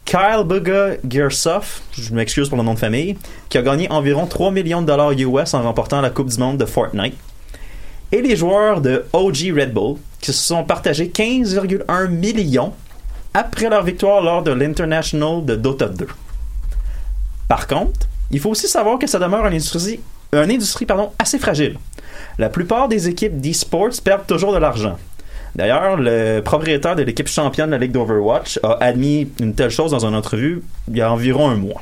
[0.09, 3.15] Kyle Buga Gearsoft, je m'excuse pour le nom de famille,
[3.47, 6.57] qui a gagné environ 3 millions de dollars US en remportant la Coupe du Monde
[6.57, 7.13] de Fortnite.
[8.11, 12.73] Et les joueurs de OG Red Bull, qui se sont partagés 15,1 millions
[13.35, 16.07] après leur victoire lors de l'International de Dota 2.
[17.47, 19.99] Par contre, il faut aussi savoir que ça demeure une industrie,
[21.19, 21.77] assez fragile.
[22.39, 24.97] La plupart des équipes d'e-sports perdent toujours de l'argent.
[25.59, 29.91] D'ailleurs, le propriétaire de l'équipe championne de la Ligue d'Overwatch a admis une telle chose
[29.91, 31.81] dans une entrevue il y a environ un mois.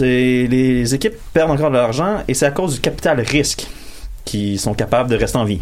[0.00, 3.68] Les équipes perdent encore de l'argent et c'est à cause du capital risque
[4.24, 5.60] qui sont capables de rester en vie.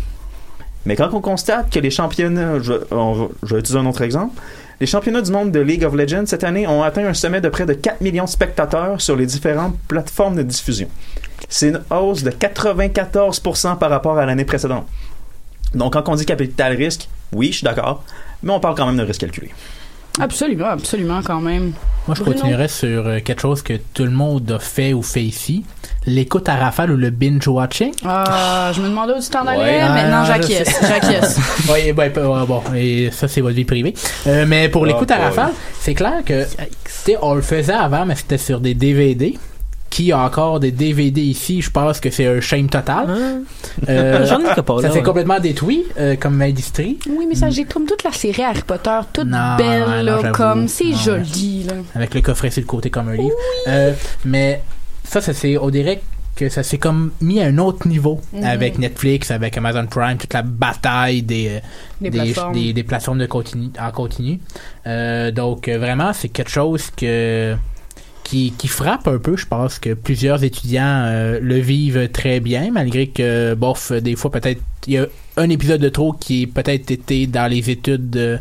[0.86, 2.54] Mais quand on constate que les championnats,
[2.90, 4.40] un autre exemple,
[4.80, 7.50] les championnats du monde de League of Legends cette année ont atteint un sommet de
[7.50, 10.88] près de 4 millions de spectateurs sur les différentes plateformes de diffusion.
[11.50, 14.86] C'est une hausse de 94% par rapport à l'année précédente.
[15.74, 18.02] Donc quand on dit capital risque, oui, je suis d'accord,
[18.42, 19.50] mais on parle quand même de risque calculé.
[20.18, 21.72] Absolument, absolument, quand même.
[22.06, 22.36] Moi, je Bruno?
[22.38, 25.62] continuerais sur euh, quelque chose que tout le monde a fait ou fait ici.
[26.06, 27.92] L'écoute à rafale ou le binge-watching?
[28.02, 29.60] Ah, je me demandais où tu t'en allais.
[29.60, 29.88] Ouais.
[29.88, 30.74] Maintenant, Ah, j'acquiesce.
[30.80, 31.38] J'acquiesce.
[31.70, 33.92] oui, ben, ouais, bon, et ça, c'est votre vie privée.
[34.26, 37.74] Euh, mais pour Ah, l'écoute à rafale, c'est clair que, tu sais, on le faisait
[37.74, 39.36] avant, mais c'était sur des DVD
[39.96, 43.06] qui a encore des DVD ici, je pense que c'est un shame total.
[43.88, 45.02] Euh, J'en ai pas, ça s'est ouais.
[45.02, 46.98] complètement détruit euh, comme industrie.
[47.08, 50.32] Oui, mais ça, j'ai comme toute la série Harry Potter, toute Non, belle, non, là,
[50.32, 51.74] comme, c'est joli, là.
[51.94, 53.34] avec le coffret sur le côté comme un livre.
[53.68, 53.92] Euh,
[54.26, 54.60] mais
[55.02, 56.02] ça, ça c'est, on dirait
[56.34, 58.44] que ça s'est comme mis à un autre niveau Mhm.
[58.44, 61.60] avec Netflix, avec Amazon Prime, toute la bataille des euh,
[62.02, 62.52] Des des, plateformes.
[62.52, 64.40] des- des plateformes de continu, en continu.
[64.86, 67.56] Euh, donc euh, vraiment, c'est quelque chose que
[68.26, 69.36] qui, qui frappe un peu.
[69.36, 74.30] Je pense que plusieurs étudiants euh, le vivent très bien, malgré que, bof, des fois
[74.30, 78.16] peut-être il y a un épisode de trop qui est peut-être été dans les études
[78.16, 78.38] euh,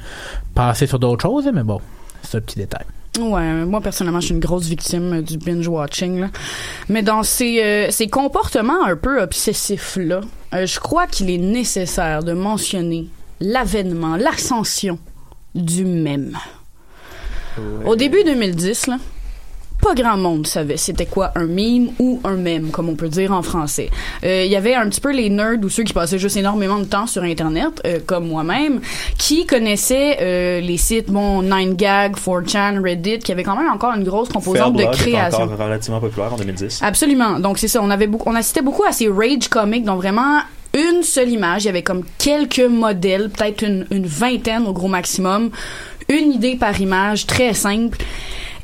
[0.54, 1.82] passées sur d'autres choses, mais bon,
[2.24, 2.86] c'est un petit détail.
[3.20, 6.30] Ouais, moi personnellement, je suis une grosse victime euh, du binge watching là.
[6.90, 10.22] Mais dans ces euh, ces comportements un peu obsessifs là,
[10.54, 13.08] euh, je crois qu'il est nécessaire de mentionner
[13.40, 15.00] l'avènement, l'ascension
[15.54, 16.38] du mème.
[17.86, 18.98] Au début 2010 là,
[19.82, 23.32] pas grand monde savait c'était quoi un meme ou un mème, comme on peut dire
[23.32, 23.90] en français.
[24.24, 26.80] Euh, Il y avait un petit peu les nerds ou ceux qui passaient juste énormément
[26.80, 28.82] de temps sur Internet, euh, comme moi-même,
[29.18, 34.04] qui connaissaient euh, les sites, bon, 9gag, 4chan, Reddit, qui avaient quand même encore une
[34.04, 35.44] grosse composante de Fairblog création.
[35.44, 36.82] encore relativement populaire en 2010.
[36.84, 37.40] Absolument.
[37.40, 37.80] Donc c'est ça.
[37.82, 40.42] On avait beaucoup, on assistait beaucoup à ces rage comics, dont vraiment
[40.74, 41.64] une seule image.
[41.64, 45.52] Il y avait comme quelques modèles, peut-être une, une vingtaine au gros maximum,
[46.10, 47.98] une idée par image, très simple.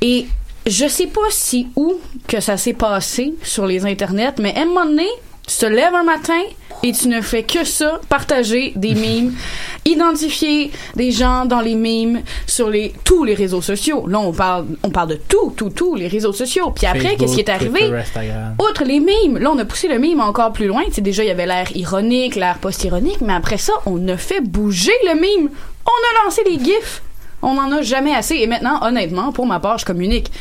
[0.01, 0.25] Et
[0.67, 1.95] je sais pas si où
[2.27, 5.07] que ça s'est passé sur les internets, mais à un moment donné,
[5.47, 6.41] tu te lèves un matin
[6.83, 9.33] et tu ne fais que ça, partager des mimes,
[9.85, 14.07] identifier des gens dans les mimes sur les tous les réseaux sociaux.
[14.07, 16.71] Là, on parle on parle de tout, tout, tout les réseaux sociaux.
[16.71, 17.79] Puis après, qu'est-ce qui est arrivé?
[17.79, 18.31] Twitter.
[18.59, 20.83] Outre les mimes, là on a poussé le mime encore plus loin.
[20.85, 24.17] Tu sais, déjà il y avait l'air ironique, l'air post-ironique, mais après ça, on a
[24.17, 25.49] fait bouger le mime.
[25.85, 25.89] On
[26.21, 27.01] a lancé les gifs.
[27.41, 28.35] On en a jamais assez.
[28.35, 30.31] Et maintenant, honnêtement, pour ma part, je communique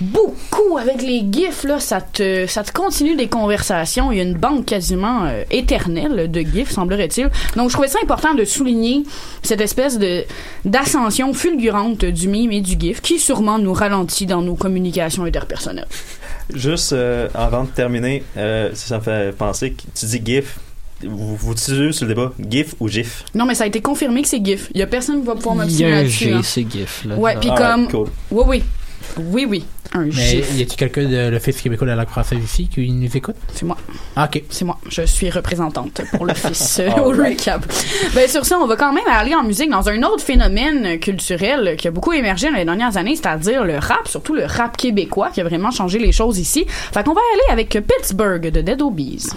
[0.00, 1.80] beaucoup avec les gifs là.
[1.80, 4.12] Ça te, ça te continue des conversations.
[4.12, 7.30] Il y a une banque quasiment euh, éternelle de gifs, semblerait-il.
[7.56, 9.02] Donc je trouvais ça important de souligner
[9.42, 10.24] cette espèce de
[10.64, 15.88] d'ascension fulgurante du mime et du gif qui sûrement nous ralentit dans nos communications interpersonnelles.
[16.54, 20.58] Juste euh, avant de terminer, euh, ça me fait penser que tu dis GIF.
[21.04, 23.24] Vous, vous utilisez sur le débat GIF ou GIF?
[23.34, 24.68] Non, mais ça a été confirmé que c'est GIF.
[24.74, 26.24] Il y a personne qui va pouvoir Il y m'obstiner a un là-dessus.
[26.24, 27.04] G, c'est GIF.
[27.04, 27.14] Là.
[27.16, 27.88] Ouais, puis Ah, comme.
[27.88, 28.08] cool.
[28.30, 28.62] Oui, oui.
[29.16, 29.64] Oui, oui.
[29.94, 30.50] Un Mais GIF.
[30.58, 33.36] y a-t-il quelqu'un de l'Office québécois de la langue française ici qui nous écoute?
[33.54, 33.76] C'est moi.
[34.16, 34.42] Ah, ok.
[34.50, 34.76] C'est moi.
[34.90, 37.64] Je suis représentante pour l'office euh, au recap.
[38.14, 41.76] Ben, sur ça, on va quand même aller en musique dans un autre phénomène culturel
[41.78, 45.30] qui a beaucoup émergé dans les dernières années, c'est-à-dire le rap, surtout le rap québécois
[45.32, 46.66] qui a vraiment changé les choses ici.
[46.68, 49.28] Fait qu'on va aller avec Pittsburgh de Dead Obies.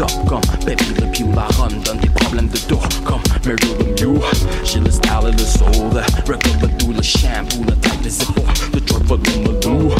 [0.00, 4.06] Up comme Baby Le Pew, la run donne des problèmes de dos comme Mary le
[4.06, 4.20] Mew.
[4.64, 8.44] J'ai le style et le soul, le record Badou, le shampoo, le taille des épaules,
[8.74, 9.90] le drop de Malou.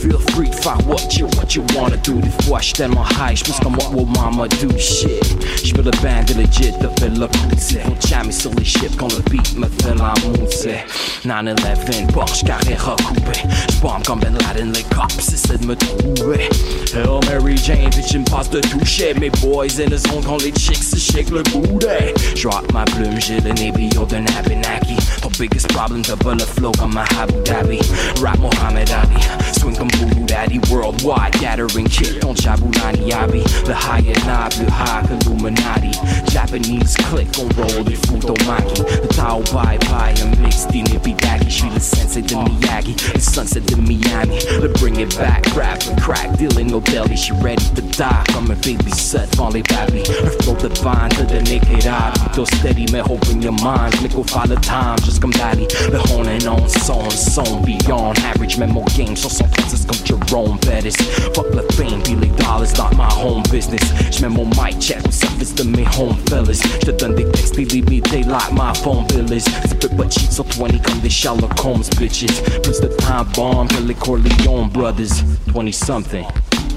[0.00, 2.14] Feel free to find what you, what you wanna do.
[2.14, 5.22] Des fois, j'suis tellement high, j'pense comme what will mama do shit.
[5.62, 7.28] J'fais le band de legit, de fait le
[7.58, 10.14] c'est Faut jammer sur les chips quand le beat me fait la
[10.50, 10.86] c'est
[11.24, 13.40] 9-11, Porsche Carrera coupé.
[13.72, 16.48] J'bombe comme Ben Laden, les cops essaient de me trouver.
[16.94, 19.14] Hell Mary Jane, bitch, me passe de toucher.
[19.14, 22.14] Mes boys in the zone quand les chicks se shake le booty.
[22.40, 24.94] Drop ma plume, j'ai le nébio d'un Abenaki.
[25.20, 27.80] Ton biggest problem, double le flow comme un Abu Dhabi.
[28.22, 29.20] Rap Mohammed Ali,
[29.58, 30.60] swing comme Voodoo Daddy.
[30.70, 33.42] Worldwide gathering kick, ton Jabulani Abi.
[33.66, 35.90] Le high and knob, le high Illuminati.
[36.30, 38.82] Japanese click, on roll des Futomaki.
[39.02, 41.50] Le Tao Bye Bye, un mix d'Inibidaki.
[41.50, 44.38] J'suis le sensei de Miyagi, le sunset de Miami.
[44.62, 47.16] Le bring it back, rap and crack, dealing no belly.
[47.16, 50.02] She ready to die, comme un baby set devant les babys.
[50.24, 52.12] Un flow divine to the naked eye.
[52.20, 53.92] Plutôt steady, mais open your mind.
[53.98, 55.66] Click au file the time, just comme Daddy.
[55.90, 58.58] Le hone and on, son, son, beyond average.
[58.58, 60.96] Memo game, 76 comme Jerome Bettis.
[61.34, 63.82] Fuck the fame, be les dollars, not my home business.
[64.10, 66.60] J'mets mon mic check au service de mes home fellas.
[66.82, 69.44] J'te donne des textes illimités like my phone bill is.
[69.68, 72.42] C'est peu pas cheat sur 20 comme des Sherlock Holmes bitches.
[72.62, 75.22] Plus de time bomb que les Corleone brothers.
[75.46, 76.24] 20 something.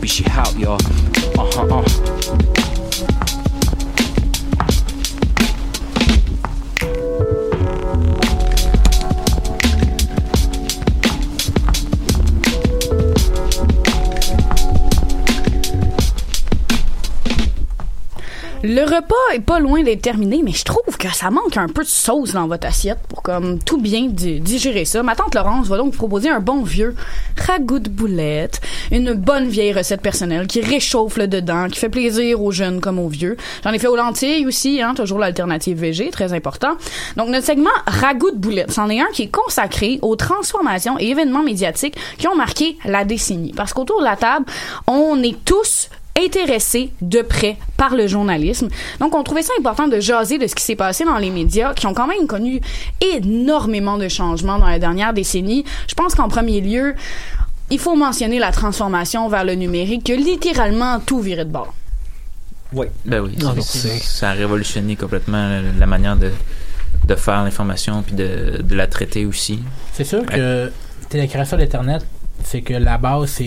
[0.03, 0.77] Be shit out, y'all.
[1.40, 2.52] Uh huh, uh.
[18.65, 21.84] Le repas est pas loin d'être terminé, mais je trouve que ça manque un peu
[21.84, 25.03] de sauce dans votre assiette pour comme tout bien di- digérer ça.
[25.03, 26.95] Ma tante Laurence va donc proposer un bon vieux
[27.38, 32.41] ragoût de boulettes, une bonne vieille recette personnelle qui réchauffe le dedans, qui fait plaisir
[32.41, 33.35] aux jeunes comme aux vieux.
[33.65, 36.77] J'en ai fait aux lentilles aussi, hein, toujours l'alternative VG, très important.
[37.18, 41.10] Donc notre segment ragoût de boulettes, c'en est un qui est consacré aux transformations et
[41.10, 43.52] événements médiatiques qui ont marqué la décennie.
[43.53, 44.45] Parce qu'autour de la table,
[44.88, 48.68] on est tous intéressés de près par le journalisme.
[48.99, 51.73] Donc, on trouvait ça important de jaser de ce qui s'est passé dans les médias,
[51.73, 52.61] qui ont quand même connu
[53.02, 55.65] énormément de changements dans la dernière décennie.
[55.88, 56.94] Je pense qu'en premier lieu,
[57.72, 61.73] il faut mentionner la transformation vers le numérique, qui a littéralement tout viré de bord.
[62.73, 62.88] Oui.
[63.06, 66.31] Ben oui, c'est- non, ça a révolutionné complètement la, la manière de,
[67.07, 69.60] de faire l'information puis de, de la traiter aussi.
[69.94, 70.72] C'est sûr que
[71.10, 72.06] t'sais, la création d'Internet,
[72.44, 73.40] c'est que la base,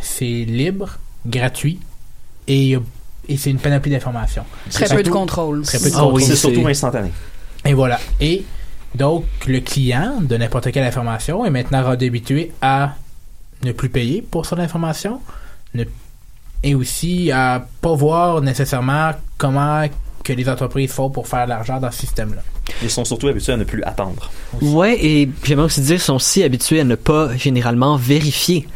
[0.00, 1.78] c'est libre, gratuit,
[2.48, 2.80] et, a-
[3.28, 4.44] et c'est une panoplie d'informations.
[4.70, 5.62] Très peu de contrôle.
[5.62, 6.14] Très peu de Ah contrôle.
[6.14, 7.10] oui, c'est surtout instantané.
[7.64, 7.98] Et voilà.
[8.20, 8.44] Et
[8.94, 12.94] donc, le client de n'importe quelle information est maintenant habitué à
[13.64, 15.20] ne plus payer pour son information
[15.74, 15.84] ne-
[16.62, 19.86] et aussi à pas voir nécessairement comment
[20.22, 22.42] que les entreprises font pour faire de l'argent dans ce système-là.
[22.82, 24.30] Ils sont surtout habitués à ne plus attendre.
[24.62, 28.66] Ouais, et j'aimerais aussi dire, ils sont aussi habitués à ne pas généralement vérifier.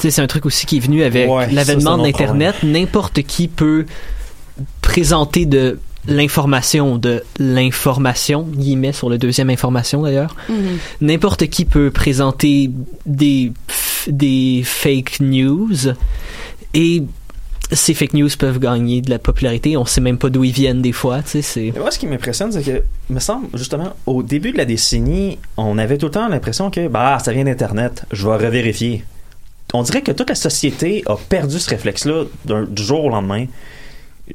[0.00, 2.56] C'est un truc aussi qui est venu avec Ouais, l'avènement d'Internet.
[2.62, 3.86] N'importe qui peut
[4.80, 10.34] présenter de l'information, de l'information, guillemets sur le deuxième information d'ailleurs.
[10.48, 10.78] Mhm.
[11.02, 12.70] N'importe qui peut présenter
[13.06, 13.52] des,
[14.08, 15.92] des fake news
[16.74, 17.02] et
[17.72, 19.76] ces fake news peuvent gagner de la popularité.
[19.76, 21.66] On sait même pas d'où ils viennent des fois, tu sais, c'est...
[21.66, 25.38] Et moi, ce qui m'impressionne, c'est que, me semble, justement, au début de la décennie,
[25.56, 29.04] on avait tout le temps l'impression que, bah, ça vient d'Internet, je vais revérifier.
[29.72, 33.46] On dirait que toute la société a perdu ce réflexe-là du jour au lendemain.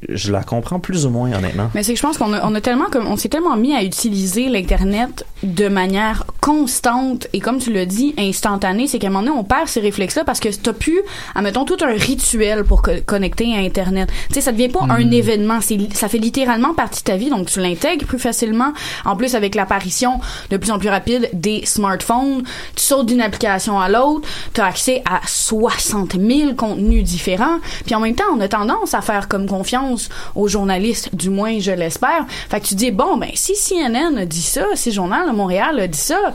[0.08, 1.70] Je la comprends plus ou moins, honnêtement.
[1.74, 3.74] Mais c'est que je pense qu'on a, on a tellement comme on s'est tellement mis
[3.74, 9.10] à utiliser l'internet de manière constante et comme tu l'as dit instantanée, c'est qu'à un
[9.10, 11.00] moment donné on perd ces réflexes là parce que t'as plus,
[11.34, 14.08] admettons tout un rituel pour co- connecter à internet.
[14.28, 17.30] Tu sais ça devient pas un événement, c'est ça fait littéralement partie de ta vie
[17.30, 18.72] donc tu l'intègres plus facilement.
[19.04, 20.20] En plus avec l'apparition
[20.50, 22.42] de plus en plus rapide des smartphones,
[22.74, 27.94] tu sautes d'une application à l'autre, tu as accès à 60 000 contenus différents, puis
[27.94, 29.85] en même temps on a tendance à faire comme confiance
[30.34, 32.26] aux journalistes, du moins je l'espère.
[32.48, 35.78] Fait que tu dis bon ben si CNN a dit ça, si Journal de Montréal
[35.80, 36.32] a dit ça,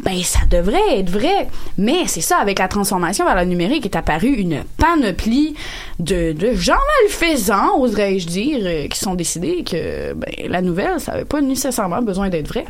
[0.00, 1.48] ben ça devrait être vrai.
[1.78, 5.54] Mais c'est ça, avec la transformation vers le numérique est apparue une panoplie
[5.98, 11.12] de, de gens malfaisants, oserais-je dire, euh, qui sont décidés que ben, la nouvelle, ça
[11.12, 12.64] n'avait pas nécessairement besoin d'être vrai.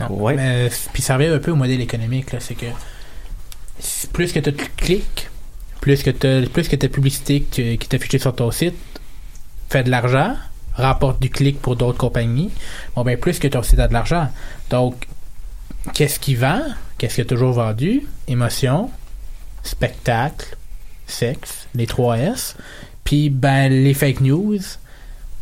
[0.00, 0.06] Non.
[0.10, 0.34] Ouais.
[0.34, 2.38] Mais, puis ça revient un peu au modèle économique, là.
[2.40, 2.66] C'est que
[4.12, 5.28] plus que tu cliques,
[5.80, 8.74] plus que tu plus que ta publicité que- qui est affichée sur ton site
[9.68, 10.34] fait de l'argent,
[10.74, 12.50] rapporte du clic pour d'autres compagnies,
[12.94, 14.28] bon ben plus que ton site a de l'argent.
[14.70, 15.06] Donc,
[15.94, 16.62] qu'est-ce qui vend?
[16.98, 18.06] Qu'est-ce qui a toujours vendu?
[18.28, 18.90] Émotion,
[19.62, 20.56] spectacle,
[21.06, 22.56] sexe, les 3 S.
[23.04, 24.58] Puis ben les fake news,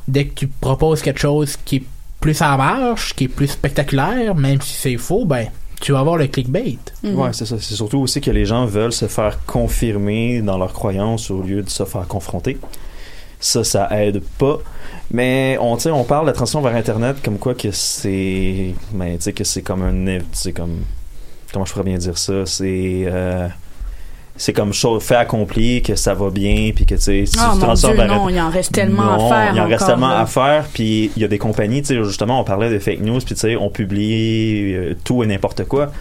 [0.08, 1.84] dès que tu proposes quelque chose qui est
[2.20, 5.48] plus en marche, qui est plus spectaculaire, même si c'est faux, ben
[5.80, 6.78] tu vas avoir le clickbait.
[7.02, 7.18] Mhm.
[7.18, 7.56] Ouais, c'est ça.
[7.58, 11.62] C'est surtout aussi que les gens veulent se faire confirmer dans leurs croyances au lieu
[11.62, 12.58] de se faire confronter.
[13.44, 14.58] Ça, ça aide pas.
[15.10, 19.20] Mais on, on parle de la transition vers Internet comme quoi que c'est, ben, tu
[19.20, 20.78] sais, que c'est comme un, c'est comme,
[21.52, 23.46] comment je pourrais bien dire ça, c'est, euh,
[24.34, 27.38] c'est comme chose fait accompli, que ça va bien, puis que tu sais, si tu
[27.38, 30.08] mon dieu, vers non, il en reste tellement non, à faire Il a encore, tellement
[30.08, 30.20] là.
[30.20, 30.64] à faire.
[30.72, 33.34] Puis il y a des compagnies, tu sais, justement, on parlait de fake news, puis
[33.34, 35.92] tu sais, on publie euh, tout et n'importe quoi.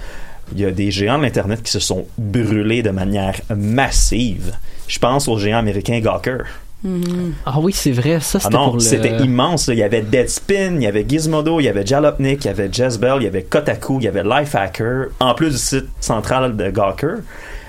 [0.54, 4.54] Il y a des géants de l'Internet qui se sont brûlés de manière massive.
[4.88, 6.46] Je pense au géant américain Gawker.
[6.84, 7.34] Mhm.
[7.46, 8.80] Ah oui, c'est vrai, ça Ah c'était non, pour le...
[8.82, 9.68] c'était immense.
[9.68, 9.74] là.
[9.74, 12.72] Il y avait Deadspin, il y avait Gizmodo, il y avait Jalopnik, il y avait
[12.72, 16.70] Jezebel, il y avait Kotaku, il y avait Lifehacker, en plus du site central de
[16.70, 17.18] Gawker.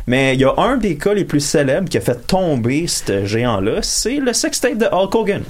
[0.06, 3.24] Mais il y a un des cas les plus célèbres qui a fait tomber ce
[3.24, 5.42] géant-là, c'est le sextape de Hulk Hogan.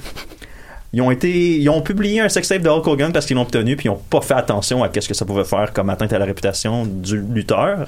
[0.93, 3.75] Ils ont été, ils ont publié un sextape de Hulk Hogan parce qu'ils l'ont obtenu
[3.75, 6.19] puis ils n'ont pas fait attention à ce que ça pouvait faire comme atteinte à
[6.19, 7.87] la réputation du lutteur.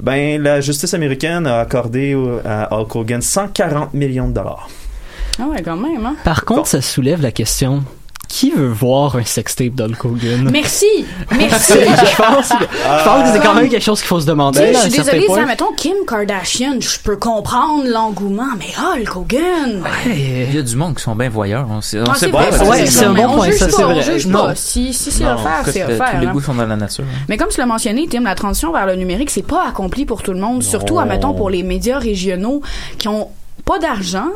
[0.00, 2.14] Ben, la justice américaine a accordé
[2.44, 4.68] à Hulk Hogan 140 millions de dollars.
[5.40, 6.16] Ah ouais, quand même, hein.
[6.24, 7.82] Par contre, ça soulève la question
[8.28, 10.50] qui veut voir un sextape d'Hulk Hogan?
[10.52, 10.84] Merci!
[11.34, 11.72] Merci!
[11.78, 14.70] je pense, que- je pense que c'est quand même quelque chose qu'il faut se demander.
[14.70, 19.16] là, je à suis désolée, ça, mettons Kim Kardashian, je peux comprendre l'engouement, mais Hulk
[19.16, 19.82] Hogan!
[20.06, 21.66] Il y a du monde qui sont bien voyeurs.
[21.70, 22.40] On sait, on Ah, sait c'est pas.
[22.40, 24.02] ouais, un mais bon on point, juge ça, pas, c'est on vrai.
[24.02, 24.38] juge Non.
[24.46, 24.54] pas.
[24.56, 26.10] Si, si c'est offert, c'est euh, offert.
[26.16, 27.04] Tous les goûts sont dans la nature.
[27.08, 27.18] hein.
[27.30, 30.22] Mais comme tu l'as mentionné, Tim, la transition vers le numérique, c'est pas accompli pour
[30.22, 32.60] tout le monde, surtout, admettons, pour les médias régionaux
[32.98, 33.28] qui ont
[33.64, 34.28] pas d'argent,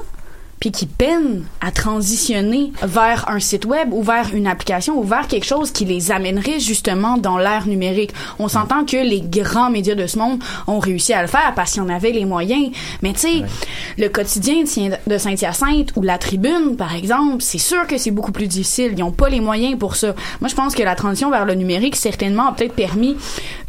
[0.62, 5.26] puis qui peinent à transitionner vers un site web ou vers une application ou vers
[5.26, 8.12] quelque chose qui les amènerait justement dans l'ère numérique.
[8.38, 11.72] On s'entend que les grands médias de ce monde ont réussi à le faire parce
[11.72, 12.70] qu'ils en avaient les moyens.
[13.02, 13.42] Mais tu sais,
[13.98, 14.62] le quotidien
[15.04, 18.92] de Saint-Hyacinthe ou la Tribune, par exemple, c'est sûr que c'est beaucoup plus difficile.
[18.96, 20.14] Ils n'ont pas les moyens pour ça.
[20.40, 23.16] Moi, je pense que la transition vers le numérique, certainement, a peut-être permis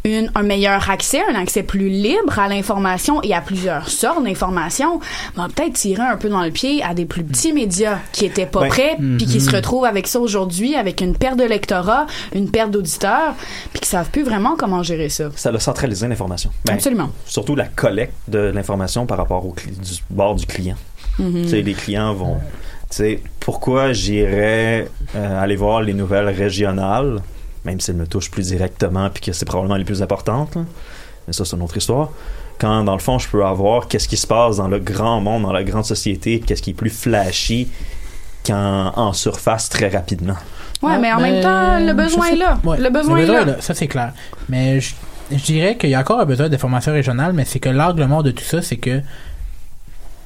[0.04, 5.00] une, un meilleur accès, un accès plus libre à l'information et à plusieurs sortes d'informations,
[5.34, 8.46] va peut-être tirer un peu dans le pied à des plus petits médias qui étaient
[8.46, 9.40] pas Ben, prêts, puis qui mhm.
[9.40, 13.34] se retrouvent avec ça aujourd'hui, avec une perte de lectorat, une perte d'auditeurs,
[13.72, 15.30] puis qui savent plus vraiment comment gérer ça.
[15.36, 16.50] Ça a centralisé l'information.
[16.64, 17.10] Ben, Absolument.
[17.26, 20.76] Surtout la collecte de l'information par rapport au du bord du client.
[21.18, 21.42] Mhm.
[21.42, 22.38] Tu sais, les clients vont.
[23.40, 27.20] Pourquoi j'irais euh, aller voir les nouvelles régionales,
[27.64, 30.62] même si elles me touchent plus directement puis que c'est probablement les plus importantes, là.
[31.26, 32.10] mais ça, c'est une autre histoire.
[32.58, 35.42] Quand, dans le fond, je peux avoir qu'est-ce qui se passe dans le grand monde,
[35.42, 37.68] dans la grande société, qu'est-ce qui est plus flashy
[38.46, 40.36] qu'en en surface très rapidement.
[40.82, 42.58] Ouais, mais en Ben, même temps, le besoin est là.
[42.64, 43.56] ouais, le besoin est là.
[43.60, 44.12] Ça, c'est clair.
[44.48, 44.94] Mais je,
[45.32, 48.22] je dirais qu'il y a encore un besoin d'information régionale, mais c'est que l'angle mort
[48.22, 49.00] de tout ça, c'est que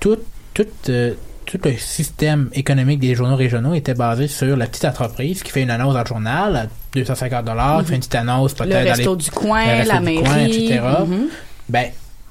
[0.01, 0.19] tout,
[0.55, 1.15] tout, euh,
[1.47, 5.63] tout le système économique des journaux régionaux était basé sur la petite entreprise qui fait
[5.63, 8.97] une annonce dans le journal à 250 dollars, qui fait une petite annonce peut-être Mhm.
[8.99, 10.23] Le dans les- du coin, le resto la du mairie.
[10.25, 10.81] coin, etc.
[11.07, 11.27] Mhm.
[11.69, 11.87] Ben,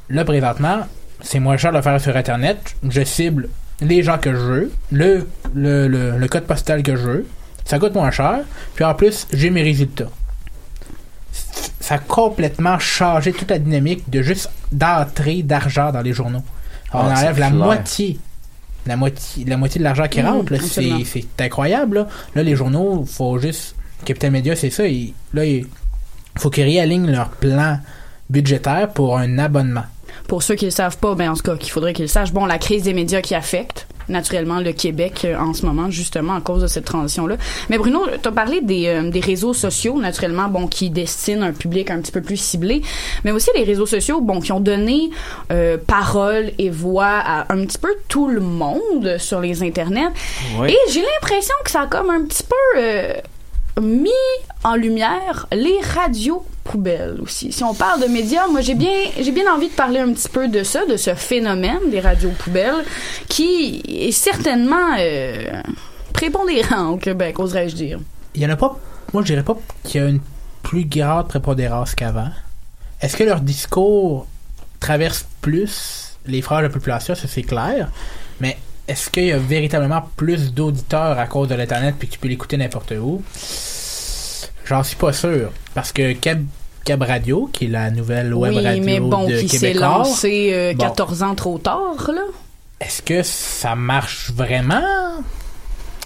[0.09, 0.79] là, présentement,
[1.21, 2.75] c'est moins cher de le faire sur Internet.
[2.87, 3.49] Je cible
[3.81, 7.27] les gens que je veux, le, le, le, le code postal que je veux.
[7.65, 8.39] Ça coûte moins cher.
[8.75, 10.09] Puis en plus, j'ai mes résultats.
[11.79, 16.43] Ça a complètement changé toute la dynamique de juste d'entrée d'argent dans les journaux.
[16.93, 17.53] On Ah, enlève la clair.
[17.53, 18.19] moitié.
[18.85, 20.55] La moitié, la moitié de l'argent qui rentre.
[20.61, 21.97] C'est c'est incroyable.
[21.97, 22.07] Là.
[22.35, 23.75] Là, les journaux, faut juste.
[24.05, 24.85] Capital Media, c'est ça.
[24.87, 25.65] il- là, il
[26.37, 27.79] faut qu'ils réalignent leur plan
[28.29, 29.83] budgétaire pour un abonnement.
[30.27, 32.33] Pour ceux qui le savent pas, ben en tout cas, qu'il faudrait qu'ils le sachent.
[32.33, 36.35] Bon, la crise des médias qui affecte naturellement le Québec euh, en ce moment, justement
[36.35, 37.35] à cause de cette transition-là.
[37.69, 41.51] Mais Bruno, tu as parlé des, euh, des réseaux sociaux, naturellement, bon, qui destinent un
[41.51, 42.81] public un petit peu plus ciblé,
[43.23, 45.09] mais aussi les réseaux sociaux, bon, qui ont donné
[45.51, 50.07] euh, parole et voix à un petit peu tout le monde sur les internets.
[50.59, 50.71] Oui.
[50.71, 53.13] Et j'ai l'impression que ça a comme un petit peu euh,
[53.81, 54.09] mis
[54.63, 57.51] en lumière les radios poubelles aussi.
[57.51, 60.29] Si on parle de médias, moi j'ai bien j'ai bien envie de parler un petit
[60.29, 62.83] peu de ça, de ce phénomène des radios poubelles
[63.27, 65.61] qui est certainement euh,
[66.13, 67.99] prépondérant au Québec, oserais-je dire.
[68.35, 68.77] Il y en a pas.
[69.13, 70.19] Moi, je dirais pas qu'il y a une
[70.63, 72.29] plus grande prépondérance qu'avant.
[73.01, 74.27] Est-ce que leur discours
[74.79, 77.15] traverse plus les phrases de la population?
[77.15, 77.89] Ça, c'est clair.
[78.41, 78.57] Mais
[78.87, 82.27] est-ce qu'il y a véritablement plus d'auditeurs à cause de l'Internet puis que tu peux
[82.27, 83.21] l'écouter n'importe où?
[84.65, 85.51] J'en suis pas sûr.
[85.73, 86.43] Parce que Cab,
[86.85, 89.87] Cab Radio, qui est la nouvelle web oui, radio mais bon, de qui s'est Québécois,
[89.99, 90.83] lancé euh, Bon.
[90.85, 92.21] 14 ans trop tard, là.
[92.79, 94.81] est-ce que ça marche vraiment?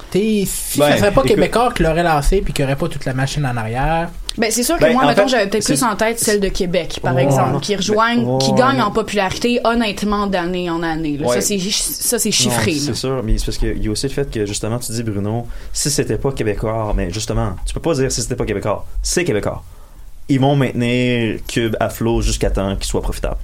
[0.10, 2.78] T'sais, si Ben, ça serait pas écoute- Québécois qui l'aurait lancé puis qu'il n'y aurait
[2.80, 5.66] pas toute la machine en arrière, Ben, c'est sûr que Ben, moi, mettons, j'avais peut-être
[5.66, 10.28] plus en tête celle de Québec, par exemple, qui rejoignent, qui gagnent en popularité, honnêtement,
[10.28, 11.18] d'année en année.
[11.18, 11.28] là.
[11.28, 11.36] Ouais.
[11.36, 12.74] Ça, c'est, ça, c'est chiffré.
[12.76, 15.03] C'est sûr, mais c'est parce qu'il y a aussi le fait que justement, tu dis
[15.03, 18.86] Bruno, si c'était pas québécois, mais justement, tu peux pas dire si c'était pas québécois,
[19.03, 19.64] c'est québécois.
[20.30, 23.38] Ils vont maintenir Cube à flot jusqu'à temps qu'il soit profitable.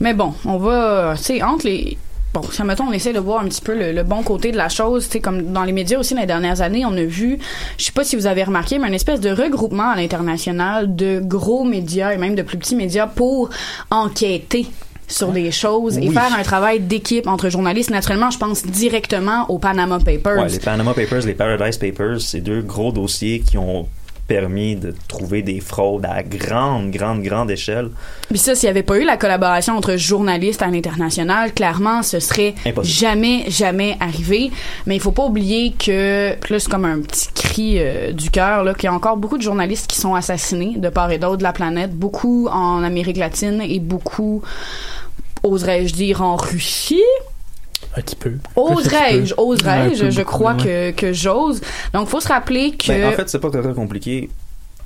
[0.00, 1.96] Mais bon, on va, tu sais, entre les.
[2.32, 4.56] Bon, ça mettons, on essaie de voir un petit peu le, le bon côté de
[4.56, 5.06] la chose.
[5.06, 7.38] Tu sais, comme dans les médias aussi, dans les dernières années, on a vu,
[7.76, 11.20] je sais pas si vous avez remarqué, mais une espèce de regroupement à l'international de
[11.24, 13.50] gros médias et même de plus petits médias pour
[13.90, 14.66] enquêter
[15.08, 17.90] sur des choses et faire un travail d'équipe entre journalistes.
[17.90, 20.38] Naturellement, je pense directement aux Panama Papers.
[20.38, 23.88] Ouais, les Panama Papers, les Paradise Papers, c'est deux gros dossiers qui ont
[24.30, 27.90] permis de trouver des fraudes à grande, grande, grande échelle.
[28.28, 32.20] Puis ça, s'il n'y avait pas eu la collaboration entre journalistes à l'international, clairement, ce
[32.20, 32.96] serait Impossible.
[32.96, 34.52] jamais, jamais arrivé.
[34.86, 38.84] Mais il faut pas oublier que, c'est comme un petit cri euh, du cœur, qu'il
[38.84, 41.52] y a encore beaucoup de journalistes qui sont assassinés de part et d'autre de la
[41.52, 44.42] planète, beaucoup en Amérique latine et beaucoup,
[45.42, 47.02] oserais-je dire, en Russie.
[47.96, 48.32] Un petit peu.
[48.56, 50.92] Oserais-je, oserais-je, je beaucoup, crois ouais.
[50.94, 51.60] que, que j'ose.
[51.92, 52.88] Donc, faut se rappeler que...
[52.88, 54.30] Ben, en fait, c'est pas très compliqué.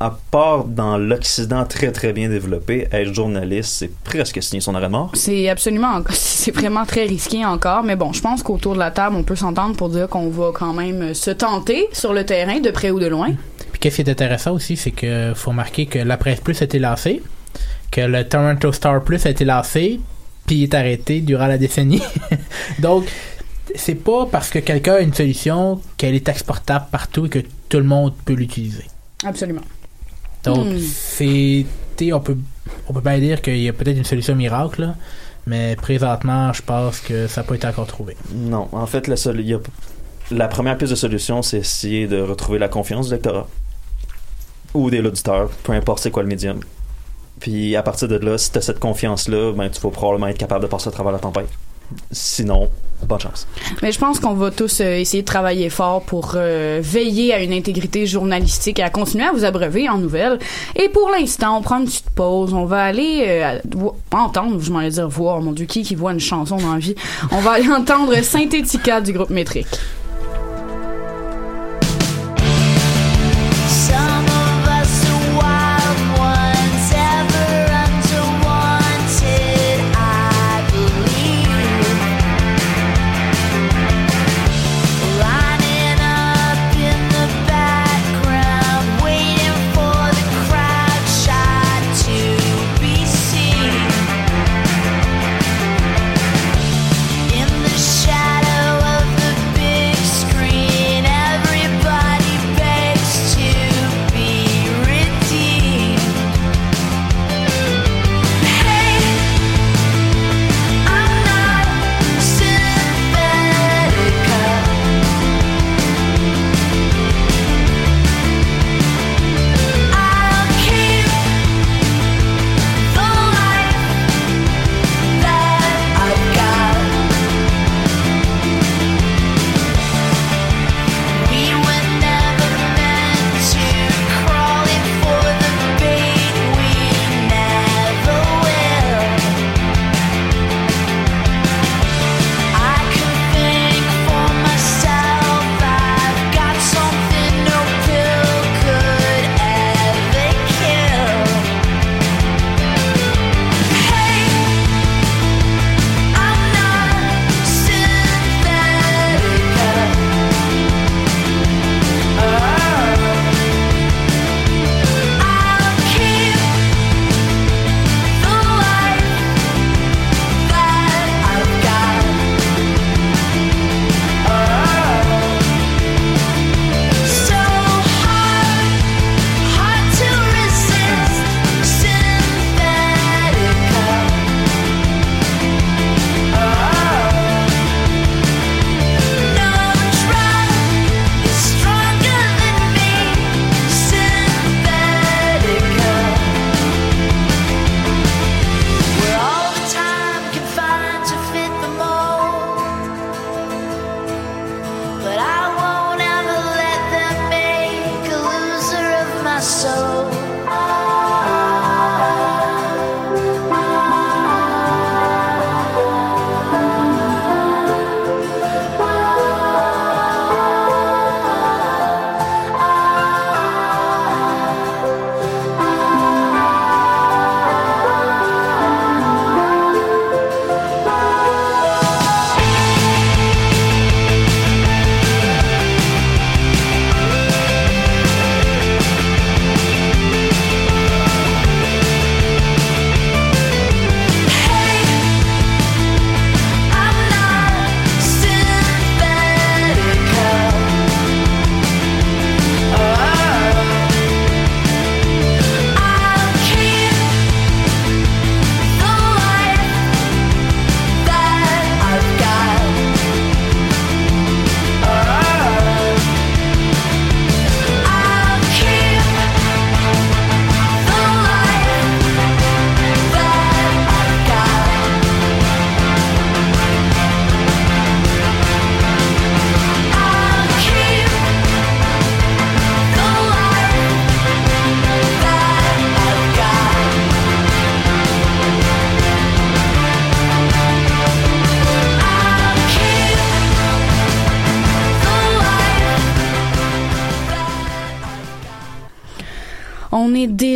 [0.00, 4.88] À part dans l'Occident très très bien développé, être journaliste, c'est presque signer son arrêt
[4.88, 5.12] de mort.
[5.14, 9.16] C'est absolument, c'est vraiment très risqué encore, mais bon, je pense qu'autour de la table,
[9.16, 12.70] on peut s'entendre pour dire qu'on va quand même se tenter sur le terrain, de
[12.70, 13.30] près ou de loin.
[13.70, 16.64] Puis qu'est-ce qui est intéressant aussi, c'est que faut remarquer que la Presse Plus a
[16.64, 17.22] été lancée,
[17.92, 20.00] que le Toronto Star Plus a été lancé,
[20.46, 22.02] puis il est arrêté durant la décennie.
[22.78, 23.06] Donc,
[23.74, 27.38] c'est pas parce que quelqu'un a une solution qu'elle est exportable partout et que
[27.68, 28.84] tout le monde peut l'utiliser.
[29.24, 29.62] Absolument.
[30.44, 30.78] Donc, Hmm.
[30.78, 31.64] c'est.
[32.12, 32.36] On peut,
[32.88, 34.94] on peut pas dire qu'il y a peut-être une solution miracle, là,
[35.46, 38.16] Mais présentement, je pense que ça n'a pas été encore trouvé.
[38.34, 39.60] Non, en fait, la, sol- y a-
[40.30, 43.46] la première piste de solution, c'est essayer de retrouver la confiance du lectorat
[44.74, 46.60] ou des auditeurs, peu importe c'est quoi le médium.
[47.44, 50.38] Puis à partir de là, si tu as cette confiance-là, ben, tu vas probablement être
[50.38, 51.46] capable de passer à travers la tempête.
[52.10, 52.70] Sinon,
[53.06, 53.46] bonne chance.
[53.82, 57.42] Mais je pense qu'on va tous euh, essayer de travailler fort pour euh, veiller à
[57.42, 60.38] une intégrité journalistique et à continuer à vous abreuver en nouvelles.
[60.74, 62.54] Et pour l'instant, on prend une petite pause.
[62.54, 63.58] On va aller euh,
[64.10, 66.78] entendre, je m'en allais dire voir, mon Dieu, qui qui voit une chanson dans la
[66.78, 66.94] vie.
[67.30, 69.68] On va aller entendre Synthética du groupe Métrique.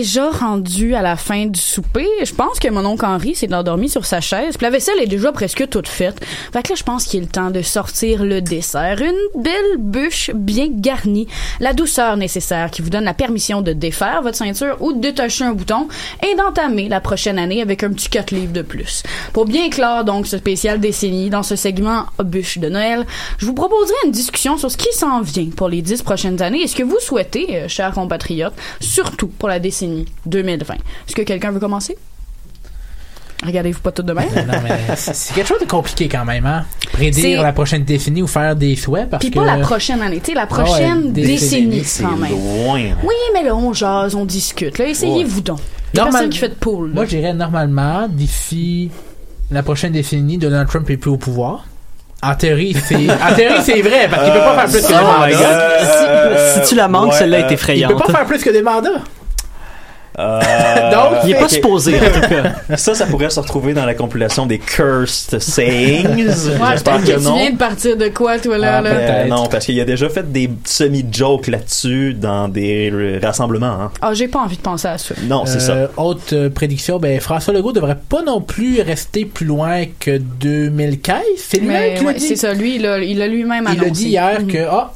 [0.08, 2.08] Déjà rendu à la fin du souper.
[2.24, 4.56] Je pense que mon oncle Henri s'est endormi sur sa chaise.
[4.56, 6.24] Puis la vaisselle est déjà presque toute faite.
[6.50, 9.02] Fait que là, je pense qu'il est temps de sortir le dessert.
[9.02, 11.28] Une belle bûche bien garnie.
[11.60, 15.44] La douceur nécessaire qui vous donne la permission de défaire votre ceinture ou de détacher
[15.44, 15.88] un bouton
[16.26, 19.02] et d'entamer la prochaine année avec un petit 4 livres de plus.
[19.34, 23.04] Pour bien clore donc ce spécial décennie dans ce segment bûche de Noël,
[23.36, 26.62] je vous proposerai une discussion sur ce qui s'en vient pour les 10 prochaines années
[26.62, 30.74] et ce que vous souhaitez, euh, chers compatriotes, surtout pour la décennie 2020.
[30.74, 31.96] Est-ce que quelqu'un veut commencer?
[33.44, 34.26] Regardez-vous pas tout de même.
[34.34, 36.64] Non, mais c'est quelque chose de compliqué quand même, hein?
[36.92, 39.38] Prédire la prochaine décennie ou faire des souhaits parce Puis que.
[39.38, 42.32] pas la prochaine année, tu sais, la Ah ouais, prochaine des décennie, C'est quand même.
[42.32, 42.80] loin.
[43.04, 44.78] Oui, mais là, on jase, on discute.
[44.78, 45.60] Là, essayez-vous donc.
[45.94, 46.90] Il y a Normal- personne qui fait de poule.
[46.92, 48.90] Moi, je dirais normalement, d'ici
[49.52, 51.64] la prochaine décennie, Donald Trump est plus au pouvoir.
[52.20, 54.94] En théorie, c'est, en théorie, c'est vrai, parce qu'il peut pas faire plus que des
[54.94, 55.60] Oh my mandats.
[56.08, 57.98] Euh, si tu la manques, celle-là est euh, Il peut effrayante.
[58.04, 59.00] pas faire plus que des mandats.
[60.18, 62.54] Euh, Donc, Il est pas supposé, en tout cas.
[62.76, 66.06] Ça, ça pourrait se retrouver dans la compilation des cursed sayings.
[66.26, 66.32] Ouais,
[66.72, 67.36] J'espère que que tu non.
[67.36, 68.78] viens de partir de quoi, toi, là?
[68.78, 68.90] Ah, là?
[68.94, 69.28] Peut-être.
[69.28, 73.66] non, parce qu'il a déjà fait des semi-jokes là-dessus dans des rassemblements.
[73.66, 73.90] hein.
[74.02, 75.14] Ah, j'ai pas envie de penser à ça.
[75.22, 75.72] Non, c'est ça.
[75.72, 80.18] Euh, Autre euh, prédiction, ben, François Legault devrait pas non plus rester plus loin que
[80.18, 81.20] 2015.
[81.36, 83.78] C'est lui-même ouais, c'est ça, lui, il a, il a lui-même annoncé.
[83.84, 84.46] Il a dit hier Mhm.
[84.52, 84.92] que ah,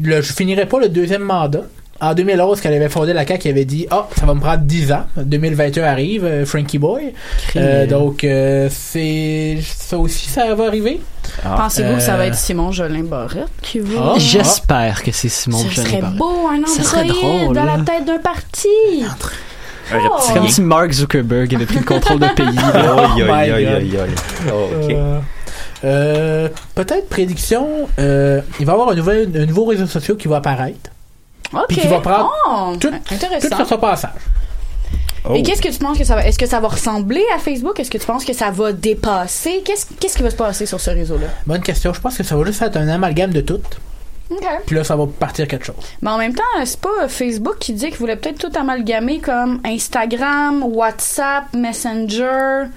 [0.00, 1.62] le, je finirai pas le deuxième mandat.
[2.00, 4.40] En 2011, quand il avait fondé la CAQ, il avait dit ah, ça va me
[4.40, 5.04] prendre 10 ans.
[5.16, 7.12] 2021 arrive, euh, Frankie Boy.
[7.56, 11.00] Euh, donc euh, c'est ça aussi, ça va arriver.
[11.42, 14.12] Pensez-vous que ça va Euh, être Simon Jolin Barrette qui va...
[14.14, 14.18] Ah.
[14.18, 16.16] J'espère que c'est Simon ça Jolin serait Barrette.
[16.18, 18.68] beau, un Ça serait androïde drôle, dans la tête d'un parti.
[19.04, 19.14] Un
[19.92, 20.16] Oh.
[20.20, 22.46] C'est comme si Mark Zuckerberg avait pris le contrôle d'un pays.
[22.74, 23.74] Oh my aïe, aïe, God.
[23.74, 24.14] aïe, aïe.
[24.52, 24.90] Oh, ok.
[24.92, 25.18] Euh,
[25.84, 30.28] euh, Peut-être prédiction, euh, il va y avoir un, nouvel, un nouveau réseau social qui
[30.28, 30.89] va apparaître.
[31.68, 32.90] Puis qui va prendre Oh, tout-.
[32.90, 34.10] Tout sur son passage.
[35.28, 35.34] Oh.
[35.34, 36.24] Et qu'est-ce que tu penses que ça va...
[36.26, 37.78] Est-ce que ça va ressembler à Facebook?
[37.78, 39.60] Est-ce que tu penses que ça va dépasser?
[39.64, 41.26] Qu'est-ce qu'est-ce qui va se passer sur ce réseau-là?
[41.46, 41.92] Bonne question.
[41.92, 43.60] Je pense que ça va juste être un amalgame de tout.
[44.30, 44.46] OK.
[44.64, 45.74] Puis là, ça va partir quelque chose.
[46.00, 49.60] Mais en même temps, c'est pas Facebook qui dit qu'il voulait peut-être tout amalgamer comme
[49.64, 52.68] Instagram, WhatsApp, Messenger.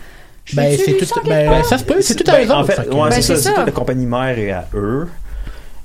[0.45, 1.05] Je Ben, c'est tout.
[1.25, 1.65] Ben, part?
[1.65, 2.01] ça se peut.
[2.01, 3.49] C'est tout à Ben, eux En fait, ouais, Ben, c'est c'est ça.
[3.51, 3.55] ça.
[3.59, 5.07] C'est la compagnie mère et à eux.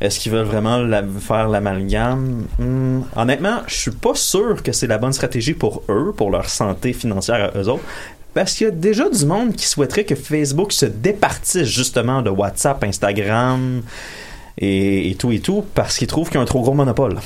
[0.01, 2.45] Est-ce qu'ils veulent vraiment la- faire l'amalgame?
[2.59, 6.49] Hmm, honnêtement, je suis pas sûr que c'est la bonne stratégie pour eux, pour leur
[6.49, 7.83] santé financière à eux autres.
[8.35, 12.31] Parce qu'il y a déjà du monde qui souhaiterait que Facebook se départisse justement de
[12.31, 13.83] WhatsApp, Instagram
[14.59, 17.19] et, et tout et tout parce qu'ils trouvent qu'il y a un trop gros monopole.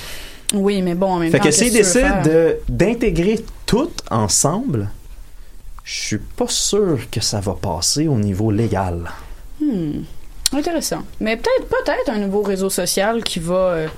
[0.55, 1.45] Oui, mais bon, en même Fait temps.
[1.45, 2.23] que s'ils que veux décident
[2.69, 4.89] d'intégrer tout ensemble,
[5.85, 9.11] je suis pas sûr que ça va passer au niveau légal.
[9.61, 10.03] Hmm.
[10.53, 11.03] Intéressant.
[11.21, 13.89] Mais peut-être peut-être un nouveau réseau social qui va euh,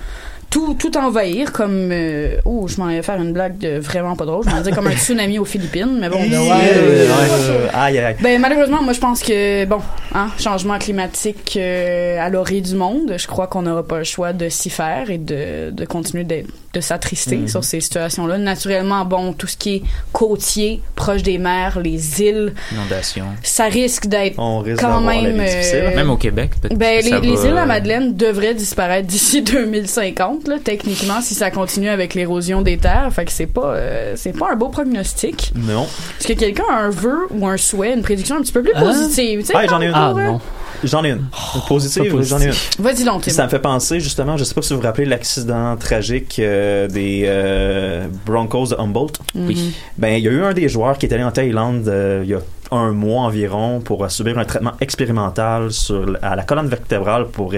[0.51, 1.91] tout, tout envahir comme...
[1.93, 4.45] euh, oh, je m'en allais faire une blague de vraiment pas drôle.
[4.45, 6.19] Je m'en dire comme un tsunami aux Philippines, mais bon.
[6.19, 8.17] Ouais, Euh, aïe, aïe, aïe.
[8.21, 9.79] Ben malheureusement, moi je pense que bon,
[10.15, 14.33] hein, changement climatique euh, à l'orée du monde, je crois qu'on n'aura pas le choix
[14.33, 17.49] de s'y faire et de, de continuer d'être- de s'attrister Mhm.
[17.49, 18.37] sur ces situations-là.
[18.39, 23.27] Naturellement, bon, tout ce qui est côtier, proche des mers, les îles, Inondation.
[23.45, 26.77] ça risque d'être quand même, euh, Même au Québec, peut-être.
[26.77, 31.35] ben, les, les îles de la euh, Madeleine devraient disparaître d'ici 2050, là, techniquement, si
[31.35, 33.09] ça continue avec l'érosion des terres.
[33.13, 35.53] Fait que c'est pas, euh, c'est pas un beau prognostic.
[35.55, 35.87] Non.
[36.21, 38.73] Est-ce que quelqu'un a un vœu ou un souhait, une prédiction un petit peu plus
[38.75, 38.81] Ah.
[38.81, 39.45] positive?
[39.55, 39.93] Ah, j'en ai une.
[39.95, 40.41] Ah euh, non.
[40.83, 41.25] J'en ai une.
[41.31, 42.29] Pas positive, positif.
[42.29, 42.53] j'en ai une.
[42.85, 43.25] Vas-y donc.
[43.29, 46.89] Ça me fait penser justement, je sais pas si vous vous rappelez l'accident tragique euh,
[46.89, 49.19] des euh, Broncos de Humboldt.
[49.35, 49.55] Mhm.
[49.99, 52.31] Ben, il y a eu un des joueurs qui est allé en Thaïlande euh, il
[52.31, 52.41] y a
[52.71, 57.53] un mois environ pour euh, subir un traitement expérimental sur, à la colonne vertébrale pour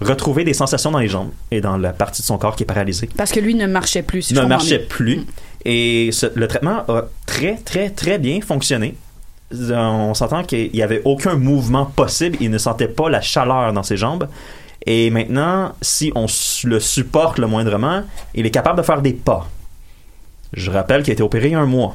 [0.00, 2.66] retrouver des sensations dans les jambes et dans la partie de son corps qui est
[2.66, 3.08] paralysée.
[3.16, 5.18] Parce que lui ne marchait plus, si ne marchait plus.
[5.18, 5.24] Mm.
[5.64, 8.94] Et ce- le traitement a très, très, très bien fonctionné.
[9.52, 12.38] On s'entend qu'il n'y avait aucun mouvement possible.
[12.40, 14.28] Il ne sentait pas la chaleur dans ses jambes.
[14.86, 16.26] Et maintenant, si on
[16.64, 18.02] le supporte le moindrement,
[18.34, 19.48] il est capable de faire des pas.
[20.52, 21.94] Je rappelle qu'il a été opéré il y a un mois.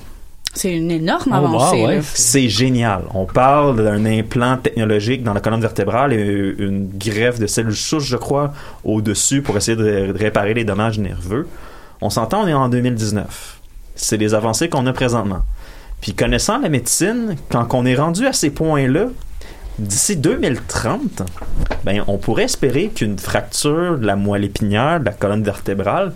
[0.58, 1.86] C'est une énorme Oh, wow, avancée.
[1.86, 2.00] ouais.
[2.04, 3.04] C'est génial.
[3.14, 8.08] On parle d'un implant technologique dans la colonne vertébrale et une greffe de cellules souches,
[8.08, 8.54] je crois,
[8.84, 11.48] au-dessus pour essayer de, de réparer les dommages nerveux.
[12.02, 13.60] On s'entend, on est en 2019.
[13.96, 15.42] C'est les avancées qu'on a présentement.
[16.02, 19.08] Puis connaissant la médecine, quand on est rendu à ces points-là,
[19.80, 21.24] d'ici 2030,
[21.84, 26.14] ben, on pourrait espérer qu'une fracture de la moelle épinière, de la colonne vertébrale,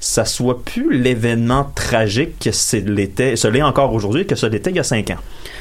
[0.00, 4.76] ça soit plus l'événement tragique que l'était, ce l'est encore aujourd'hui, que ce l'était il
[4.76, 5.18] y a cinq ans.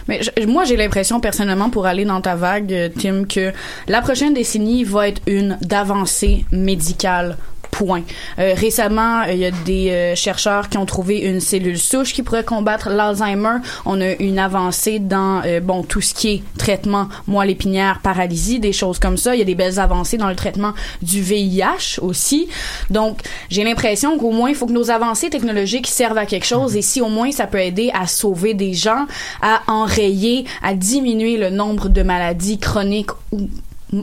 [0.08, 3.52] Mais moi, j'ai l'impression personnellement, pour aller dans ta vague, euh, Tim, que
[3.88, 7.38] la prochaine décennie va être une d'avancée médicale.
[7.82, 12.14] Euh, récemment, euh, il y a des euh, chercheurs qui ont trouvé une cellule souche
[12.14, 13.58] qui pourrait combattre l'Alzheimer.
[13.86, 18.74] On a une avancée dans bon tout ce qui est traitement moelle épinière, paralysie, des
[18.74, 19.36] choses comme ça.
[19.36, 22.48] Il y a des belles avancées dans le traitement du VIH aussi.
[22.90, 26.76] Donc, j'ai l'impression qu'au moins, il faut que nos avancées technologiques servent à quelque chose.
[26.76, 29.06] Et si au moins ça peut aider à sauver des gens,
[29.42, 33.50] à enrayer, à diminuer le nombre de maladies chroniques ou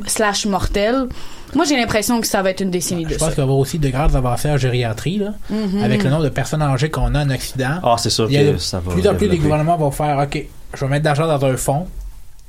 [0.06, 1.08] slash mortelles,
[1.56, 3.34] moi j'ai l'impression que ça va être une décennie de Je pense ça.
[3.34, 5.82] qu'il va y avoir aussi de grandes avancées en gériatrie, là, Mhm.
[5.82, 7.80] avec le nombre de personnes âgées qu'on a en Occident.
[7.82, 8.92] Ah, c'est sûr que ça va.
[8.92, 11.56] plus en plus les gouvernements vont faire, OK, je vais mettre de l'argent dans un
[11.56, 11.86] fonds.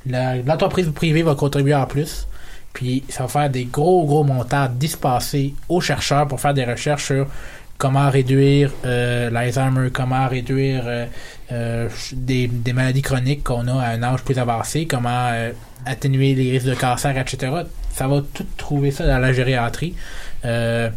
[0.06, 2.26] La- L'entreprise privée va contribuer en plus.
[2.72, 7.06] Puis ça va faire des gros, gros montants dispensés aux chercheurs pour faire des recherches
[7.06, 7.26] sur
[7.78, 11.06] comment réduire euh, l'Alzheimer, comment réduire euh,
[11.50, 15.50] euh, des, des maladies chroniques qu'on a à un âge plus avancé, comment euh,
[15.88, 17.52] atténuer les risques de cancer, etc.
[17.94, 19.94] Ça va tout trouver ça dans la gériatrie.
[20.44, 20.88] Euh,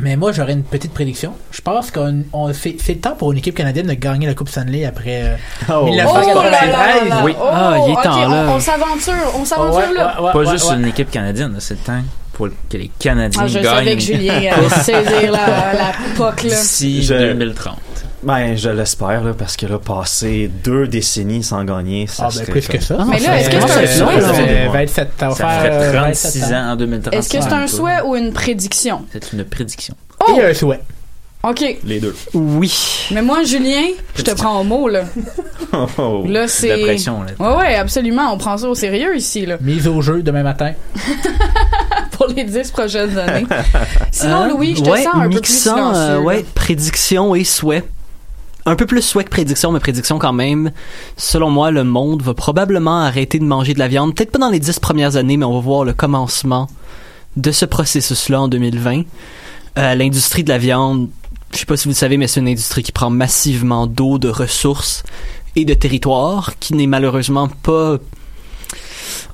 [0.00, 1.32] mais moi, j'aurais une petite prédiction.
[1.50, 4.34] Je pense qu'on on- c'est c'est le temps pour une équipe canadienne de gagner la
[4.34, 5.36] Coupe Stanley après euh,
[5.72, 5.86] Oh.
[5.86, 7.08] 1993.
[7.08, 7.20] là.
[7.24, 7.34] Oui.
[7.38, 8.46] Oh, Ah, il est ok, temps, là.
[8.48, 10.16] On, on s'aventure, on s'aventure Ouais, là.
[10.20, 10.76] ouais, ouais, Pas ouais, juste ouais.
[10.76, 12.02] une équipe canadienne, là, c'est le temps
[12.32, 16.44] pour que les Canadiens Ah, je gagnent savais que Julien allait saisir la, la POC,
[16.44, 16.50] là.
[16.50, 17.78] d'ici Je- 2030.
[18.22, 22.30] Ben, je l'espère, là, parce que là, passer deux décennies sans gagner, ça Ah, ben,
[22.32, 23.04] serait plus comme- que ça.
[23.08, 24.72] Mais là, est-ce que c'est un souhait, ça fait ça?
[24.72, 27.14] 27 ça va Ça ferait euh, 36 27 ans en 2030.
[27.14, 29.04] Est-ce que c'est un souhait ou une prédiction?
[29.12, 29.94] C'est une prédiction.
[30.26, 30.36] Oh!
[30.36, 30.80] Et un souhait.
[31.44, 31.78] OK.
[31.84, 32.16] Les deux.
[32.34, 33.06] Oui.
[33.12, 33.84] Mais moi, Julien,
[34.16, 35.02] je te prends au mot, là.
[35.74, 36.24] Oh, oh.
[36.26, 36.68] Là, c'est...
[36.68, 37.32] La pression, là.
[37.38, 38.32] Ouais, ouais, absolument.
[38.32, 39.58] On prend ça au sérieux ici, là.
[39.60, 40.72] Mise au jeu demain matin.
[42.12, 43.46] Pour les dix prochaines années.
[44.10, 46.00] Sinon, Euh, Louis, je te ouais, sens un peu plus mixant, silencieux.
[46.14, 47.84] euh, ouais, prédiction et souhait.
[48.66, 50.72] Un peu plus souhait que prédiction, mais prédiction quand même.
[51.16, 54.14] Selon moi, le monde va probablement arrêter de manger de la viande.
[54.14, 56.68] Peut-être pas dans les dix premières années, mais on va voir le commencement
[57.36, 59.02] de ce processus-là en 2020.
[59.78, 61.08] Euh, L'industrie de la viande,
[61.52, 64.18] je sais pas si vous le savez, mais c'est une industrie qui prend massivement d'eau,
[64.18, 65.02] de ressources
[65.56, 67.96] et de territoire, qui n'est malheureusement pas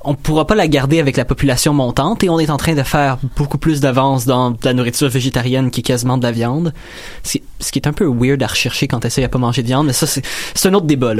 [0.03, 2.83] on pourra pas la garder avec la population montante et on est en train de
[2.83, 6.73] faire beaucoup plus d'avance dans la nourriture végétarienne qui est quasiment de la viande.
[7.23, 7.37] Ce
[7.71, 9.93] qui- est un peu weird à rechercher quand tu à pas manger de viande, mais
[9.93, 10.23] ça, c'est
[10.67, 11.13] un autre débat.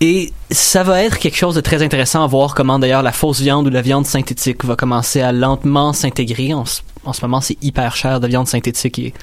[0.00, 3.40] Et ça va être quelque chose de très intéressant à voir comment d'ailleurs la fausse
[3.40, 6.52] viande ou la viande synthétique va commencer à lentement s'intégrer.
[6.52, 9.14] En, ce- en ce moment, c'est hyper cher de viande synthétique et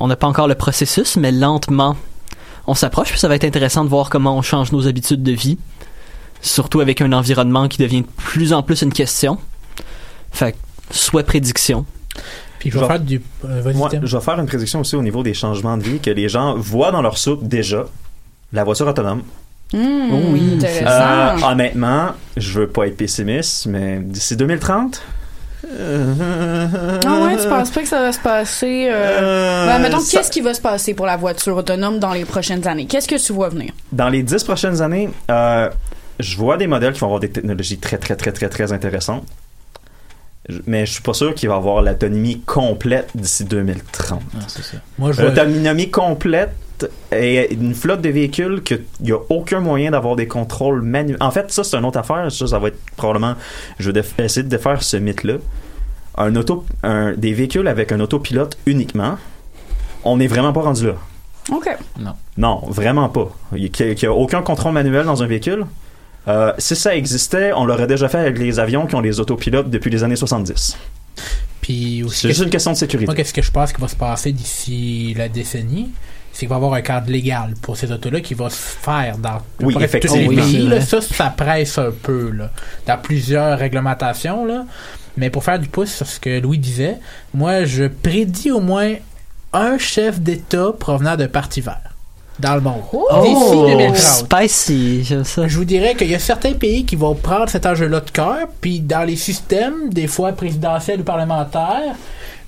[0.00, 1.96] on n'a pas encore le processus, mais lentement,
[2.66, 3.16] on s'approche.
[3.16, 5.58] Ça va être intéressant de voir comment on change nos habitudes de vie
[6.42, 9.38] surtout avec un environnement qui devient de plus en plus une question.
[10.30, 10.56] Fait que,
[10.90, 11.86] soit prédiction.
[12.58, 13.22] Puis je vais faire du.
[13.44, 16.10] euh, Moi, je vais faire une prédiction aussi au niveau des changements de vie que
[16.10, 17.86] les gens voient dans leur soupe déjà.
[18.52, 19.22] La voiture autonome.
[19.72, 19.78] Mmh,
[20.32, 20.86] oui, intéressant.
[20.86, 25.02] Euh, honnêtement, je veux pas être pessimiste, mais d'ici 2030.
[25.64, 28.88] Ah ouais, tu penses pas que ça va se passer...
[28.90, 28.92] Euh...
[28.94, 32.24] Euh, Ben, mettons, ça- qu'est-ce qui va se passer pour la voiture autonome dans les
[32.24, 32.86] prochaines années?
[32.86, 33.72] Qu'est-ce que tu vois venir?
[33.90, 35.70] Dans les dix prochaines années, euh,
[36.22, 39.26] je vois des modèles qui vont avoir des technologies très, très, très, très, très intéressantes.
[40.66, 44.20] Mais je suis pas sûr qu'il va avoir l'autonomie complète d'ici 2030.
[44.34, 44.78] Ah, c'est ça.
[44.98, 45.28] Moi, je vais.
[45.28, 46.54] L'autonomie complète
[47.12, 51.18] et une flotte de véhicules qu'il n'y a aucun moyen d'avoir des contrôles manuels.
[51.20, 52.30] En fait, ça, c'est une autre affaire.
[52.32, 53.34] Ça, ça va être probablement...
[53.78, 55.34] Je vais essayer de défaire ce mythe-là.
[56.18, 59.16] Un auto, un, des véhicules avec un autopilote uniquement,
[60.04, 60.94] on n'est vraiment pas rendu là.
[61.50, 61.68] OK.
[62.36, 63.30] Non, vraiment pas.
[63.54, 65.66] Il n'y a, aucun contrôle manuel dans un véhicule.
[66.28, 69.70] Euh, si ça existait, on l'aurait déjà fait avec les avions qui ont les autopilotes
[69.70, 70.76] depuis les années 70.
[71.60, 72.20] Puis aussi.
[72.22, 73.06] C'est juste une question de sécurité.
[73.06, 75.90] Moi, qu'est-ce que je pense qui va se passer d'ici la décennie?
[76.32, 79.18] C'est qu'il va y avoir un cadre légal pour ces autos-là qui va se faire
[79.18, 80.66] dans Oui, tous les pays.
[80.66, 80.80] Là.
[80.80, 82.50] ça, ça presse un peu là,
[82.86, 84.46] dans plusieurs réglementations.
[84.46, 84.64] Là.
[85.16, 86.96] Mais pour faire du pouce sur ce que Louis disait,
[87.34, 88.94] moi, je prédis au moins
[89.52, 91.91] un chef d'État provenant de Parti vert
[92.42, 92.82] dans le monde.
[93.22, 93.96] D'ici 2030.
[93.96, 95.46] spicy, j'aime ça.
[95.46, 98.48] Je vous dirais qu'il y a certains pays qui vont prendre cet enjeu-là de cœur,
[98.60, 101.94] puis dans les systèmes, des fois présidentiels ou parlementaires,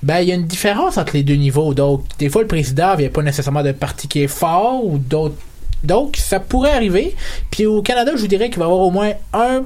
[0.02, 1.72] ben il y a une différence entre les deux niveaux.
[1.72, 5.36] Donc, des fois, le président vient pas nécessairement d'un parti qui est fort ou d'autres.
[5.82, 7.14] Donc, ça pourrait arriver.
[7.50, 9.62] Puis au Canada, je vous dirais qu'il va y avoir au moins un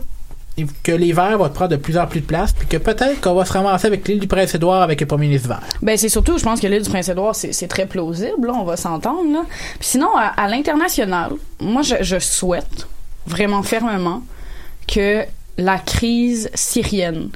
[0.82, 3.34] que les Verts vont prendre de plus en plus de place, puis que peut-être qu'on
[3.34, 5.62] va se ramasser avec l'île du Prince-Édouard avec le premier ministre vert.
[5.82, 9.44] Ben c'est surtout, je pense que l'île du Prince-Édouard, c'est très plausible, on va s'entendre.
[9.78, 12.86] Puis sinon, à, à l'international, moi, je, je souhaite
[13.26, 14.22] vraiment fermement
[14.86, 15.24] que
[15.58, 17.30] la crise syrienne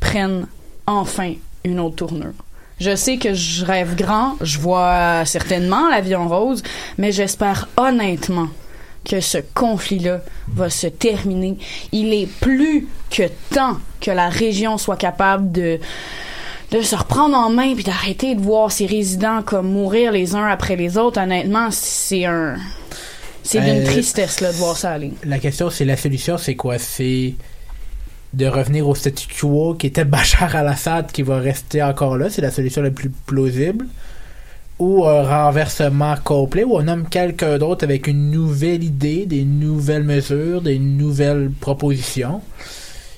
[0.00, 0.46] prenne
[0.86, 1.34] enfin
[1.64, 2.34] une autre tournure.
[2.80, 6.62] Je sais que je rêve grand, je vois certainement l'avion rose,
[6.96, 8.48] mais j'espère honnêtement
[9.08, 11.56] que ce conflit-là va se terminer.
[11.92, 15.78] Il est plus que temps que la région soit capable de
[16.70, 20.46] de se reprendre en main puis d'arrêter de voir ses résidents comme mourir les uns
[20.46, 21.18] après les autres.
[21.18, 22.56] Honnêtement, c'est un
[23.42, 25.12] c'est d'une Euh, tristesse là de voir ça aller.
[25.24, 26.78] La question, c'est la solution, c'est quoi?
[26.78, 27.34] C'est
[28.34, 32.42] de revenir au statu quo qui était Bachar al-Assad qui va rester encore là, c'est
[32.42, 33.86] la solution la plus plausible.
[34.78, 40.04] Ou un renversement complet, où on nomme quelqu'un d'autre avec une nouvelle idée, des nouvelles
[40.04, 42.40] mesures, des nouvelles propositions.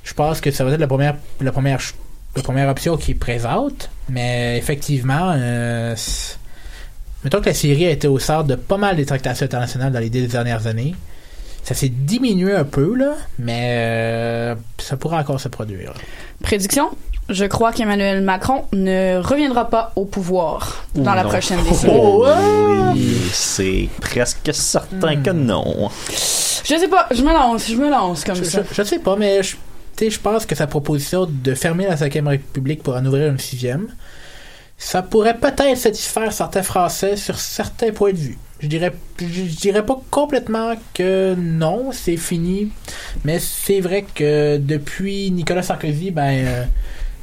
[0.02, 1.80] Je pense que ça va être la première, la première,
[2.34, 5.94] la première option qui présente, mais effectivement, euh,
[7.24, 10.00] mettons que la Syrie a été au centre de pas mal des tractations internationales dans
[10.00, 10.94] les dix dernières années.
[11.62, 15.92] ça s'est diminué un peu, là, mais euh, ça pourrait encore se produire.
[16.42, 16.90] Prédiction?
[17.30, 21.28] Je crois qu'Emmanuel Macron ne reviendra pas au pouvoir dans la non.
[21.28, 21.94] prochaine décennie.
[21.96, 22.26] Oh,
[22.92, 25.88] Oui, c'est presque certain que non.
[26.10, 28.62] Je sais pas, je me lance, je me lance comme Je, ça.
[28.68, 29.52] je- je sais pas, mais je,
[29.96, 33.28] tu sais, je pense que sa proposition de fermer la 5e République pour en ouvrir
[33.28, 33.86] une 6e,
[34.76, 38.38] ça pourrait peut-être satisfaire certains Français sur certains points de vue.
[38.60, 42.70] Je dirais, je, je dirais pas complètement que non, c'est fini,
[43.24, 46.64] mais c'est vrai que depuis Nicolas Sarkozy, ben, euh,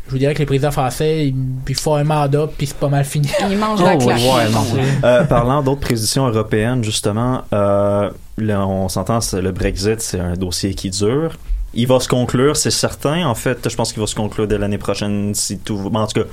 [0.08, 1.36] je vous dirais que les présidents français, ils,
[1.68, 3.30] ils font un mandat, puis c'est pas mal fini.
[3.50, 4.18] Il mange la Oh, claque.
[4.20, 4.66] Ouais, non.
[5.04, 10.34] Euh, parlant d'autres prévisions européennes, justement, euh, là, on s'entend, c'est- le Brexit, c'est un
[10.34, 11.38] dossier qui dure.
[11.74, 13.28] Il va se conclure, c'est certain.
[13.28, 15.78] En fait, je pense qu'il va se conclure dès l'année prochaine si tout.
[15.78, 16.28] va- En tout cas,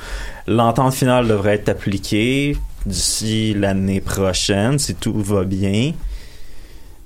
[0.47, 2.57] l'entente finale devrait être appliquée
[2.87, 5.93] d'ici l'année prochaine si tout va bien.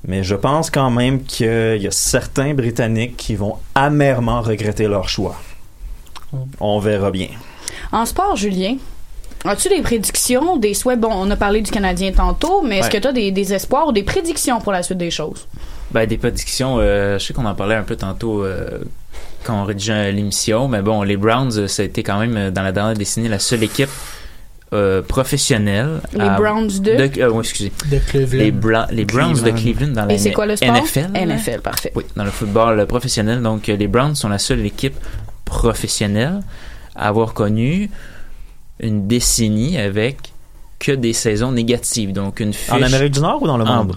[0.06, 5.08] Mais je pense quand même qu'il y a certains Britanniques qui vont amèrement regretter leur
[5.08, 5.34] choix.
[6.60, 7.28] On verra bien.
[7.92, 8.76] En sport, Julien,
[9.44, 11.00] as-tu des prédictions, des souhaits?
[11.00, 12.92] Bon, on a parlé du Canadien tantôt, mais est-ce Ouais.
[12.94, 15.46] que tu as des, des espoirs ou des prédictions pour la suite des choses?
[15.90, 18.78] Ben, des prédictions, euh, je sais qu'on en parlait un peu tantôt euh,
[19.44, 22.62] quand on rédigeait l'émission, mais bon, les Browns, euh, ça a été quand même, dans
[22.62, 23.88] la dernière décennie, la seule équipe
[24.74, 26.02] euh, professionnelle.
[26.12, 26.90] Les à- Browns de...
[26.90, 27.72] euh, excusez.
[27.90, 28.38] De Cleveland.
[28.38, 29.92] Les, Bra- les Browns de Cleveland.
[29.94, 30.74] Dans la Et c'est quoi le sport?
[30.74, 31.08] NFL.
[31.14, 31.90] NFL, parfait.
[31.94, 33.40] Oui, dans le football professionnel.
[33.40, 34.94] Donc, les Browns sont la seule équipe
[35.48, 36.40] professionnelle
[36.94, 37.90] à avoir connu
[38.80, 40.32] une décennie avec
[40.78, 42.12] que des saisons négatives.
[42.12, 42.70] Donc, une fiche...
[42.70, 43.96] En Amérique du Nord ou dans le monde?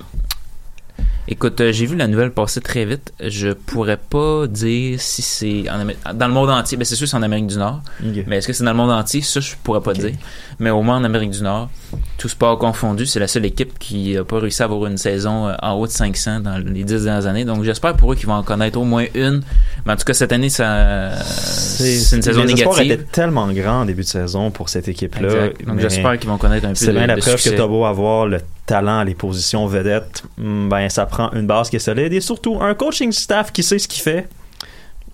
[1.32, 3.14] Écoute, euh, j'ai vu la nouvelle passer très vite.
[3.26, 6.78] Je pourrais pas dire si c'est dans le monde entier.
[6.78, 7.82] Ben, c'est sûr que c'est en Amérique du Nord.
[8.28, 9.22] Mais est-ce que c'est dans le monde entier?
[9.22, 10.12] Ça, je pourrais pas dire.
[10.60, 11.70] Mais au moins en Amérique du Nord,
[12.18, 15.48] tout sport confondu, c'est la seule équipe qui a pas réussi à avoir une saison
[15.48, 17.46] euh, en haut de 500 dans les dix dernières années.
[17.46, 19.42] Donc, j'espère pour eux qu'ils vont en connaître au moins une.
[19.86, 22.92] Mais en tout cas, cette année, ça, c'est une saison négative.
[22.92, 25.52] étaient tellement grands en début de saison pour cette équipe-là.
[25.66, 27.86] Donc, j'espère qu'ils vont connaître un peu C'est de, bien la preuve que t'as beau
[27.86, 32.14] avoir le talent, les positions vedettes, hmm, ben ça prend une base qui est solide
[32.14, 34.28] et surtout un coaching staff qui sait ce qu'il fait.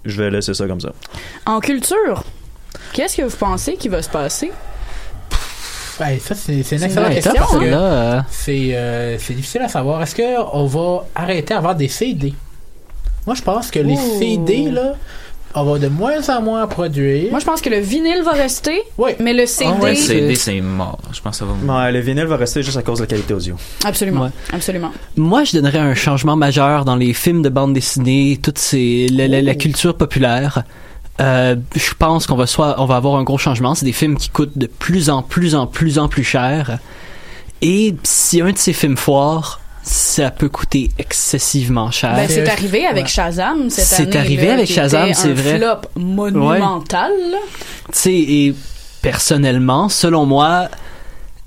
[0.06, 0.94] Je vais laisser ça comme ça.
[1.46, 2.24] En culture,
[2.94, 4.52] qu'est-ce que vous pensez qui va se passer?
[6.00, 7.34] Ben, ça, c'est c'est une excellente question.
[7.54, 7.64] hein?
[7.64, 10.02] euh, C'est euh, c'est difficile à savoir.
[10.04, 12.34] Est-ce qu'on va arrêter d'avoir des CD?
[13.26, 13.96] Moi, je pense que les.
[13.96, 14.94] CD, là,
[15.56, 17.32] on va de moins en moins produire.
[17.32, 19.12] Moi, je pense que le vinyle va rester, Oui.
[19.20, 19.72] mais le CD...
[19.76, 21.00] Ah ouais, Le c'est- CD, c'est mort.
[21.14, 23.08] Je pense que ça va Ouais, le vinyle va rester juste à cause de la
[23.08, 23.56] qualité audio.
[23.86, 24.30] Absolument, Ouais.
[24.54, 24.92] absolument.
[25.16, 29.28] moi, je donnerais un changement majeur dans les films de bande dessinée, toute ces, la,
[29.28, 30.64] la- la culture populaire.
[31.20, 33.74] Euh, je pense qu'on va soit, on va avoir un gros changement.
[33.74, 36.78] C'est des films qui coûtent de plus en plus en plus en plus cher.
[37.64, 42.14] Et si un de ces films foire, ça peut coûter excessivement cher.
[42.16, 43.10] Ben, c'est arrivé avec ouais.
[43.10, 44.18] Shazam cette C'est année.
[44.18, 45.58] arrivé là, avec Shazam, c'est un vrai.
[45.58, 47.12] flop monumental.
[47.32, 47.38] là.
[47.92, 48.56] Tu sais, et
[49.02, 50.68] personnellement, selon moi,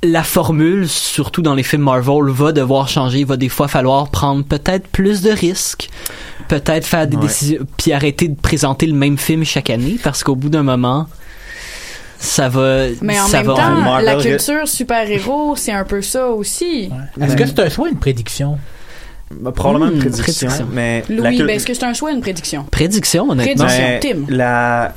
[0.02, 3.20] la formule, surtout dans les films Marvel, va devoir changer.
[3.20, 5.90] Il va des fois falloir prendre peut-être plus de risques,
[6.48, 7.22] peut-être faire des Ouais.
[7.22, 11.06] décisions, puis arrêter de présenter le même film chaque année, parce qu'au bout d'un moment,
[12.22, 16.28] ça va, Mais en ça même va temps, la culture super-héros, c'est un peu ça
[16.28, 16.90] aussi.
[17.18, 17.24] Ouais.
[17.26, 18.58] Est-ce que c'est un choix ou une prédiction?
[19.32, 20.68] Bah, Probablement Hmm, une prédiction, prédiction.
[20.72, 22.64] mais Louis, cul- ben, est-ce que c'est un choix ou une prédiction?
[22.64, 23.64] prédiction, honnêtement.
[23.64, 23.88] Prédiction.
[23.88, 24.18] mais Tim.
[24.28, 24.92] la,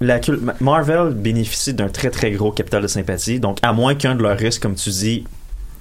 [0.00, 4.14] la cul- Marvel bénéficie d'un très très gros capital de sympathie, donc à moins qu'un
[4.14, 5.24] de leurs risques, comme tu dis,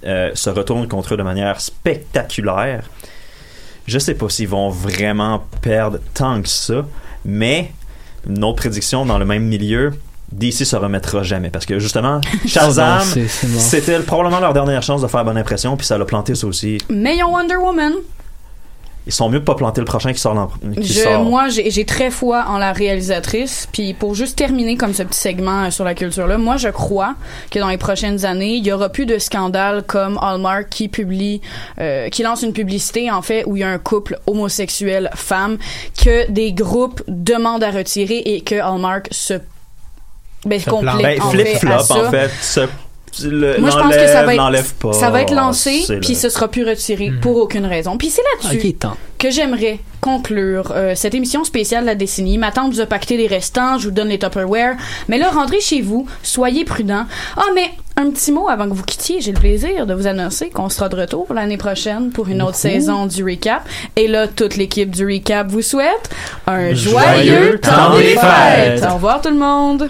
[0.06, 2.84] euh, se retourne contre eux de manière spectaculaire,
[3.86, 6.86] je sais pas s'ils vont vraiment perdre tant que ça,
[7.26, 7.72] mais
[8.30, 9.91] une autre prédiction dans le même milieu,
[10.31, 13.61] DC se remettra jamais parce que justement Shazam mort.
[13.61, 16.77] c'était probablement leur dernière chance de faire bonne impression puis ça l'a planté ça aussi
[16.89, 17.93] Meillon Wonder Woman.
[19.07, 21.47] ils sont mieux de pas planter le prochain qui sort l'an- qui Je, sort moi,
[21.49, 23.68] j'ai très foi en la réalisatrice.
[23.72, 27.15] Puis pour juste terminer comme ce petit segment euh, sur la culture-là, moi, je crois
[27.49, 31.41] que dans les prochaines années, il y aura plus de scandales comme Hallmark qui publie,
[31.80, 35.57] euh, qui lance une publicité en fait où il y a un couple homosexuel femme
[36.03, 39.35] que des groupes demandent à retirer et que Hallmark se
[40.45, 42.07] ben, Se complète ben, en flip fait à flop ça.
[42.07, 42.68] en fait ce-
[43.28, 46.10] le- Moi, je pense que ça va être, pas ça va être lancé, C'est puis
[46.14, 47.98] le- ce sera plus retiré pour aucune raison.
[47.98, 48.95] Puis c'est là-dessus tant.
[49.18, 52.38] que j'aimerais conclure euh, cette émission spéciale de la décennie.
[52.38, 54.76] Ma tante vous a pacté les restants, je vous donne les Tupperware.
[55.07, 57.06] Mais là, rentrez chez vous, soyez prudents.
[57.36, 59.20] Ah, mais un petit mot avant que vous quittiez.
[59.22, 62.56] J'ai le plaisir de vous annoncer qu'on sera de retour l'année prochaine pour une autre
[62.56, 63.64] saison du Recap.
[63.95, 66.10] Et là, toute l'équipe du Recap vous souhaite
[66.48, 68.80] un joyeux, Joyeux temps des des fêtes.
[68.82, 68.86] fêtes.
[68.90, 69.90] Au revoir tout le monde.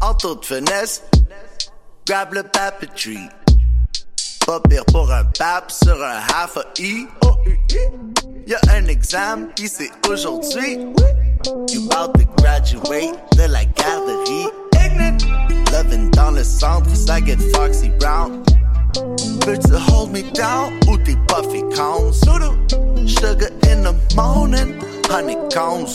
[0.00, 1.02] En toute finesse,
[2.06, 3.28] grab le papeterie.
[4.46, 7.06] Pas pire pour un pape sur un half a E.
[7.22, 7.36] Oh,
[8.46, 10.78] y'a un examen, pis c'est aujourd'hui.
[11.70, 14.48] You about to graduate de la garderie.
[15.72, 18.44] Loving dans le centre, ça get Foxy Brown.
[19.40, 22.14] Peux-tu hold me down ou t'es puffy cones?
[23.06, 25.94] Sugar in the morning, honeycombs.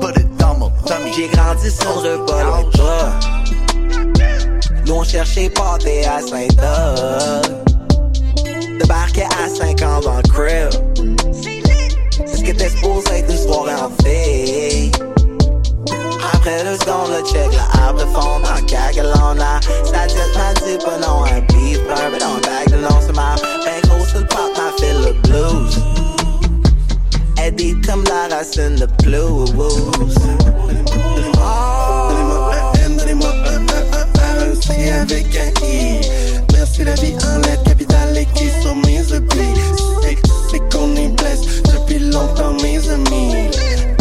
[0.00, 1.12] Put it dans mon tummy.
[1.14, 3.20] J'ai grandi sur le bol bas.
[4.86, 7.44] Nous on cherchait pâté à Saint-Doug.
[8.80, 10.00] Débarquait à 5 ans
[10.32, 10.70] crib.
[12.26, 14.90] C'est ce que t'es supposé être une soirée en fille.
[16.32, 19.60] Après le second, le check, la arbre fond dans Cagalona.
[19.84, 23.34] C'est-à-dire, m'a dit pas non, un beef, un bit on bag de long, c'est ma
[23.64, 25.76] ben gros, c'est le pop, ma fille le blues.
[27.56, 29.50] Dit comme la racine de blues.
[32.98, 36.00] Donnez-moi un, un, un, un, C avec un I.
[36.52, 39.54] Merci la vie en lettres capitale et qui sont mes oublis.
[40.02, 40.18] C'est,
[40.50, 43.50] c'est qu'on est blesse depuis longtemps, mes amis.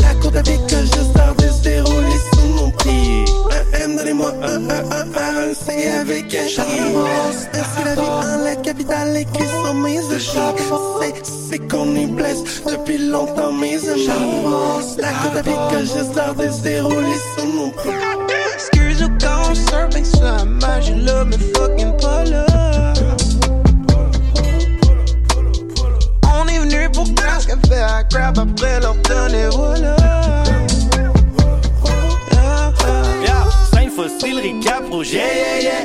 [0.03, 3.25] La cour avec que je sors de se dérouler sous mon pied.
[3.51, 6.81] Un M, donnez-moi un, un, un, un, C avec un I.
[7.53, 10.33] Merci la vie en lettres capitale et qui sont mes oublis.
[11.01, 14.07] C'est, c'est qu'on est blesse depuis longtemps, mes amis.
[14.97, 17.91] La cour avec que je sors de se dérouler sous mon pied.
[18.53, 22.45] Excuse ou quand surfing sur la marge, là, mais fucking pas là.
[26.39, 29.95] On est venu pour prendre ce café à crap après leur donner voilà.
[33.97, 35.83] Cinq fossiles, recap, rouge, yeah, yeah, yeah.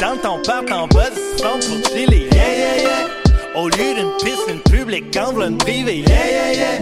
[0.00, 3.60] Dans ton parc en bas du son pour chiller, yeah, yeah, yeah.
[3.60, 6.78] Au lieu d'une piscine publique, en v'là une privée, yeah, yeah, yeah.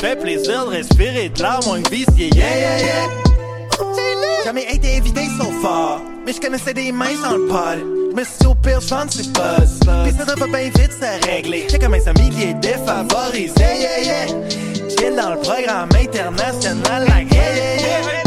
[0.00, 4.44] Fait plaisir de respirer de l'air moins vicié, yeah, yeah, yeah.
[4.44, 7.84] Jamais été évité so far, mais je connaissais des mains sans le pod.
[8.14, 9.80] Mais si au pire, j'vends c'est buzz.
[10.04, 11.66] Pis ça va bien vite se régler.
[11.70, 14.26] J'ai comme un familier défavorisé, yeah, yeah.
[14.88, 18.19] Chill dans le programme international, like, yeah, yeah, yeah.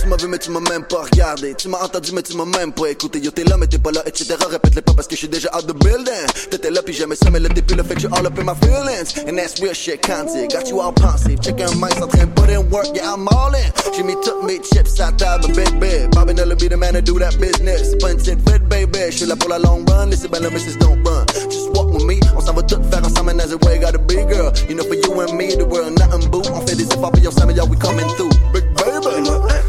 [0.00, 1.54] Tu m'as vu mais tu m'as même pas regardé.
[1.54, 3.18] Tu m'as entendu mais tu m'as même pas écouté.
[3.18, 5.48] Yo t'es là mais t'es pas là etc Répète-les pas parce que je suis déjà
[5.56, 6.26] out the building.
[6.50, 8.44] T'étais là puis j'aimais ça mais t'es plus là fait que je all up in
[8.44, 9.16] my feelings.
[9.28, 11.40] And that's real shit candy Got you all pensive.
[11.40, 12.88] Check un mic en train put in work.
[12.94, 13.70] Yeah I'm all in.
[13.94, 17.02] J'ai mis toutes mes chips à table big big Bobby Nella be the man to
[17.02, 17.94] do that business.
[18.00, 18.98] Pas une baby.
[19.10, 20.06] Je suis là pour la long run.
[20.06, 21.24] Laissez là mais don't run.
[21.50, 22.20] Just walk with me.
[22.36, 24.52] On s'en va tout faire ensemble And as a way gotta be girl.
[24.68, 27.26] You know for you and me The world nothing boo On fait des efforts puis
[27.26, 28.30] on s'améliore We coming through